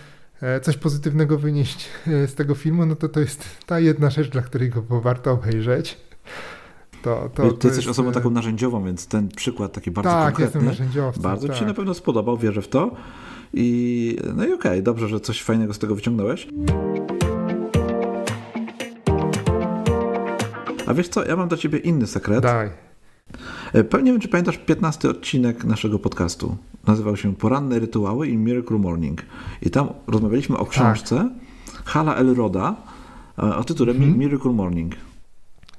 coś 0.63 0.77
pozytywnego 0.77 1.39
wynieść 1.39 1.89
e, 2.07 2.27
z 2.27 2.35
tego 2.35 2.55
filmu, 2.55 2.87
no 2.87 2.97
to 2.97 3.09
to 3.09 3.21
jest 3.21 3.45
ta 3.67 3.81
jedna 3.81 4.11
rzecz, 4.11 4.29
dla 4.29 4.43
której 4.43 4.71
go 4.71 5.01
warto 5.01 5.33
obejrzeć. 5.33 5.97
To, 7.03 7.31
to, 7.35 7.53
Ty 7.53 7.67
jesteś 7.67 7.87
jest... 7.87 7.89
osobą 7.89 8.13
taką 8.13 8.31
narzędziową, 8.31 8.85
więc 8.85 9.07
ten 9.07 9.29
przykład 9.29 9.73
taki 9.73 9.91
bardzo 9.91 10.11
tak, 10.11 10.25
konkretny, 10.25 10.45
jestem 10.45 10.65
narzędziowcem, 10.65 11.23
bardzo 11.23 11.47
tak. 11.47 11.57
Ci 11.57 11.61
się 11.61 11.67
na 11.67 11.75
pewno 11.75 11.95
spodobał, 11.95 12.37
wierzę 12.37 12.63
w 12.63 12.69
to. 12.69 12.97
I 13.55 14.19
no 14.35 14.45
i 14.45 14.53
okej, 14.53 14.55
okay, 14.55 14.83
dobrze, 14.83 15.09
że 15.09 15.21
coś 15.21 15.43
fajnego 15.43 15.75
z 15.75 15.79
tego 15.79 15.95
wyciągnąłeś. 15.95 16.49
A 20.87 20.95
wiesz 20.95 21.09
co, 21.09 21.25
ja 21.25 21.37
mam 21.37 21.49
do 21.49 21.57
ciebie 21.57 21.79
inny 21.79 22.07
sekret. 22.07 22.43
Daj. 22.43 22.71
E, 23.75 24.03
nie 24.03 24.13
wiem, 24.13 24.21
czy 24.21 24.29
pamiętasz 24.29 24.59
15 24.59 25.09
odcinek 25.09 25.65
naszego 25.65 25.99
podcastu. 25.99 26.57
Nazywał 26.87 27.17
się 27.17 27.37
Poranne 27.37 27.79
rytuały 27.79 28.29
i 28.29 28.37
Miracle 28.37 28.79
Morning. 28.79 29.23
I 29.63 29.71
tam 29.71 29.89
rozmawialiśmy 30.07 30.59
o 30.59 30.67
książce 30.67 31.17
tak. 31.73 31.85
Hala 31.85 32.15
Elroda 32.15 32.77
e, 33.39 33.57
o 33.57 33.65
tytule 33.65 33.95
hmm. 33.95 34.19
Miracle 34.19 34.53
Morning. 34.53 34.95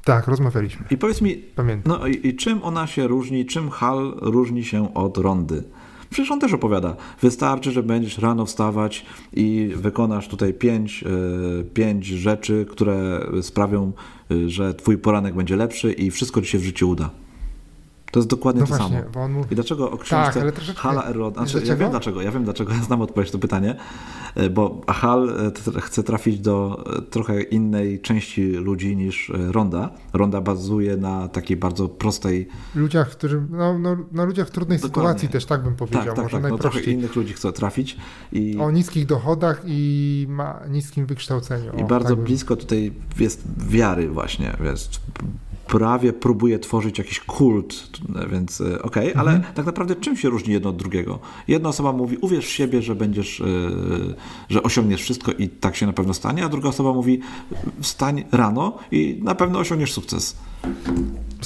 Tak, 0.03 0.27
rozmawialiśmy. 0.27 0.85
I 0.91 0.97
powiedz 0.97 1.21
mi, 1.21 1.35
Pamiętam. 1.35 1.93
no 1.99 2.07
i, 2.07 2.27
i 2.27 2.35
czym 2.35 2.63
ona 2.63 2.87
się 2.87 3.07
różni, 3.07 3.45
czym 3.45 3.69
Hal 3.69 4.13
różni 4.21 4.63
się 4.63 4.93
od 4.93 5.17
Rondy? 5.17 5.63
Przecież 6.09 6.31
on 6.31 6.39
też 6.39 6.53
opowiada. 6.53 6.95
Wystarczy, 7.21 7.71
że 7.71 7.83
będziesz 7.83 8.17
rano 8.17 8.45
wstawać 8.45 9.05
i 9.33 9.71
wykonasz 9.75 10.27
tutaj 10.27 10.53
pięć, 10.53 11.03
e, 11.03 11.63
pięć 11.63 12.05
rzeczy, 12.05 12.65
które 12.69 13.27
sprawią, 13.41 13.91
e, 14.31 14.49
że 14.49 14.73
twój 14.73 14.97
poranek 14.97 15.35
będzie 15.35 15.55
lepszy 15.55 15.91
i 15.91 16.11
wszystko 16.11 16.41
ci 16.41 16.47
się 16.47 16.57
w 16.57 16.63
życiu 16.63 16.89
uda. 16.89 17.09
To 18.11 18.19
jest 18.19 18.29
dokładnie 18.29 18.61
no 18.61 18.67
to 18.67 18.75
właśnie, 18.77 19.03
samo. 19.13 19.27
Mówi... 19.27 19.47
I 19.51 19.55
dlaczego 19.55 19.91
o 19.91 19.97
książce 19.97 20.41
tak, 20.41 20.51
troszeczkę... 20.51 20.81
Hala 20.81 21.05
Erod... 21.05 21.33
Znaczy, 21.33 21.61
ja 21.65 21.75
wiem 21.75 21.91
dlaczego, 21.91 22.21
ja 22.21 22.31
wiem 22.31 22.43
dlaczego, 22.43 22.73
ja 22.73 22.83
znam 22.83 23.01
odpowiedź 23.01 23.29
na 23.29 23.31
to 23.31 23.39
pytanie, 23.39 23.75
e, 24.35 24.49
bo 24.49 24.81
Hal 24.87 25.51
e, 25.75 25.81
chce 25.81 26.03
trafić 26.03 26.39
do 26.39 26.83
e, 26.97 27.01
trochę 27.01 27.41
innej 27.41 28.01
części 28.01 28.51
ludzi 28.51 28.95
niż 28.95 29.31
Ronda. 29.51 29.89
Ronda 30.13 30.41
bazuje 30.41 30.97
na 30.97 31.27
takiej 31.27 31.57
bardzo 31.57 31.89
prostej... 31.89 32.47
Ludziach, 32.75 33.09
którzy, 33.09 33.41
no, 33.49 33.79
no, 33.79 33.97
no 34.11 34.25
ludziach 34.25 34.47
w 34.47 34.51
trudnej 34.51 34.79
dokładnie. 34.79 35.01
sytuacji 35.01 35.29
też, 35.29 35.45
tak 35.45 35.63
bym 35.63 35.75
powiedział, 35.75 36.05
tak, 36.05 36.15
tak, 36.15 36.23
może 36.23 36.37
tak, 36.37 36.41
najprościej. 36.41 36.71
No, 36.71 36.81
trochę 36.81 36.91
innych 36.91 37.15
ludzi 37.15 37.33
chce 37.33 37.53
trafić. 37.53 37.97
I... 38.31 38.57
O 38.59 38.71
niskich 38.71 39.05
dochodach 39.05 39.61
i 39.65 40.25
ma 40.29 40.59
niskim 40.69 41.05
wykształceniu. 41.05 41.71
I 41.77 41.83
bardzo 41.83 42.15
tak 42.15 42.25
blisko 42.25 42.55
bym... 42.55 42.61
tutaj 42.61 42.91
jest 43.19 43.43
wiary 43.67 44.09
właśnie, 44.09 44.57
jest 44.63 44.99
prawie 45.67 46.13
próbuje 46.13 46.59
tworzyć 46.59 46.97
jakiś 46.97 47.19
kult, 47.19 47.89
więc 48.31 48.61
e, 48.61 48.81
okej, 48.81 49.09
okay, 49.09 49.21
ale 49.21 49.31
mhm. 49.31 49.53
tak 49.53 49.65
naprawdę 49.65 49.95
czym 49.95 50.17
się 50.17 50.29
różni 50.29 50.53
jedno 50.53 50.69
od 50.69 50.77
drugiego? 50.77 51.19
Jedna 51.47 51.69
osoba 51.69 51.91
mówi, 51.91 52.17
uwierz 52.17 52.45
w 52.45 52.49
siebie, 52.49 52.81
że 52.81 52.95
będziesz, 52.95 53.41
e, 53.41 53.45
że 54.49 54.63
osiągniesz 54.63 55.01
wszystko 55.01 55.31
i 55.31 55.49
tak 55.49 55.75
się 55.75 55.85
na 55.85 55.93
pewno 55.93 56.13
stanie, 56.13 56.45
a 56.45 56.49
druga 56.49 56.69
osoba 56.69 56.93
mówi, 56.93 57.19
wstań 57.81 58.23
rano 58.31 58.77
i 58.91 59.19
na 59.23 59.35
pewno 59.35 59.59
osiągniesz 59.59 59.93
sukces. 59.93 60.37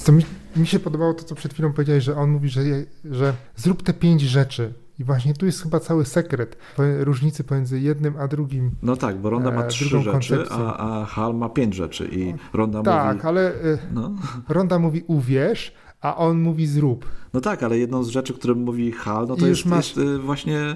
Mi, 0.10 0.24
mi 0.56 0.68
się 0.68 0.80
podobało 0.80 1.14
to, 1.14 1.24
co 1.24 1.36
przed 1.36 1.54
chwilą 1.54 1.74
powiedziałeś, 1.74 2.04
że 2.04 2.16
on 2.16 2.30
mówi, 2.30 2.50
że, 2.50 2.62
że 3.06 3.34
zrób 3.56 3.84
te 3.84 3.94
pięć 3.94 4.22
rzeczy, 4.22 4.74
i 5.00 5.04
właśnie 5.04 5.34
tu 5.34 5.46
jest 5.46 5.64
chyba 5.64 5.80
cały 5.80 6.06
sekret 6.06 6.58
różnicy 7.00 7.44
pomiędzy 7.44 7.80
jednym 7.80 8.18
a 8.18 8.28
drugim. 8.28 8.72
No 8.82 8.96
tak, 8.96 9.18
bo 9.18 9.30
Ronda 9.30 9.52
ma 9.52 9.64
e, 9.64 9.68
trzy 9.68 10.02
rzeczy, 10.02 10.46
a, 10.50 11.02
a 11.02 11.06
Hal 11.06 11.36
ma 11.36 11.50
pięć 11.50 11.76
rzeczy 11.76 12.10
i 12.12 12.34
Ronda 12.54 12.84
tak, 12.84 13.08
mówi... 13.08 13.18
Tak, 13.18 13.26
ale 13.26 13.54
e, 13.54 13.78
no. 13.94 14.16
Ronda 14.50 14.80
mówi 14.80 15.04
uwierz, 15.08 15.74
a 16.02 16.16
on 16.16 16.42
mówi 16.42 16.68
zrób. 16.68 17.06
No 17.34 17.42
tak, 17.42 17.64
ale 17.64 17.78
jedną 17.78 18.04
z 18.04 18.10
rzeczy, 18.10 18.34
które 18.34 18.56
mówi 18.56 18.92
Hal, 18.92 19.28
no 19.28 19.36
to 19.36 19.48
jest, 19.48 19.66
masz... 19.66 19.98
jest 19.98 20.10
e, 20.10 20.20
właśnie 20.20 20.76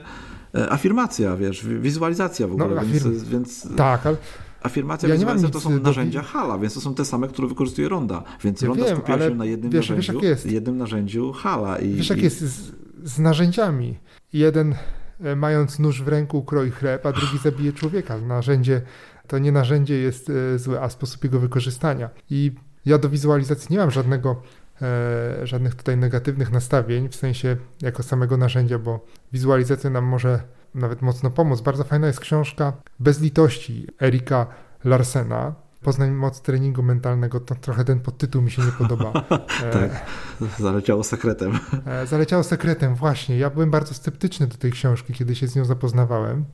afirmacja, 0.69 1.37
wiesz, 1.37 1.67
wizualizacja 1.67 2.47
w 2.47 2.51
ogóle, 2.51 2.75
no, 2.75 2.81
afirm... 2.81 3.11
więc, 3.11 3.23
więc... 3.23 3.75
Tak, 3.75 4.05
ale... 4.05 4.17
Afirmacja 4.63 5.09
ja 5.09 5.15
wizualizacja 5.15 5.53
to 5.53 5.59
są 5.59 5.79
narzędzia 5.79 6.21
do... 6.21 6.27
Hala, 6.27 6.57
więc 6.57 6.73
to 6.73 6.81
są 6.81 6.95
te 6.95 7.05
same, 7.05 7.27
które 7.27 7.47
wykorzystuje 7.47 7.89
Ronda. 7.89 8.23
Więc 8.43 8.61
ja 8.61 8.67
Ronda 8.67 8.85
wiem, 8.85 8.97
skupia 8.97 9.19
się 9.19 9.35
na 9.35 9.45
jednym 9.45 9.71
wiesz, 9.71 9.89
narzędziu, 9.89 10.19
wiesz, 10.19 10.45
jednym 10.45 10.77
narzędziu 10.77 11.31
Hala. 11.31 11.77
I, 11.77 11.93
wiesz 11.93 12.09
jak 12.09 12.19
i... 12.19 12.23
jest 12.23 12.41
z, 12.41 12.71
z 13.03 13.19
narzędziami. 13.19 13.97
Jeden 14.33 14.75
e, 15.23 15.35
mając 15.35 15.79
nóż 15.79 16.03
w 16.03 16.07
ręku 16.07 16.43
kroi 16.43 16.71
chleb, 16.71 17.05
a 17.05 17.11
drugi 17.11 17.37
zabije 17.37 17.73
człowieka. 17.73 18.17
Narzędzie, 18.17 18.81
to 19.27 19.39
nie 19.39 19.51
narzędzie 19.51 19.95
jest 19.97 20.29
e, 20.29 20.59
złe, 20.59 20.81
a 20.81 20.89
sposób 20.89 21.23
jego 21.23 21.39
wykorzystania. 21.39 22.09
I 22.29 22.51
ja 22.85 22.97
do 22.97 23.09
wizualizacji 23.09 23.67
nie 23.71 23.77
mam 23.77 23.91
żadnego, 23.91 24.41
e, 24.81 25.47
żadnych 25.47 25.75
tutaj 25.75 25.97
negatywnych 25.97 26.51
nastawień, 26.51 27.09
w 27.09 27.15
sensie 27.15 27.57
jako 27.81 28.03
samego 28.03 28.37
narzędzia, 28.37 28.79
bo 28.79 29.05
wizualizacja 29.33 29.89
nam 29.89 30.05
może 30.05 30.39
nawet 30.75 31.01
mocno 31.01 31.29
pomóc. 31.29 31.61
Bardzo 31.61 31.83
fajna 31.83 32.07
jest 32.07 32.19
książka 32.19 32.73
Bez 32.99 33.21
litości 33.21 33.87
Erika 34.01 34.47
Larsena. 34.83 35.62
Poznań 35.83 36.11
moc 36.11 36.41
treningu 36.41 36.83
mentalnego, 36.83 37.39
to 37.39 37.55
trochę 37.55 37.85
ten 37.85 37.99
podtytuł 37.99 38.41
mi 38.41 38.51
się 38.51 38.61
nie 38.61 38.71
podoba. 38.71 39.11
tak, 39.73 40.05
zaleciało 40.59 41.03
sekretem. 41.03 41.59
E, 41.85 42.07
zaleciało 42.07 42.43
sekretem, 42.43 42.95
właśnie. 42.95 43.37
Ja 43.37 43.49
byłem 43.49 43.71
bardzo 43.71 43.93
sceptyczny 43.93 44.47
do 44.47 44.57
tej 44.57 44.71
książki, 44.71 45.13
kiedy 45.13 45.35
się 45.35 45.47
z 45.47 45.55
nią 45.55 45.65
zapoznawałem, 45.65 46.45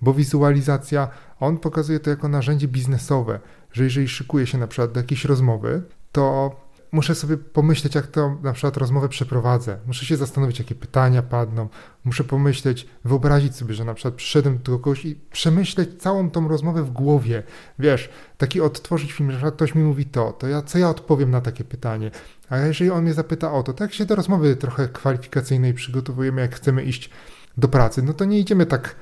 bo 0.00 0.14
wizualizacja, 0.14 1.08
on 1.40 1.58
pokazuje 1.58 2.00
to 2.00 2.10
jako 2.10 2.28
narzędzie 2.28 2.68
biznesowe, 2.68 3.40
że 3.72 3.84
jeżeli 3.84 4.08
szykuje 4.08 4.46
się 4.46 4.58
na 4.58 4.66
przykład 4.66 4.92
do 4.92 5.00
jakiejś 5.00 5.24
rozmowy, 5.24 5.82
to 6.12 6.56
muszę 6.96 7.14
sobie 7.14 7.36
pomyśleć, 7.36 7.94
jak 7.94 8.06
to 8.06 8.36
na 8.42 8.52
przykład 8.52 8.76
rozmowę 8.76 9.08
przeprowadzę. 9.08 9.78
Muszę 9.86 10.06
się 10.06 10.16
zastanowić, 10.16 10.58
jakie 10.58 10.74
pytania 10.74 11.22
padną. 11.22 11.68
Muszę 12.04 12.24
pomyśleć, 12.24 12.86
wyobrazić 13.04 13.56
sobie, 13.56 13.74
że 13.74 13.84
na 13.84 13.94
przykład 13.94 14.14
przyszedłem 14.14 14.58
do 14.58 14.78
kogoś 14.78 15.04
i 15.04 15.14
przemyśleć 15.14 16.02
całą 16.02 16.30
tą 16.30 16.48
rozmowę 16.48 16.82
w 16.82 16.90
głowie. 16.90 17.42
Wiesz, 17.78 18.10
taki 18.38 18.60
odtworzyć 18.60 19.12
film, 19.12 19.32
że 19.32 19.52
ktoś 19.52 19.74
mi 19.74 19.82
mówi 19.82 20.04
to, 20.04 20.32
to 20.32 20.46
ja, 20.46 20.62
co 20.62 20.78
ja 20.78 20.90
odpowiem 20.90 21.30
na 21.30 21.40
takie 21.40 21.64
pytanie. 21.64 22.10
A 22.48 22.58
jeżeli 22.58 22.90
on 22.90 23.02
mnie 23.02 23.14
zapyta 23.14 23.52
o 23.52 23.62
to, 23.62 23.74
jak 23.80 23.94
się 23.94 24.04
do 24.04 24.14
rozmowy 24.14 24.56
trochę 24.56 24.88
kwalifikacyjnej 24.88 25.74
przygotowujemy, 25.74 26.40
jak 26.40 26.54
chcemy 26.54 26.84
iść 26.84 27.10
do 27.56 27.68
pracy, 27.68 28.02
no 28.02 28.12
to 28.12 28.24
nie 28.24 28.38
idziemy 28.38 28.66
tak 28.66 28.96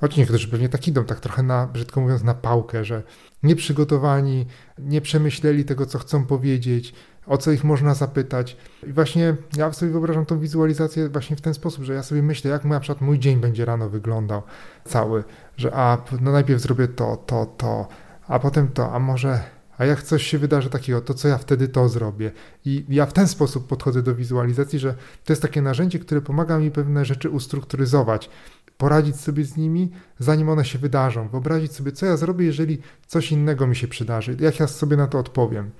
Choć 0.00 0.16
niektórzy 0.16 0.48
pewnie 0.48 0.68
tak 0.68 0.88
idą, 0.88 1.04
tak 1.04 1.20
trochę 1.20 1.42
na, 1.42 1.66
brzydko 1.66 2.00
mówiąc, 2.00 2.22
na 2.22 2.34
pałkę, 2.34 2.84
że 2.84 3.02
nieprzygotowani, 3.42 4.46
nie 4.78 5.00
przemyśleli 5.00 5.64
tego, 5.64 5.86
co 5.86 5.98
chcą 5.98 6.26
powiedzieć, 6.26 6.94
o 7.26 7.38
co 7.38 7.52
ich 7.52 7.64
można 7.64 7.94
zapytać. 7.94 8.56
I 8.86 8.92
właśnie 8.92 9.36
ja 9.56 9.72
sobie 9.72 9.92
wyobrażam 9.92 10.26
tą 10.26 10.38
wizualizację 10.38 11.08
właśnie 11.08 11.36
w 11.36 11.40
ten 11.40 11.54
sposób, 11.54 11.84
że 11.84 11.94
ja 11.94 12.02
sobie 12.02 12.22
myślę, 12.22 12.50
jak 12.50 12.64
na 12.64 12.80
przykład 12.80 13.00
mój 13.00 13.18
dzień 13.18 13.40
będzie 13.40 13.64
rano 13.64 13.88
wyglądał 13.88 14.42
cały, 14.84 15.24
że 15.56 15.74
a 15.74 15.98
no 16.20 16.32
najpierw 16.32 16.60
zrobię 16.60 16.88
to, 16.88 17.16
to, 17.16 17.46
to, 17.46 17.88
a 18.26 18.38
potem 18.38 18.68
to, 18.68 18.92
a 18.92 18.98
może 18.98 19.40
a 19.78 19.84
jak 19.84 20.02
coś 20.02 20.22
się 20.22 20.38
wydarzy 20.38 20.70
takiego, 20.70 21.00
to 21.00 21.14
co 21.14 21.28
ja 21.28 21.38
wtedy 21.38 21.68
to 21.68 21.88
zrobię. 21.88 22.32
I 22.64 22.84
ja 22.88 23.06
w 23.06 23.12
ten 23.12 23.28
sposób 23.28 23.66
podchodzę 23.66 24.02
do 24.02 24.14
wizualizacji, 24.14 24.78
że 24.78 24.94
to 25.24 25.32
jest 25.32 25.42
takie 25.42 25.62
narzędzie, 25.62 25.98
które 25.98 26.20
pomaga 26.20 26.58
mi 26.58 26.70
pewne 26.70 27.04
rzeczy 27.04 27.30
ustrukturyzować 27.30 28.30
poradzić 28.78 29.20
sobie 29.20 29.44
z 29.44 29.56
nimi, 29.56 29.90
zanim 30.18 30.48
one 30.48 30.64
się 30.64 30.78
wydarzą, 30.78 31.28
wyobrazić 31.28 31.72
sobie, 31.72 31.92
co 31.92 32.06
ja 32.06 32.16
zrobię, 32.16 32.46
jeżeli 32.46 32.78
coś 33.06 33.32
innego 33.32 33.66
mi 33.66 33.76
się 33.76 33.88
przydarzy, 33.88 34.36
jak 34.40 34.60
ja 34.60 34.66
sobie 34.66 34.96
na 34.96 35.06
to 35.06 35.18
odpowiem. 35.18 35.70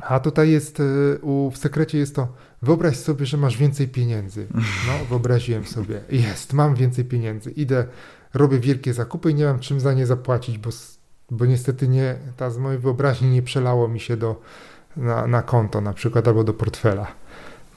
A 0.00 0.20
tutaj 0.20 0.50
jest, 0.50 0.80
e, 0.80 1.18
u, 1.18 1.50
w 1.50 1.58
sekrecie 1.58 1.98
jest 1.98 2.14
to, 2.14 2.28
wyobraź 2.62 2.96
sobie, 2.96 3.26
że 3.26 3.36
masz 3.36 3.56
więcej 3.56 3.88
pieniędzy. 3.88 4.46
No, 4.54 5.04
wyobraziłem 5.10 5.64
sobie, 5.64 6.00
jest, 6.08 6.52
mam 6.52 6.74
więcej 6.74 7.04
pieniędzy, 7.04 7.50
idę, 7.50 7.86
robię 8.34 8.58
wielkie 8.58 8.94
zakupy 8.94 9.30
i 9.30 9.34
nie 9.34 9.44
mam 9.44 9.58
czym 9.58 9.80
za 9.80 9.92
nie 9.92 10.06
zapłacić, 10.06 10.58
bo, 10.58 10.70
bo 11.30 11.46
niestety 11.46 11.88
nie, 11.88 12.16
ta 12.36 12.50
z 12.50 12.58
mojej 12.58 12.78
wyobraźni 12.78 13.30
nie 13.30 13.42
przelało 13.42 13.88
mi 13.88 14.00
się 14.00 14.16
do, 14.16 14.40
na, 14.96 15.26
na 15.26 15.42
konto 15.42 15.80
na 15.80 15.92
przykład, 15.92 16.28
albo 16.28 16.44
do 16.44 16.54
portfela. 16.54 17.06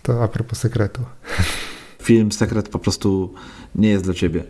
To 0.02 0.24
a 0.24 0.28
propos 0.28 0.60
sekretu. 0.60 1.02
film 2.04 2.32
Sekret 2.32 2.70
po 2.70 2.80
prostu 2.80 3.34
nie 3.76 3.90
jest 3.90 4.04
dla 4.04 4.14
ciebie. 4.14 4.44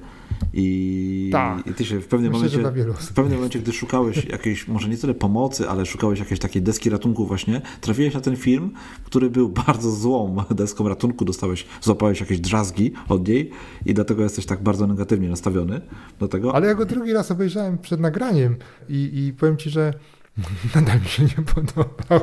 I, 0.54 1.30
Tak. 1.32 1.68
i 1.68 1.74
ty 1.74 1.86
się 1.86 2.00
w 2.02 2.08
pewnym 2.08 2.32
Myślę, 2.32 2.62
momencie, 2.62 2.94
w 3.00 3.14
pewnym 3.14 3.36
momencie, 3.36 3.60
gdy 3.60 3.74
szukałeś 3.74 4.26
jakiejś, 4.26 4.68
może 4.68 4.90
nie 4.90 4.98
tyle 4.98 5.14
pomocy, 5.14 5.70
ale 5.70 5.86
szukałeś 5.86 6.20
jakiejś 6.20 6.40
takiej 6.40 6.62
deski 6.62 6.90
ratunku 6.90 7.26
właśnie, 7.26 7.62
trafiłeś 7.82 8.14
na 8.14 8.22
ten 8.22 8.36
film, 8.36 8.74
który 9.04 9.30
był 9.30 9.50
bardzo 9.68 9.92
złą 9.92 10.36
deską 10.52 10.90
ratunku, 10.90 11.26
dostałeś, 11.26 11.66
złapałeś 11.82 12.20
jakieś 12.20 12.40
drzazgi 12.40 12.94
od 13.10 13.28
niej 13.28 13.52
i 13.86 13.94
dlatego 13.94 14.24
jesteś 14.24 14.46
tak 14.46 14.64
bardzo 14.64 14.88
negatywnie 14.88 15.30
nastawiony 15.30 15.82
do 16.20 16.28
tego. 16.28 16.56
Ale 16.56 16.68
ja 16.68 16.76
go 16.76 16.86
drugi 16.86 17.14
raz 17.14 17.32
obejrzałem 17.32 17.78
przed 17.78 18.00
nagraniem 18.00 18.56
i, 18.90 19.12
i 19.14 19.34
powiem 19.34 19.58
ci, 19.58 19.70
że 19.70 19.94
nadal 20.76 21.00
mi 21.00 21.08
się 21.08 21.24
nie 21.24 21.46
podobał. 21.54 22.20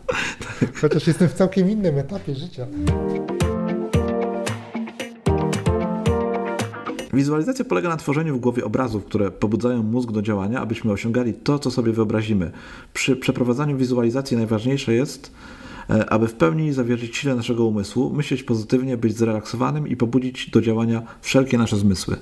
Chociaż 0.80 1.06
jestem 1.06 1.28
w 1.28 1.32
całkiem 1.32 1.70
innym 1.70 1.98
etapie 1.98 2.34
życia. 2.34 2.66
Wizualizacja 7.14 7.64
polega 7.64 7.88
na 7.88 7.96
tworzeniu 7.96 8.36
w 8.36 8.40
głowie 8.40 8.64
obrazów, 8.64 9.04
które 9.04 9.30
pobudzają 9.30 9.82
mózg 9.82 10.10
do 10.12 10.22
działania, 10.22 10.60
abyśmy 10.60 10.92
osiągali 10.92 11.34
to, 11.34 11.58
co 11.58 11.70
sobie 11.70 11.92
wyobrazimy. 11.92 12.50
Przy 12.94 13.16
przeprowadzaniu 13.16 13.76
wizualizacji 13.76 14.36
najważniejsze 14.36 14.94
jest, 14.94 15.32
e, 15.90 16.10
aby 16.10 16.28
w 16.28 16.34
pełni 16.34 16.72
zawierzyć 16.72 17.16
sile 17.16 17.34
naszego 17.34 17.64
umysłu, 17.64 18.14
myśleć 18.14 18.42
pozytywnie, 18.42 18.96
być 18.96 19.16
zrelaksowanym 19.16 19.88
i 19.88 19.96
pobudzić 19.96 20.50
do 20.50 20.60
działania 20.60 21.02
wszelkie 21.22 21.58
nasze 21.58 21.76
zmysły. 21.76 22.16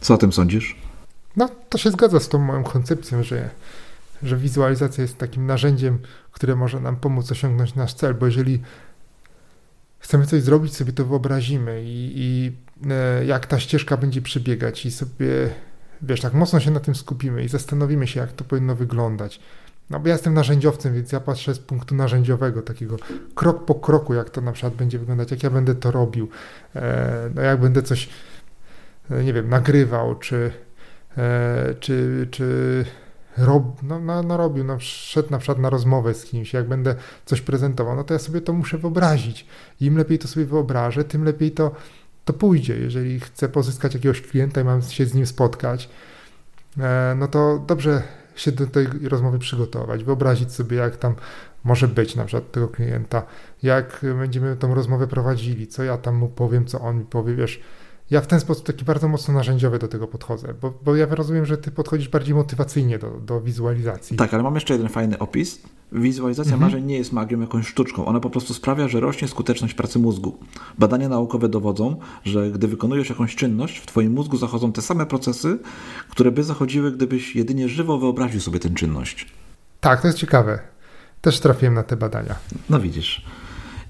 Co 0.00 0.14
o 0.14 0.18
tym 0.18 0.32
sądzisz? 0.32 0.76
No, 1.36 1.48
to 1.68 1.78
się 1.78 1.90
zgadza 1.90 2.20
z 2.20 2.28
tą 2.28 2.38
moją 2.38 2.64
koncepcją, 2.64 3.22
że, 3.22 3.50
że 4.22 4.36
wizualizacja 4.36 5.02
jest 5.02 5.18
takim 5.18 5.46
narzędziem, 5.46 5.98
które 6.32 6.56
może 6.56 6.80
nam 6.80 6.96
pomóc 6.96 7.32
osiągnąć 7.32 7.74
nasz 7.74 7.94
cel, 7.94 8.14
bo 8.14 8.26
jeżeli 8.26 8.60
chcemy 9.98 10.26
coś 10.26 10.42
zrobić, 10.42 10.76
sobie 10.76 10.92
to 10.92 11.04
wyobrazimy 11.04 11.82
i, 11.84 12.12
i 12.16 12.52
jak 13.26 13.46
ta 13.46 13.58
ścieżka 13.58 13.96
będzie 13.96 14.22
przebiegać 14.22 14.86
i 14.86 14.90
sobie, 14.90 15.50
wiesz, 16.02 16.20
tak 16.20 16.34
mocno 16.34 16.60
się 16.60 16.70
na 16.70 16.80
tym 16.80 16.94
skupimy 16.94 17.44
i 17.44 17.48
zastanowimy 17.48 18.06
się, 18.06 18.20
jak 18.20 18.32
to 18.32 18.44
powinno 18.44 18.74
wyglądać. 18.74 19.40
No 19.90 20.00
bo 20.00 20.08
ja 20.08 20.14
jestem 20.14 20.34
narzędziowcem, 20.34 20.94
więc 20.94 21.12
ja 21.12 21.20
patrzę 21.20 21.54
z 21.54 21.58
punktu 21.58 21.94
narzędziowego, 21.94 22.62
takiego 22.62 22.96
krok 23.34 23.64
po 23.64 23.74
kroku, 23.74 24.14
jak 24.14 24.30
to 24.30 24.40
na 24.40 24.52
przykład 24.52 24.74
będzie 24.74 24.98
wyglądać, 24.98 25.30
jak 25.30 25.42
ja 25.42 25.50
będę 25.50 25.74
to 25.74 25.90
robił, 25.90 26.28
e, 26.76 27.30
no 27.34 27.42
jak 27.42 27.60
będę 27.60 27.82
coś, 27.82 28.08
e, 29.10 29.24
nie 29.24 29.32
wiem, 29.32 29.48
nagrywał, 29.48 30.14
czy, 30.14 30.50
e, 31.16 31.74
czy, 31.80 32.28
czy 32.30 32.84
rob, 33.38 33.82
no, 33.82 34.00
no, 34.00 34.22
no 34.22 34.36
robił, 34.36 34.64
no, 34.64 34.80
szedł 34.80 35.30
na 35.30 35.38
przykład 35.38 35.58
na 35.58 35.70
rozmowę 35.70 36.14
z 36.14 36.24
kimś, 36.24 36.52
jak 36.52 36.68
będę 36.68 36.94
coś 37.24 37.40
prezentował, 37.40 37.96
no 37.96 38.04
to 38.04 38.14
ja 38.14 38.18
sobie 38.18 38.40
to 38.40 38.52
muszę 38.52 38.78
wyobrazić. 38.78 39.46
Im 39.80 39.98
lepiej 39.98 40.18
to 40.18 40.28
sobie 40.28 40.46
wyobrażę, 40.46 41.04
tym 41.04 41.24
lepiej 41.24 41.50
to, 41.50 41.72
to 42.28 42.32
pójdzie. 42.32 42.76
Jeżeli 42.76 43.20
chcę 43.20 43.48
pozyskać 43.48 43.94
jakiegoś 43.94 44.22
klienta 44.22 44.60
i 44.60 44.64
mam 44.64 44.82
się 44.82 45.06
z 45.06 45.14
nim 45.14 45.26
spotkać, 45.26 45.88
e, 46.78 47.14
no 47.18 47.28
to 47.28 47.64
dobrze 47.66 48.02
się 48.36 48.52
do 48.52 48.66
tej 48.66 48.86
rozmowy 48.86 49.38
przygotować, 49.38 50.04
wyobrazić 50.04 50.52
sobie, 50.52 50.76
jak 50.76 50.96
tam 50.96 51.14
może 51.64 51.88
być 51.88 52.16
na 52.16 52.24
przykład 52.24 52.52
tego 52.52 52.68
klienta, 52.68 53.22
jak 53.62 54.00
będziemy 54.18 54.56
tą 54.56 54.74
rozmowę 54.74 55.06
prowadzili, 55.06 55.66
co 55.66 55.84
ja 55.84 55.98
tam 55.98 56.14
mu 56.14 56.28
powiem, 56.28 56.66
co 56.66 56.80
on 56.80 56.98
mi 56.98 57.04
powie, 57.04 57.34
wiesz, 57.34 57.60
ja 58.10 58.20
w 58.20 58.26
ten 58.26 58.40
sposób 58.40 58.66
taki 58.66 58.84
bardzo 58.84 59.08
mocno 59.08 59.34
narzędziowy 59.34 59.78
do 59.78 59.88
tego 59.88 60.06
podchodzę, 60.06 60.54
bo, 60.60 60.74
bo 60.84 60.96
ja 60.96 61.06
rozumiem, 61.06 61.46
że 61.46 61.58
ty 61.58 61.70
podchodzisz 61.70 62.08
bardziej 62.08 62.34
motywacyjnie 62.34 62.98
do, 62.98 63.10
do 63.10 63.40
wizualizacji. 63.40 64.16
Tak, 64.16 64.34
ale 64.34 64.42
mam 64.42 64.54
jeszcze 64.54 64.74
jeden 64.74 64.88
fajny 64.88 65.18
opis. 65.18 65.60
Wizualizacja 65.92 66.52
Mhm. 66.52 66.70
marzeń 66.70 66.86
nie 66.86 66.98
jest 66.98 67.12
magią, 67.12 67.40
jakąś 67.40 67.66
sztuczką. 67.68 68.06
Ona 68.06 68.20
po 68.20 68.30
prostu 68.30 68.54
sprawia, 68.54 68.88
że 68.88 69.00
rośnie 69.00 69.28
skuteczność 69.28 69.74
pracy 69.74 69.98
mózgu. 69.98 70.38
Badania 70.78 71.08
naukowe 71.08 71.48
dowodzą, 71.48 71.96
że 72.24 72.50
gdy 72.50 72.68
wykonujesz 72.68 73.08
jakąś 73.08 73.36
czynność, 73.36 73.78
w 73.78 73.86
twoim 73.86 74.12
mózgu 74.12 74.36
zachodzą 74.36 74.72
te 74.72 74.82
same 74.82 75.06
procesy, 75.06 75.58
które 76.10 76.30
by 76.30 76.44
zachodziły, 76.44 76.92
gdybyś 76.92 77.36
jedynie 77.36 77.68
żywo 77.68 77.98
wyobraził 77.98 78.40
sobie 78.40 78.60
tę 78.60 78.70
czynność. 78.70 79.26
Tak, 79.80 80.00
to 80.00 80.06
jest 80.06 80.18
ciekawe. 80.18 80.58
Też 81.20 81.40
trafiłem 81.40 81.74
na 81.74 81.82
te 81.82 81.96
badania. 81.96 82.34
No 82.70 82.80
widzisz. 82.80 83.24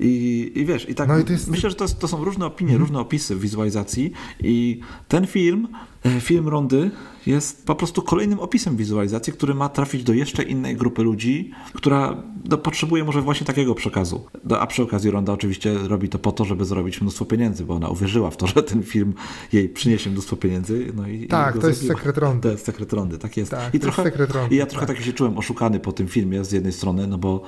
I, 0.00 0.52
I 0.54 0.64
wiesz, 0.64 0.88
i 0.88 0.94
tak 0.94 1.08
No 1.08 1.18
i 1.18 1.24
jest- 1.32 1.50
myślę, 1.50 1.70
że 1.70 1.76
to, 1.76 1.84
jest, 1.84 1.98
to 1.98 2.08
są 2.08 2.24
różne 2.24 2.46
opinie, 2.46 2.78
różne 2.78 3.00
opisy 3.00 3.36
wizualizacji 3.36 4.12
i 4.40 4.80
ten 5.08 5.26
film, 5.26 5.68
e, 6.04 6.20
film 6.20 6.48
Rondy 6.48 6.90
jest 7.26 7.66
po 7.66 7.74
prostu 7.74 8.02
kolejnym 8.02 8.40
opisem 8.40 8.76
wizualizacji, 8.76 9.32
który 9.32 9.54
ma 9.54 9.68
trafić 9.68 10.04
do 10.04 10.12
jeszcze 10.12 10.42
innej 10.42 10.76
grupy 10.76 11.02
ludzi, 11.02 11.50
która 11.72 12.22
no, 12.50 12.58
potrzebuje 12.58 13.04
może 13.04 13.22
właśnie 13.22 13.46
takiego 13.46 13.74
przekazu. 13.74 14.24
No, 14.44 14.60
a 14.60 14.66
przy 14.66 14.82
okazji 14.82 15.10
Ronda 15.10 15.32
oczywiście 15.32 15.74
robi 15.88 16.08
to 16.08 16.18
po 16.18 16.32
to, 16.32 16.44
żeby 16.44 16.64
zarobić 16.64 17.00
mnóstwo 17.00 17.24
pieniędzy, 17.24 17.64
bo 17.64 17.74
ona 17.74 17.88
uwierzyła 17.88 18.30
w 18.30 18.36
to, 18.36 18.46
że 18.56 18.62
ten 18.62 18.82
film 18.82 19.14
jej 19.52 19.68
przyniesie 19.68 20.10
mnóstwo 20.10 20.36
pieniędzy. 20.36 20.92
No 20.96 21.08
i, 21.08 21.26
Tak, 21.26 21.56
i 21.56 21.58
to 21.58 21.68
jest 21.68 21.86
sekret 21.86 22.18
Rondy. 22.18 22.42
To 22.42 22.50
jest 22.50 22.64
sekret 22.66 22.92
Rondy, 22.92 23.18
tak 23.18 23.36
jest. 23.36 23.50
Tak, 23.50 23.60
I 23.74 23.76
jest 23.76 23.82
trochę, 23.82 24.02
sekret 24.02 24.30
Rondy, 24.30 24.54
I 24.54 24.58
ja 24.58 24.66
trochę 24.66 24.86
tak. 24.86 24.96
tak 24.96 25.06
się 25.06 25.12
czułem 25.12 25.38
oszukany 25.38 25.80
po 25.80 25.92
tym 25.92 26.08
filmie 26.08 26.44
z 26.44 26.52
jednej 26.52 26.72
strony, 26.72 27.06
no 27.06 27.18
bo, 27.18 27.42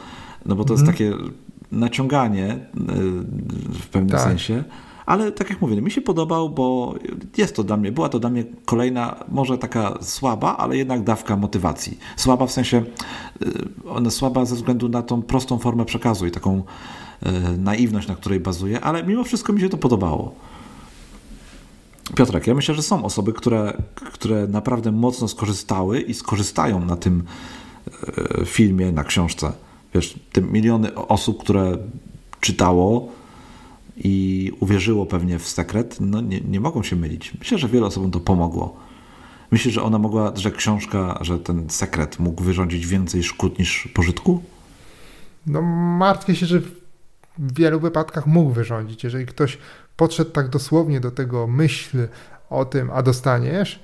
no 0.46 0.56
bo 0.56 0.64
to 0.64 0.74
Mhm. 0.74 0.88
jest 0.88 0.98
takie 0.98 1.16
naciąganie 1.72 2.46
y, 2.52 2.58
w 3.72 3.88
pewnym 3.88 4.10
Tak. 4.10 4.20
sensie. 4.20 4.64
Ale 5.06 5.32
tak 5.32 5.50
jak 5.50 5.60
mówię, 5.60 5.76
no 5.76 5.82
mi 5.82 5.90
się 5.90 6.00
podobał, 6.00 6.50
bo 6.50 6.94
jest 7.36 7.56
to 7.56 7.64
dla 7.64 7.76
mnie, 7.76 7.92
była 7.92 8.08
to 8.08 8.18
dla 8.18 8.30
mnie 8.30 8.44
kolejna, 8.64 9.24
może 9.28 9.58
taka 9.58 9.98
słaba, 10.00 10.56
ale 10.56 10.76
jednak 10.76 11.02
dawka 11.04 11.36
motywacji. 11.36 11.98
Słaba 12.16 12.46
w 12.46 12.52
sensie, 12.52 12.82
y, 13.42 13.52
ona 13.88 14.10
słaba 14.10 14.44
ze 14.44 14.54
względu 14.54 14.88
na 14.88 15.02
tą 15.02 15.22
prostą 15.22 15.58
formę 15.58 15.84
przekazu 15.84 16.26
i 16.26 16.30
taką 16.30 16.62
y, 17.26 17.58
naiwność, 17.58 18.08
na 18.08 18.14
której 18.14 18.40
bazuje, 18.40 18.80
ale 18.80 19.04
mimo 19.04 19.24
wszystko 19.24 19.52
mi 19.52 19.60
się 19.60 19.68
to 19.68 19.76
podobało. 19.76 20.34
Piotrek, 22.16 22.46
ja 22.46 22.54
myślę, 22.54 22.74
że 22.74 22.82
są 22.82 23.04
osoby, 23.04 23.32
które, 23.32 23.82
które 23.94 24.46
naprawdę 24.46 24.92
mocno 24.92 25.28
skorzystały 25.28 26.00
i 26.00 26.14
skorzystają 26.14 26.84
na 26.84 26.96
tym 26.96 27.22
e, 28.40 28.44
filmie, 28.44 28.92
na 28.92 29.04
książce. 29.04 29.52
Wiesz, 29.94 30.20
te 30.32 30.40
miliony 30.40 30.94
osób, 30.94 31.40
które 31.40 31.78
czytało 32.40 33.08
i 33.96 34.52
uwierzyło 34.60 35.06
pewnie 35.06 35.38
w 35.38 35.48
sekret, 35.48 35.96
no 36.00 36.20
nie, 36.20 36.40
nie 36.40 36.60
mogą 36.60 36.82
się 36.82 36.96
mylić. 36.96 37.32
Myślę, 37.38 37.58
że 37.58 37.68
wielu 37.68 37.86
osobom 37.86 38.10
to 38.10 38.20
pomogło. 38.20 38.76
Myślę, 39.50 39.72
że 39.72 39.82
ona 39.82 39.98
mogła, 39.98 40.32
że 40.36 40.50
książka, 40.50 41.18
że 41.20 41.38
ten 41.38 41.70
sekret 41.70 42.18
mógł 42.18 42.44
wyrządzić 42.44 42.86
więcej 42.86 43.22
szkód 43.22 43.58
niż 43.58 43.88
pożytku? 43.94 44.42
No 45.46 45.62
martwię 45.98 46.36
się, 46.36 46.46
że 46.46 46.60
w 47.38 47.54
wielu 47.54 47.80
wypadkach 47.80 48.26
mógł 48.26 48.50
wyrządzić. 48.50 49.04
Jeżeli 49.04 49.26
ktoś 49.26 49.58
podszedł 49.96 50.30
tak 50.30 50.48
dosłownie 50.48 51.00
do 51.00 51.10
tego 51.10 51.46
myśl 51.46 52.08
o 52.50 52.64
tym, 52.64 52.90
a 52.90 53.02
dostaniesz 53.02 53.80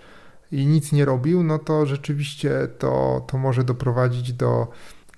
i 0.52 0.66
nic 0.66 0.92
nie 0.92 1.04
robił, 1.04 1.42
no 1.42 1.59
to 1.59 1.86
rzeczywiście 1.86 2.50
to, 2.78 3.24
to 3.26 3.38
może 3.38 3.64
doprowadzić 3.64 4.32
do, 4.32 4.66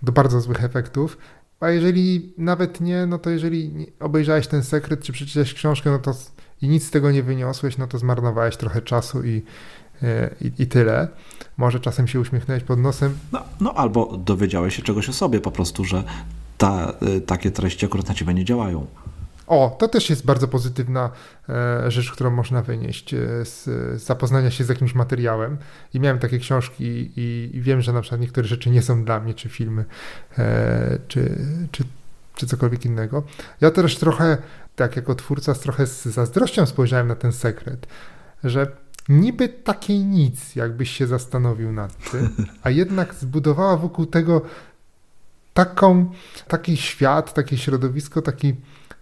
do 0.02 0.12
bardzo 0.12 0.40
złych 0.40 0.64
efektów. 0.64 1.18
A 1.60 1.70
jeżeli 1.70 2.32
nawet 2.38 2.80
nie, 2.80 3.06
no 3.06 3.18
to 3.18 3.30
jeżeli 3.30 3.86
obejrzałeś 4.00 4.46
ten 4.46 4.62
sekret, 4.62 5.02
czy 5.02 5.12
przeczytałeś 5.12 5.54
książkę, 5.54 5.90
no 5.90 5.98
to 5.98 6.14
i 6.62 6.68
nic 6.68 6.86
z 6.86 6.90
tego 6.90 7.10
nie 7.10 7.22
wyniosłeś, 7.22 7.78
no 7.78 7.86
to 7.86 7.98
zmarnowałeś 7.98 8.56
trochę 8.56 8.82
czasu 8.82 9.24
i, 9.24 9.42
e, 10.02 10.30
i, 10.40 10.62
i 10.62 10.66
tyle. 10.66 11.08
Może 11.56 11.80
czasem 11.80 12.08
się 12.08 12.20
uśmiechnąłeś 12.20 12.62
pod 12.62 12.78
nosem, 12.78 13.18
No, 13.32 13.42
no 13.60 13.74
albo 13.74 14.16
dowiedziałeś 14.16 14.76
się 14.76 14.82
czegoś 14.82 15.08
o 15.08 15.12
sobie 15.12 15.40
po 15.40 15.50
prostu, 15.50 15.84
że 15.84 16.04
ta, 16.58 16.92
y, 17.16 17.20
takie 17.20 17.50
treści 17.50 17.86
akurat 17.86 18.08
na 18.08 18.14
ciebie 18.14 18.34
nie 18.34 18.44
działają. 18.44 18.86
O, 19.48 19.76
to 19.78 19.88
też 19.88 20.10
jest 20.10 20.26
bardzo 20.26 20.48
pozytywna 20.48 21.10
e, 21.48 21.90
rzecz, 21.90 22.12
którą 22.12 22.30
można 22.30 22.62
wynieść 22.62 23.14
e, 23.14 23.18
z, 23.44 23.68
zapoznania 24.02 24.50
się 24.50 24.64
z 24.64 24.68
jakimś 24.68 24.94
materiałem. 24.94 25.58
I 25.94 26.00
miałem 26.00 26.18
takie 26.18 26.38
książki 26.38 26.84
i, 27.16 27.50
i 27.56 27.60
wiem, 27.60 27.80
że 27.80 27.92
na 27.92 28.00
przykład 28.00 28.20
niektóre 28.20 28.48
rzeczy 28.48 28.70
nie 28.70 28.82
są 28.82 29.04
dla 29.04 29.20
mnie, 29.20 29.34
czy 29.34 29.48
filmy, 29.48 29.84
e, 30.38 30.98
czy, 31.08 31.38
czy, 31.70 31.84
czy 32.34 32.46
cokolwiek 32.46 32.84
innego. 32.84 33.22
Ja 33.60 33.70
też 33.70 33.96
trochę, 33.96 34.38
tak 34.76 34.96
jako 34.96 35.14
twórca, 35.14 35.54
trochę 35.54 35.86
z 35.86 36.04
zazdrością 36.04 36.66
spojrzałem 36.66 37.08
na 37.08 37.14
ten 37.14 37.32
sekret, 37.32 37.86
że 38.44 38.66
niby 39.08 39.48
takie 39.48 39.98
nic, 39.98 40.56
jakbyś 40.56 40.90
się 40.90 41.06
zastanowił 41.06 41.72
nad 41.72 42.10
tym, 42.10 42.30
a 42.62 42.70
jednak 42.70 43.14
zbudowała 43.14 43.76
wokół 43.76 44.06
tego 44.06 44.42
taką, 45.54 46.10
taki 46.48 46.76
świat, 46.76 47.34
takie 47.34 47.58
środowisko, 47.58 48.22
taki 48.22 48.54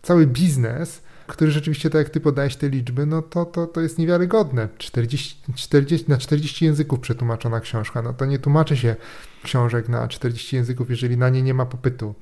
cały 0.07 0.27
biznes, 0.27 1.03
który 1.27 1.51
rzeczywiście, 1.51 1.91
tak 1.91 1.99
jak 1.99 2.11
ty 2.11 2.21
podajesz 2.21 2.57
te 2.57 2.69
liczby, 2.69 3.07
no 3.07 3.23
to, 3.23 3.45
to, 3.45 3.67
to 3.67 3.81
jest 3.81 3.99
niewiarygodne. 3.99 4.69
40, 4.79 5.37
40, 5.55 6.11
na 6.11 6.17
40 6.19 6.65
języków 6.65 7.01
przetłumaczona 7.01 7.61
książka, 7.61 8.03
no 8.03 8.13
to 8.13 8.25
nie 8.27 8.39
tłumaczy 8.39 8.77
się 8.77 8.97
książek 9.43 9.89
na 9.89 10.09
40 10.09 10.57
języków, 10.57 10.91
jeżeli 10.91 11.17
na 11.17 11.29
nie 11.29 11.43
nie 11.43 11.55
ma 11.55 11.67
popytu. 11.67 12.15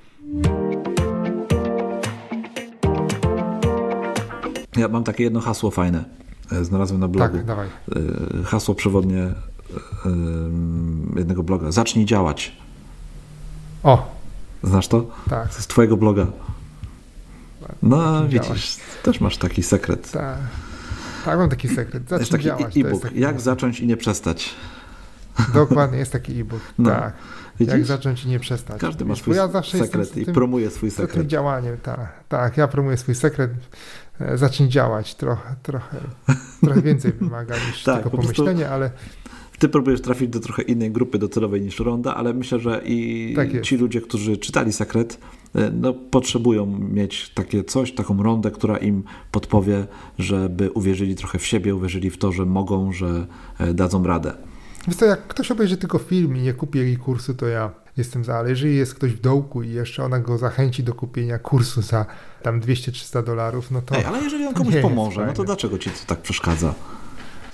Ja 4.77 4.89
mam 4.89 5.05
takie 5.05 5.25
jedno 5.25 5.41
hasło 5.41 5.71
fajne. 5.71 6.05
e, 6.53 6.65
Znalazłem 6.65 7.01
na 7.01 7.09
blogu. 7.09 7.37
Tak, 7.37 7.45
dawaj. 7.47 7.69
E, 8.41 8.45
Hasło 8.45 8.75
przewodnie 8.75 9.23
e, 9.23 9.35
jednego 11.17 11.43
bloga. 11.43 11.73
Zacznij 11.73 12.07
działać. 12.07 12.53
O, 13.83 14.15
Znasz 14.63 14.89
to? 14.89 15.07
tak, 15.31 15.47
jest 15.47 15.69
twojego 15.69 15.97
bloga. 15.97 16.27
No, 17.83 18.23
Zacznij 18.23 18.41
widzisz, 18.41 18.77
też 19.03 19.21
masz 19.21 19.37
taki 19.37 19.63
sekret. 19.63 20.11
tak. 20.11 20.39
Tak, 21.25 21.39
mam 21.39 21.49
taki 21.49 21.69
sekret. 21.69 22.03
Zacznij 22.03 22.19
Jest 22.21 22.33
taki 22.33 22.45
działać. 22.45 22.77
e-book. 22.77 23.03
Taki... 23.03 23.21
Jak 23.21 23.41
zacząć 23.41 23.81
i 23.81 23.87
nie 23.87 23.97
przestać. 23.97 24.55
Dokładnie, 25.55 25.99
jest 25.99 26.13
taki 26.13 26.41
e-book. 26.41 26.61
No. 26.79 26.91
Tak. 26.91 27.15
Widzisz? 27.61 27.75
Jak 27.75 27.85
zacząć 27.85 28.25
i 28.25 28.29
nie 28.29 28.41
przestać. 28.41 28.81
Każdy 28.81 29.05
ma 29.05 29.17
swój 29.17 29.37
ja 29.37 29.63
sekret 29.63 30.17
i 30.17 30.25
promuje 30.27 30.71
swój 30.71 30.91
sekret. 30.91 31.13
Tym 31.13 31.29
działaniem, 31.29 31.77
tak. 31.83 32.25
Tak, 32.29 32.57
ja 32.57 32.69
promuję 32.69 32.97
swój 32.97 33.15
sekret. 33.15 33.51
E, 34.21 34.39
zacznij 34.39 34.69
działać. 34.69 35.15
Trochę, 35.15 35.55
trochę, 35.63 35.97
trochę 36.61 36.83
więcej 36.83 37.13
wymaga 37.21 37.55
niż 37.69 37.83
tak, 37.83 38.03
tylko 38.03 38.17
pomyślenie, 38.17 38.69
ale 38.71 38.91
ty 39.59 39.69
próbujesz 39.69 40.01
trafić 40.01 40.29
do 40.29 40.41
trochę 40.41 40.63
innej 40.63 40.91
grupy 40.91 41.19
docelowej 41.19 41.61
niż 41.61 41.81
Ronda, 41.81 42.15
ale 42.15 42.35
myślę, 42.35 42.59
że 42.59 42.83
i 42.85 43.33
tak 43.37 43.61
ci 43.61 43.77
ludzie, 43.77 44.01
którzy 44.01 44.37
czytali 44.37 44.73
sekret, 44.73 45.19
no, 45.73 45.93
potrzebują 45.93 46.67
mieć 46.67 47.29
takie 47.29 47.65
coś, 47.65 47.93
taką 47.95 48.23
rondę, 48.23 48.51
która 48.51 48.77
im 48.77 49.03
podpowie, 49.31 49.87
żeby 50.19 50.71
uwierzyli 50.71 51.15
trochę 51.15 51.39
w 51.39 51.47
siebie, 51.47 51.75
uwierzyli 51.75 52.11
w 52.11 52.19
to, 52.19 52.33
że 52.33 52.47
mogą, 52.47 52.93
że 52.93 53.27
e, 53.59 53.75
dadzą 53.75 54.05
radę. 54.05 54.33
Wiesz 54.87 54.97
co, 54.97 55.05
jak 55.05 55.27
ktoś 55.27 55.51
obejrzy 55.51 55.77
tylko 55.77 55.99
film 55.99 56.37
i 56.37 56.41
nie 56.41 56.53
kupi 56.53 56.79
jej 56.79 56.97
kursu, 56.97 57.35
to 57.35 57.47
ja 57.47 57.71
jestem 57.97 58.25
za, 58.25 58.37
ale 58.37 58.51
jeżeli 58.51 58.77
jest 58.77 58.95
ktoś 58.95 59.13
w 59.13 59.21
dołku 59.21 59.63
i 59.63 59.71
jeszcze 59.71 60.05
ona 60.05 60.21
go 60.21 60.39
zachęci 60.39 60.83
do 60.83 60.95
kupienia 60.95 61.39
kursu 61.39 61.83
za 61.83 62.07
tam 62.43 62.61
200-300 62.61 63.25
dolarów, 63.25 63.71
no 63.71 63.83
to... 63.83 63.97
Ej, 63.97 64.05
ale 64.05 64.23
jeżeli 64.23 64.47
on 64.47 64.55
komuś 64.55 64.75
pomoże, 64.83 65.27
no 65.27 65.33
to 65.33 65.45
dlaczego 65.45 65.79
ci 65.79 65.91
to 65.91 65.97
tak 66.07 66.23
przeszkadza? 66.23 66.75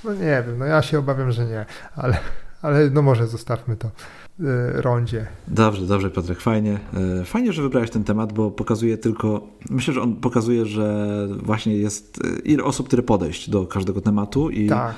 No 0.04 0.14
nie 0.14 0.44
wiem, 0.46 0.58
no 0.58 0.64
ja 0.64 0.82
się 0.82 0.98
obawiam, 0.98 1.32
że 1.32 1.46
nie, 1.46 1.66
ale, 1.96 2.18
ale 2.62 2.90
no 2.90 3.02
może 3.02 3.26
zostawmy 3.26 3.76
to 3.76 3.90
yy, 4.38 4.46
rondzie. 4.82 5.26
Dobrze, 5.48 5.86
dobrze 5.86 6.10
Piotrek, 6.10 6.40
fajnie. 6.40 6.78
Yy, 7.18 7.24
fajnie, 7.24 7.52
że 7.52 7.62
wybrałeś 7.62 7.90
ten 7.90 8.04
temat, 8.04 8.32
bo 8.32 8.50
pokazuje 8.50 8.98
tylko, 8.98 9.46
myślę, 9.70 9.94
że 9.94 10.02
on 10.02 10.16
pokazuje, 10.16 10.66
że 10.66 11.06
właśnie 11.42 11.76
jest 11.76 12.20
yy, 12.24 12.38
ile 12.38 12.64
osób, 12.64 12.86
które 12.86 13.02
podejść 13.02 13.50
do 13.50 13.66
każdego 13.66 14.00
tematu 14.00 14.50
i 14.50 14.68
tak. 14.68 14.94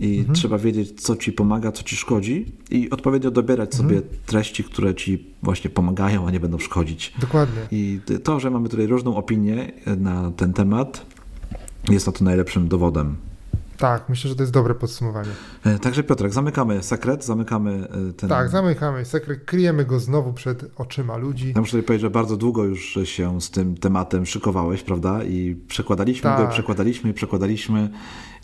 I 0.00 0.18
mhm. 0.18 0.34
trzeba 0.34 0.58
wiedzieć, 0.58 1.00
co 1.00 1.16
ci 1.16 1.32
pomaga, 1.32 1.72
co 1.72 1.82
ci 1.82 1.96
szkodzi, 1.96 2.52
i 2.70 2.90
odpowiednio 2.90 3.30
dobierać 3.30 3.74
mhm. 3.74 3.88
sobie 3.88 4.02
treści, 4.26 4.64
które 4.64 4.94
ci 4.94 5.34
właśnie 5.42 5.70
pomagają, 5.70 6.26
a 6.26 6.30
nie 6.30 6.40
będą 6.40 6.58
szkodzić. 6.58 7.14
Dokładnie. 7.20 7.60
I 7.70 8.00
to, 8.22 8.40
że 8.40 8.50
mamy 8.50 8.68
tutaj 8.68 8.86
różną 8.86 9.16
opinię 9.16 9.72
na 9.96 10.30
ten 10.30 10.52
temat, 10.52 11.06
jest 11.88 12.06
na 12.06 12.12
to 12.12 12.24
najlepszym 12.24 12.68
dowodem. 12.68 13.16
Tak, 13.78 14.08
myślę, 14.08 14.28
że 14.28 14.36
to 14.36 14.42
jest 14.42 14.52
dobre 14.52 14.74
podsumowanie. 14.74 15.30
E, 15.64 15.78
także 15.78 16.02
Piotrek, 16.02 16.32
zamykamy 16.32 16.82
sekret, 16.82 17.24
zamykamy 17.24 17.88
e, 18.10 18.12
ten... 18.12 18.28
Tak, 18.28 18.48
zamykamy 18.48 19.04
sekret, 19.04 19.44
kryjemy 19.44 19.84
go 19.84 20.00
znowu 20.00 20.32
przed 20.32 20.70
oczyma 20.76 21.16
ludzi. 21.16 21.52
Ja 21.54 21.60
muszę 21.60 21.82
powiedzieć, 21.82 22.00
że 22.00 22.10
bardzo 22.10 22.36
długo 22.36 22.64
już 22.64 22.98
się 23.04 23.40
z 23.40 23.50
tym 23.50 23.76
tematem 23.76 24.26
szykowałeś, 24.26 24.82
prawda? 24.82 25.24
I 25.24 25.56
przekładaliśmy 25.68 26.22
tak. 26.22 26.38
go, 26.38 26.48
przekładaliśmy 26.52 27.10
i 27.10 27.14
przekładaliśmy 27.14 27.90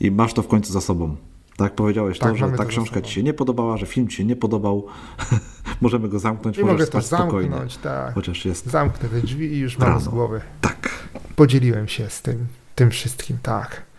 i 0.01 0.11
masz 0.11 0.35
to 0.35 0.43
w 0.43 0.49
końcu 0.49 0.73
za 0.73 0.81
sobą. 0.81 1.17
Tak, 1.57 1.75
powiedziałeś 1.75 2.19
tak, 2.19 2.31
to, 2.31 2.37
że 2.37 2.51
ta 2.51 2.65
książka 2.65 3.01
ci 3.01 3.15
się 3.15 3.23
nie 3.23 3.35
podobała, 3.35 3.77
że 3.77 3.87
film 3.87 4.09
ci 4.09 4.17
się 4.17 4.25
nie 4.25 4.37
podobał. 4.37 4.87
Możemy 5.81 6.09
go 6.09 6.19
zamknąć, 6.19 6.59
I 6.59 6.65
możesz 6.65 6.89
spać 6.89 7.09
to 7.09 7.17
spokojnie. 7.17 7.57
Tak. 7.83 8.15
Chociaż 8.15 8.45
jest. 8.45 8.67
Zamknę 8.67 9.09
te 9.09 9.21
drzwi 9.21 9.53
i 9.53 9.59
już 9.59 9.79
mam 9.79 10.01
z 10.01 10.09
głowy. 10.09 10.41
Tak. 10.61 11.09
Podzieliłem 11.37 11.89
się 11.89 12.11
z 12.11 12.23
tym, 12.23 12.47
tym 12.75 12.91
wszystkim, 12.91 13.39
tak. 13.43 13.90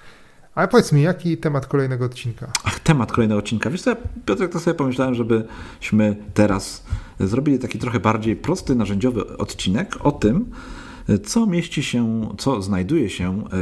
Ale 0.55 0.67
powiedz 0.67 0.91
mi, 0.91 1.01
jaki 1.01 1.37
temat 1.37 1.65
kolejnego 1.65 2.05
odcinka? 2.05 2.51
Ach, 2.63 2.79
temat 2.79 3.11
kolejnego 3.11 3.39
odcinka. 3.39 3.69
Wiesz 3.69 3.81
co, 3.81 3.89
ja, 3.89 3.95
Piotrek, 4.25 4.51
to 4.51 4.59
sobie 4.59 4.75
pomyślałem, 4.75 5.15
żebyśmy 5.15 6.15
teraz 6.33 6.83
zrobili 7.19 7.59
taki 7.59 7.79
trochę 7.79 7.99
bardziej 7.99 8.35
prosty, 8.35 8.75
narzędziowy 8.75 9.37
odcinek 9.37 9.97
o 10.05 10.11
tym, 10.11 10.45
co 11.23 11.45
mieści 11.45 11.83
się, 11.83 12.29
co 12.37 12.61
znajduje 12.61 13.09
się 13.09 13.43
e, 13.43 13.57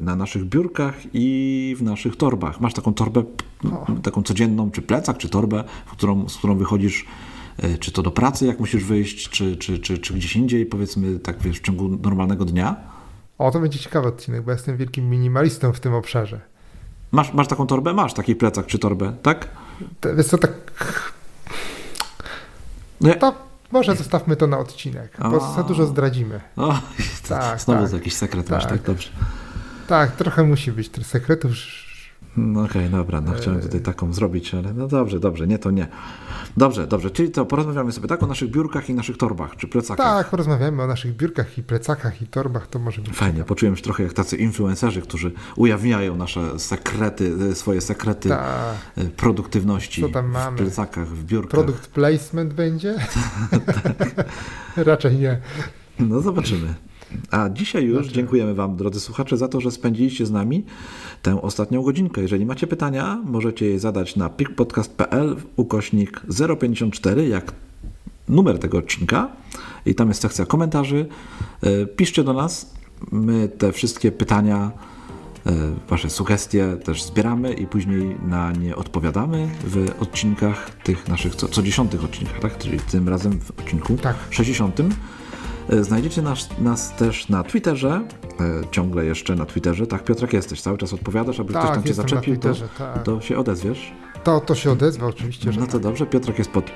na 0.00 0.16
naszych 0.16 0.44
biurkach 0.44 0.94
i 1.12 1.76
w 1.78 1.82
naszych 1.82 2.16
torbach. 2.16 2.60
Masz 2.60 2.74
taką 2.74 2.94
torbę, 2.94 3.22
taką 4.02 4.22
codzienną, 4.22 4.70
czy 4.70 4.82
plecak, 4.82 5.18
czy 5.18 5.28
torbę, 5.28 5.64
którą, 5.92 6.28
z 6.28 6.36
którą 6.36 6.56
wychodzisz 6.56 7.04
e, 7.58 7.78
czy 7.78 7.92
to 7.92 8.02
do 8.02 8.10
pracy, 8.10 8.46
jak 8.46 8.60
musisz 8.60 8.84
wyjść, 8.84 9.28
czy, 9.28 9.56
czy, 9.56 9.78
czy, 9.78 9.98
czy 9.98 10.14
gdzieś 10.14 10.36
indziej, 10.36 10.66
powiedzmy 10.66 11.18
tak 11.18 11.42
wiesz, 11.42 11.58
w 11.58 11.62
ciągu 11.62 11.88
normalnego 11.88 12.44
dnia? 12.44 12.99
O, 13.40 13.50
to 13.50 13.60
będzie 13.60 13.78
ciekawy 13.78 14.08
odcinek, 14.08 14.42
bo 14.42 14.52
jestem 14.52 14.76
wielkim 14.76 15.10
minimalistą 15.10 15.72
w 15.72 15.80
tym 15.80 15.94
obszarze. 15.94 16.40
Masz, 17.12 17.32
masz 17.32 17.48
taką 17.48 17.66
torbę? 17.66 17.92
Masz 17.92 18.14
taki 18.14 18.36
plecak 18.36 18.66
czy 18.66 18.78
torbę, 18.78 19.12
tak? 19.22 19.48
To, 20.00 20.14
wiesz 20.16 20.26
co, 20.26 20.38
tak... 20.38 20.52
No 23.00 23.14
to 23.14 23.34
może 23.72 23.96
zostawmy 23.96 24.36
to 24.36 24.46
na 24.46 24.58
odcinek, 24.58 25.16
bo 25.30 25.54
za 25.54 25.62
dużo 25.62 25.86
zdradzimy. 25.86 26.40
O, 26.56 26.78
tak, 27.28 27.60
znowu 27.60 27.82
tak, 27.84 27.92
jakiś 27.92 28.14
sekret 28.14 28.46
tak. 28.46 28.52
masz, 28.52 28.66
tak? 28.66 28.82
Dobrze. 28.82 29.08
Tak, 29.88 30.16
trochę 30.16 30.42
musi 30.42 30.72
być 30.72 30.88
tych 30.88 31.06
sekretów 31.06 31.50
no 32.36 32.62
okej, 32.62 32.86
okay, 32.86 32.98
dobra, 32.98 33.20
no 33.20 33.32
chciałem 33.32 33.60
tutaj 33.60 33.80
taką 33.80 34.12
zrobić, 34.12 34.54
ale 34.54 34.74
no 34.74 34.88
dobrze, 34.88 35.20
dobrze, 35.20 35.46
nie, 35.46 35.58
to 35.58 35.70
nie. 35.70 35.88
Dobrze, 36.56 36.86
dobrze, 36.86 37.10
czyli 37.10 37.30
to 37.30 37.46
porozmawiamy 37.46 37.92
sobie 37.92 38.08
tak 38.08 38.22
o 38.22 38.26
naszych 38.26 38.50
biurkach 38.50 38.90
i 38.90 38.94
naszych 38.94 39.16
torbach, 39.16 39.56
czy 39.56 39.68
plecakach. 39.68 40.06
Tak, 40.06 40.30
porozmawiamy 40.30 40.82
o 40.82 40.86
naszych 40.86 41.16
biurkach 41.16 41.58
i 41.58 41.62
plecakach 41.62 42.22
i 42.22 42.26
torbach, 42.26 42.66
to 42.66 42.78
może 42.78 43.02
być 43.02 43.12
Fajnie, 43.12 43.44
poczułem 43.44 43.76
się 43.76 43.82
trochę 43.82 44.02
jak 44.02 44.12
tacy 44.12 44.36
influencerzy, 44.36 45.02
którzy 45.02 45.32
ujawniają 45.56 46.16
nasze 46.16 46.58
sekrety, 46.58 47.32
e, 47.50 47.54
swoje 47.54 47.80
sekrety 47.80 48.28
Ta. 48.28 48.74
E, 48.96 49.04
produktywności 49.04 50.02
Co 50.02 50.08
tam 50.08 50.30
mamy? 50.30 50.56
w 50.56 50.60
plecakach, 50.60 51.08
w 51.08 51.24
biurkach. 51.24 51.50
Produkt 51.50 51.86
placement 51.88 52.54
będzie? 52.54 52.94
Raczej 54.76 55.16
nie. 55.16 55.40
No 55.98 56.20
zobaczymy. 56.20 56.74
A 57.30 57.48
dzisiaj 57.48 57.84
już 57.84 57.98
znaczy... 57.98 58.14
dziękujemy 58.14 58.54
Wam, 58.54 58.76
drodzy 58.76 59.00
słuchacze, 59.00 59.36
za 59.36 59.48
to, 59.48 59.60
że 59.60 59.70
spędziliście 59.70 60.26
z 60.26 60.30
nami 60.30 60.64
tę 61.22 61.42
ostatnią 61.42 61.82
godzinkę. 61.82 62.20
Jeżeli 62.20 62.46
macie 62.46 62.66
pytania, 62.66 63.22
możecie 63.24 63.66
je 63.66 63.78
zadać 63.78 64.16
na 64.16 64.28
pikpodcast.pl 64.28 65.36
ukośnik 65.56 66.22
054, 66.60 67.28
jak 67.28 67.52
numer 68.28 68.58
tego 68.58 68.78
odcinka 68.78 69.28
i 69.86 69.94
tam 69.94 70.08
jest 70.08 70.22
sekcja 70.22 70.46
komentarzy. 70.46 71.06
E, 71.62 71.86
piszcie 71.86 72.24
do 72.24 72.32
nas, 72.32 72.74
my 73.12 73.48
te 73.48 73.72
wszystkie 73.72 74.12
pytania, 74.12 74.70
e, 75.46 75.52
Wasze 75.88 76.10
sugestie 76.10 76.76
też 76.84 77.02
zbieramy 77.02 77.52
i 77.52 77.66
później 77.66 78.16
na 78.22 78.52
nie 78.52 78.76
odpowiadamy 78.76 79.48
w 79.64 80.02
odcinkach 80.02 80.70
tych 80.70 81.08
naszych, 81.08 81.34
co, 81.34 81.48
co 81.48 81.62
dziesiątych 81.62 82.04
odcinkach, 82.04 82.40
tak? 82.40 82.58
Czyli 82.58 82.80
tym 82.80 83.08
razem 83.08 83.40
w 83.40 83.50
odcinku 83.50 83.96
tak. 83.96 84.16
60. 84.30 84.80
E, 85.70 85.84
znajdziecie 85.84 86.22
nas, 86.22 86.48
nas 86.58 86.96
też 86.96 87.28
na 87.28 87.44
Twitterze, 87.44 88.00
e, 88.40 88.70
ciągle 88.70 89.04
jeszcze 89.04 89.34
na 89.34 89.46
Twitterze. 89.46 89.86
Tak, 89.86 90.04
Piotrek, 90.04 90.32
jesteś, 90.32 90.60
cały 90.60 90.78
czas 90.78 90.92
odpowiadasz, 90.92 91.40
aby 91.40 91.52
tak, 91.52 91.62
ktoś 91.62 91.74
tam 91.74 91.84
cię 91.84 91.94
zaczepił, 91.94 92.36
to, 92.36 92.54
tak. 92.78 93.02
to 93.02 93.20
się 93.20 93.38
odezwiesz. 93.38 93.92
To, 94.24 94.40
to 94.40 94.54
się 94.54 94.70
odezwa 94.70 95.06
oczywiście. 95.06 95.50
No 95.58 95.66
to 95.66 95.72
tak. 95.72 95.80
dobrze, 95.80 96.06
Piotrek 96.06 96.38
jest 96.38 96.50
pod 96.50 96.70
e, 96.70 96.72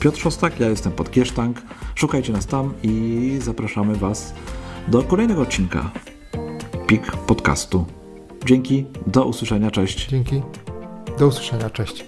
Piotr 0.00 0.18
Szostak, 0.18 0.60
ja 0.60 0.68
jestem 0.68 0.92
pod 0.92 1.10
Kiesztank. 1.10 1.62
Szukajcie 1.94 2.32
nas 2.32 2.46
tam 2.46 2.72
i 2.82 3.38
zapraszamy 3.42 3.94
Was 3.94 4.34
do 4.88 5.02
kolejnego 5.02 5.42
odcinka 5.42 5.90
PIK 6.86 7.16
Podcastu. 7.16 7.84
Dzięki, 8.44 8.86
do 9.06 9.24
usłyszenia, 9.24 9.70
cześć. 9.70 10.08
Dzięki, 10.08 10.42
do 11.18 11.26
usłyszenia, 11.26 11.70
cześć. 11.70 12.06